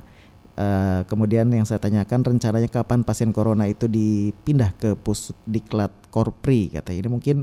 Eh, 0.55 1.03
kemudian 1.11 1.51
yang 1.51 1.67
saya 1.67 1.83
tanyakan 1.83 2.23
rencananya 2.23 2.71
kapan 2.71 3.03
pasien 3.03 3.35
corona 3.35 3.67
itu 3.67 3.91
dipindah 3.91 4.71
ke 4.79 4.95
Pusdiklat 4.95 5.91
Korpri 6.07 6.71
katanya 6.71 7.03
ini 7.03 7.09
mungkin 7.11 7.37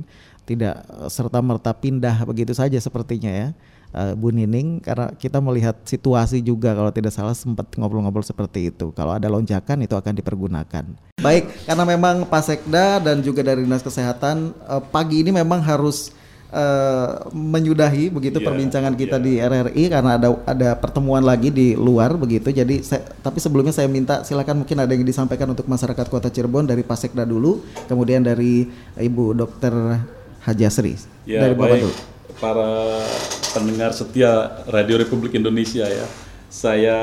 tidak 0.49 0.80
serta 1.12 1.45
merta 1.45 1.76
pindah 1.76 2.24
begitu 2.24 2.57
saja 2.57 2.80
sepertinya 2.80 3.28
ya 3.28 3.49
eh, 3.93 4.12
Bu 4.16 4.32
Nining 4.32 4.80
karena 4.80 5.12
kita 5.14 5.38
melihat 5.38 5.76
situasi 5.84 6.40
juga 6.40 6.72
kalau 6.72 6.90
tidak 6.90 7.12
salah 7.12 7.36
sempat 7.36 7.68
ngobrol-ngobrol 7.76 8.24
seperti 8.24 8.72
itu 8.72 8.90
kalau 8.97 9.14
ada 9.14 9.28
lonjakan 9.28 9.84
itu 9.84 9.95
akan 9.95 10.12
dipergunakan 10.18 10.84
baik 11.20 11.45
karena 11.68 11.84
memang 11.84 12.26
Pak 12.26 12.43
Sekda 12.43 12.99
dan 12.99 13.20
juga 13.20 13.45
dari 13.45 13.62
Dinas 13.62 13.84
Kesehatan 13.84 14.57
eh, 14.57 14.82
pagi 14.90 15.22
ini 15.22 15.30
memang 15.30 15.61
harus 15.62 16.11
eh, 16.53 17.12
menyudahi 17.32 18.12
begitu 18.12 18.38
Iya, 18.38 18.47
perbincangan 18.47 18.95
kita 18.95 19.16
di 19.16 19.40
RRI 19.40 19.84
karena 19.88 20.20
ada 20.20 20.28
ada 20.45 20.70
pertemuan 20.76 21.24
lagi 21.24 21.49
di 21.49 21.72
luar 21.74 22.14
begitu. 22.14 22.53
Jadi 22.53 22.84
saya, 22.84 23.03
tapi 23.24 23.40
sebelumnya 23.40 23.72
saya 23.72 23.88
minta 23.88 24.22
silakan 24.22 24.62
mungkin 24.62 24.78
ada 24.84 24.93
yang 24.93 25.03
disampaikan 25.03 25.49
untuk 25.51 25.66
masyarakat 25.66 26.07
Kota 26.12 26.28
Cirebon 26.28 26.68
dari 26.68 26.84
Pak 26.84 26.99
Sekda 27.01 27.24
dulu, 27.24 27.64
kemudian 27.88 28.20
dari 28.22 28.68
Ibu 28.95 29.32
Dokter 29.32 29.72
Hajasri. 30.45 30.95
Ya, 31.24 31.49
dari 31.49 31.55
Bapak 31.57 31.68
baik. 31.72 31.82
dulu. 31.88 31.95
Para 32.43 32.70
pendengar 33.53 33.92
setia 33.92 34.64
Radio 34.66 34.96
Republik 34.98 35.36
Indonesia 35.36 35.84
ya. 35.84 36.07
Saya 36.48 36.98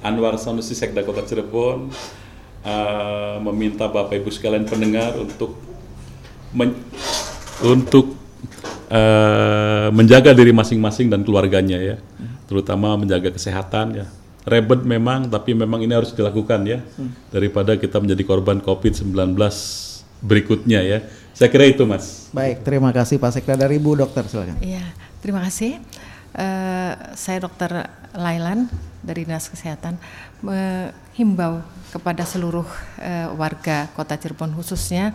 Anwar 0.00 0.40
Sanusi 0.40 0.72
Sekda 0.72 1.04
Kota 1.04 1.24
Cirebon 1.24 1.92
eh, 2.64 3.36
meminta 3.44 3.88
Bapak 3.88 4.16
Ibu 4.16 4.28
sekalian 4.32 4.64
pendengar 4.64 5.16
untuk 5.16 5.56
men- 6.52 6.76
untuk 7.60 8.16
eh, 8.88 9.88
menjaga 9.92 10.32
diri 10.32 10.52
masing-masing 10.52 11.08
dan 11.08 11.24
keluarganya 11.24 11.80
ya. 11.80 11.96
Terutama 12.48 12.96
menjaga 12.96 13.32
kesehatan 13.32 14.04
ya. 14.04 14.06
Rebet 14.40 14.88
memang 14.88 15.28
tapi 15.28 15.52
memang 15.52 15.84
ini 15.84 15.92
harus 15.92 16.16
dilakukan 16.16 16.64
ya. 16.64 16.80
Daripada 17.28 17.76
kita 17.76 18.00
menjadi 18.00 18.24
korban 18.24 18.60
Covid-19 18.60 19.36
berikutnya 20.20 20.80
ya. 20.80 20.98
Saya 21.36 21.48
kira 21.48 21.68
itu 21.68 21.84
Mas. 21.88 22.28
Baik, 22.32 22.60
terima 22.64 22.92
kasih 22.92 23.16
Pak 23.16 23.32
Sekda 23.32 23.56
dari 23.56 23.80
Ibu 23.80 23.96
Dokter 23.96 24.24
silakan. 24.28 24.60
Iya, 24.60 24.84
terima 25.20 25.44
kasih. 25.44 25.78
uh, 26.34 26.92
saya 27.14 27.38
Dokter 27.44 27.88
Lailan 28.16 28.66
dari 29.00 29.24
Dinas 29.24 29.48
Kesehatan 29.48 29.96
menghimbau 30.44 31.64
kepada 31.92 32.24
seluruh 32.24 32.66
uh, 33.00 33.28
warga 33.36 33.88
Kota 33.92 34.16
Cirebon 34.16 34.52
khususnya 34.56 35.14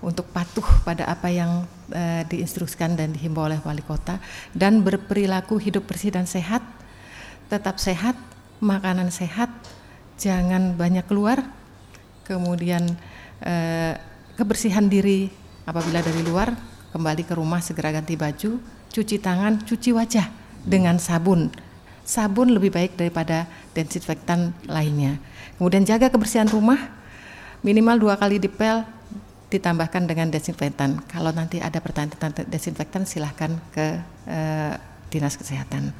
untuk 0.00 0.32
patuh 0.32 0.64
pada 0.86 1.04
apa 1.04 1.28
yang 1.28 1.68
uh, 1.92 2.22
diinstruksikan 2.24 2.96
dan 2.96 3.12
dihimbau 3.12 3.44
oleh 3.44 3.60
wali 3.60 3.84
kota 3.84 4.16
dan 4.56 4.80
berperilaku 4.80 5.60
hidup 5.60 5.84
bersih 5.84 6.08
dan 6.08 6.24
sehat, 6.24 6.64
tetap 7.52 7.76
sehat, 7.76 8.16
makanan 8.64 9.12
sehat, 9.12 9.52
jangan 10.16 10.72
banyak 10.72 11.04
keluar, 11.04 11.44
kemudian 12.24 12.96
kebersihan 14.36 14.84
diri 14.84 15.32
apabila 15.64 16.04
dari 16.04 16.20
luar 16.20 16.52
kembali 16.92 17.24
ke 17.24 17.32
rumah 17.32 17.64
segera 17.64 17.88
ganti 17.88 18.20
baju, 18.20 18.60
cuci 18.90 19.22
tangan, 19.22 19.62
cuci 19.62 19.94
wajah 19.94 20.26
dengan 20.66 20.98
sabun. 20.98 21.48
Sabun 22.02 22.50
lebih 22.50 22.74
baik 22.74 22.98
daripada 22.98 23.46
desinfektan 23.72 24.50
lainnya. 24.66 25.22
Kemudian 25.56 25.86
jaga 25.86 26.10
kebersihan 26.10 26.50
rumah, 26.50 26.90
minimal 27.62 28.02
dua 28.02 28.14
kali 28.18 28.42
dipel, 28.42 28.82
ditambahkan 29.50 30.06
dengan 30.06 30.30
desinfektan. 30.30 31.02
Kalau 31.10 31.30
nanti 31.34 31.62
ada 31.62 31.78
pertanyaan 31.82 32.14
tentang 32.18 32.32
desinfektan 32.50 33.06
silahkan 33.06 33.50
ke 33.74 33.98
uh, 34.30 34.74
dinas 35.10 35.34
kesehatan. 35.34 35.90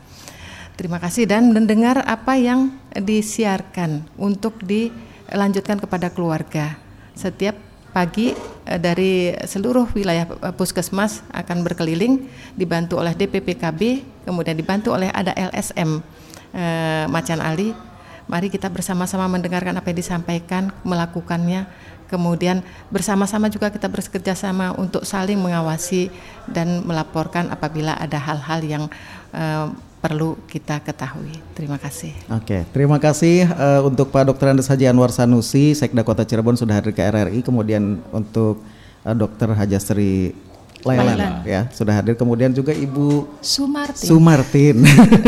Terima 0.78 0.96
kasih 0.96 1.28
dan 1.28 1.52
mendengar 1.52 2.00
apa 2.08 2.40
yang 2.40 2.72
disiarkan 2.94 4.06
untuk 4.16 4.64
dilanjutkan 4.64 5.76
kepada 5.76 6.08
keluarga. 6.08 6.78
Setiap 7.12 7.69
pagi 7.90 8.32
uh, 8.34 8.78
dari 8.80 9.34
seluruh 9.44 9.90
wilayah 9.94 10.26
uh, 10.40 10.54
puskesmas 10.54 11.22
akan 11.34 11.66
berkeliling 11.66 12.26
dibantu 12.54 12.98
oleh 12.98 13.14
DPPKB, 13.14 14.02
kemudian 14.24 14.54
dibantu 14.54 14.94
oleh 14.94 15.10
ada 15.10 15.34
LSM 15.34 16.00
uh, 16.54 17.04
Macan 17.10 17.42
Ali. 17.42 17.74
Mari 18.30 18.46
kita 18.46 18.70
bersama-sama 18.70 19.26
mendengarkan 19.26 19.74
apa 19.74 19.90
yang 19.90 19.98
disampaikan, 19.98 20.70
melakukannya 20.86 21.66
kemudian 22.06 22.62
bersama-sama 22.90 23.46
juga 23.46 23.70
kita 23.70 23.86
bekerja 23.86 24.34
sama 24.34 24.74
untuk 24.74 25.06
saling 25.06 25.38
mengawasi 25.38 26.10
dan 26.50 26.82
melaporkan 26.82 27.46
apabila 27.54 27.94
ada 27.94 28.18
hal-hal 28.18 28.60
yang 28.66 28.84
perlu 30.00 30.40
kita 30.48 30.80
ketahui. 30.80 31.36
Terima 31.52 31.76
kasih. 31.76 32.16
Oke, 32.32 32.64
terima 32.72 32.96
kasih 32.96 33.44
uh, 33.52 33.84
untuk 33.84 34.08
Pak 34.08 34.32
Dr. 34.32 34.56
Andes 34.56 34.66
Haji 34.66 34.88
Anwar 34.88 35.12
Sanusi, 35.12 35.76
Sekda 35.76 36.00
Kota 36.00 36.24
Cirebon 36.24 36.56
sudah 36.56 36.80
hadir 36.80 36.96
ke 36.96 37.04
RRI. 37.04 37.44
Kemudian 37.44 38.00
untuk 38.08 38.64
uh, 39.04 39.14
Dr. 39.14 39.52
Hajastri 39.52 40.32
Lailan 40.80 41.44
ya 41.44 41.68
sudah 41.68 41.92
hadir. 42.00 42.16
Kemudian 42.16 42.56
juga 42.56 42.72
Ibu 42.72 43.28
Sumartin. 43.44 44.08
Sumartin 44.08 44.76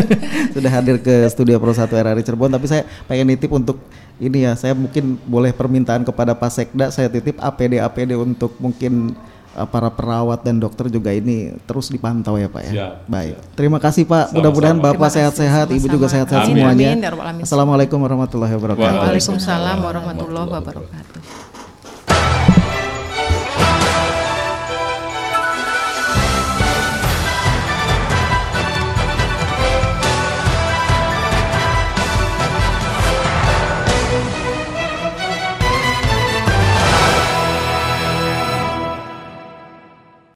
sudah 0.57 0.71
hadir 0.73 0.97
ke 0.97 1.29
studio 1.29 1.61
Pro 1.61 1.77
1 1.77 1.93
RRI 1.93 2.25
Cirebon. 2.25 2.49
Tapi 2.57 2.65
saya 2.65 2.89
pengen 3.05 3.29
nitip 3.29 3.53
untuk 3.53 3.77
ini 4.17 4.49
ya, 4.49 4.57
saya 4.57 4.73
mungkin 4.73 5.21
boleh 5.29 5.53
permintaan 5.53 6.07
kepada 6.07 6.33
Pak 6.33 6.51
Sekda, 6.53 6.95
saya 6.95 7.11
titip 7.11 7.37
APD 7.43 7.83
APD 7.83 8.15
untuk 8.17 8.55
mungkin 8.63 9.19
para 9.53 9.93
perawat 9.93 10.41
dan 10.41 10.57
dokter 10.57 10.89
juga 10.89 11.13
ini 11.13 11.53
terus 11.69 11.93
dipantau 11.93 12.41
ya 12.41 12.49
Pak 12.49 12.63
ya. 12.67 12.73
Siap, 12.73 12.93
Baik. 13.07 13.35
Terima 13.53 13.79
kasih 13.79 14.09
Pak. 14.09 14.33
Mudah-mudahan 14.33 14.79
Bapak 14.81 15.11
sehat-sehat, 15.13 15.69
Ibu 15.71 15.87
juga 15.93 16.09
sehat-sehat 16.09 16.49
semuanya. 16.49 16.97
Amin, 16.97 17.05
ya 17.05 17.11
Rabbal 17.13 17.27
alamin. 17.29 17.43
Assalamualaikum 17.45 17.99
warahmatullahi 18.01 18.53
wabarakatuh. 18.57 19.01
Waalaikumsalam 19.07 19.79
warahmatullahi 19.85 20.49
wabarakatuh. 20.49 21.22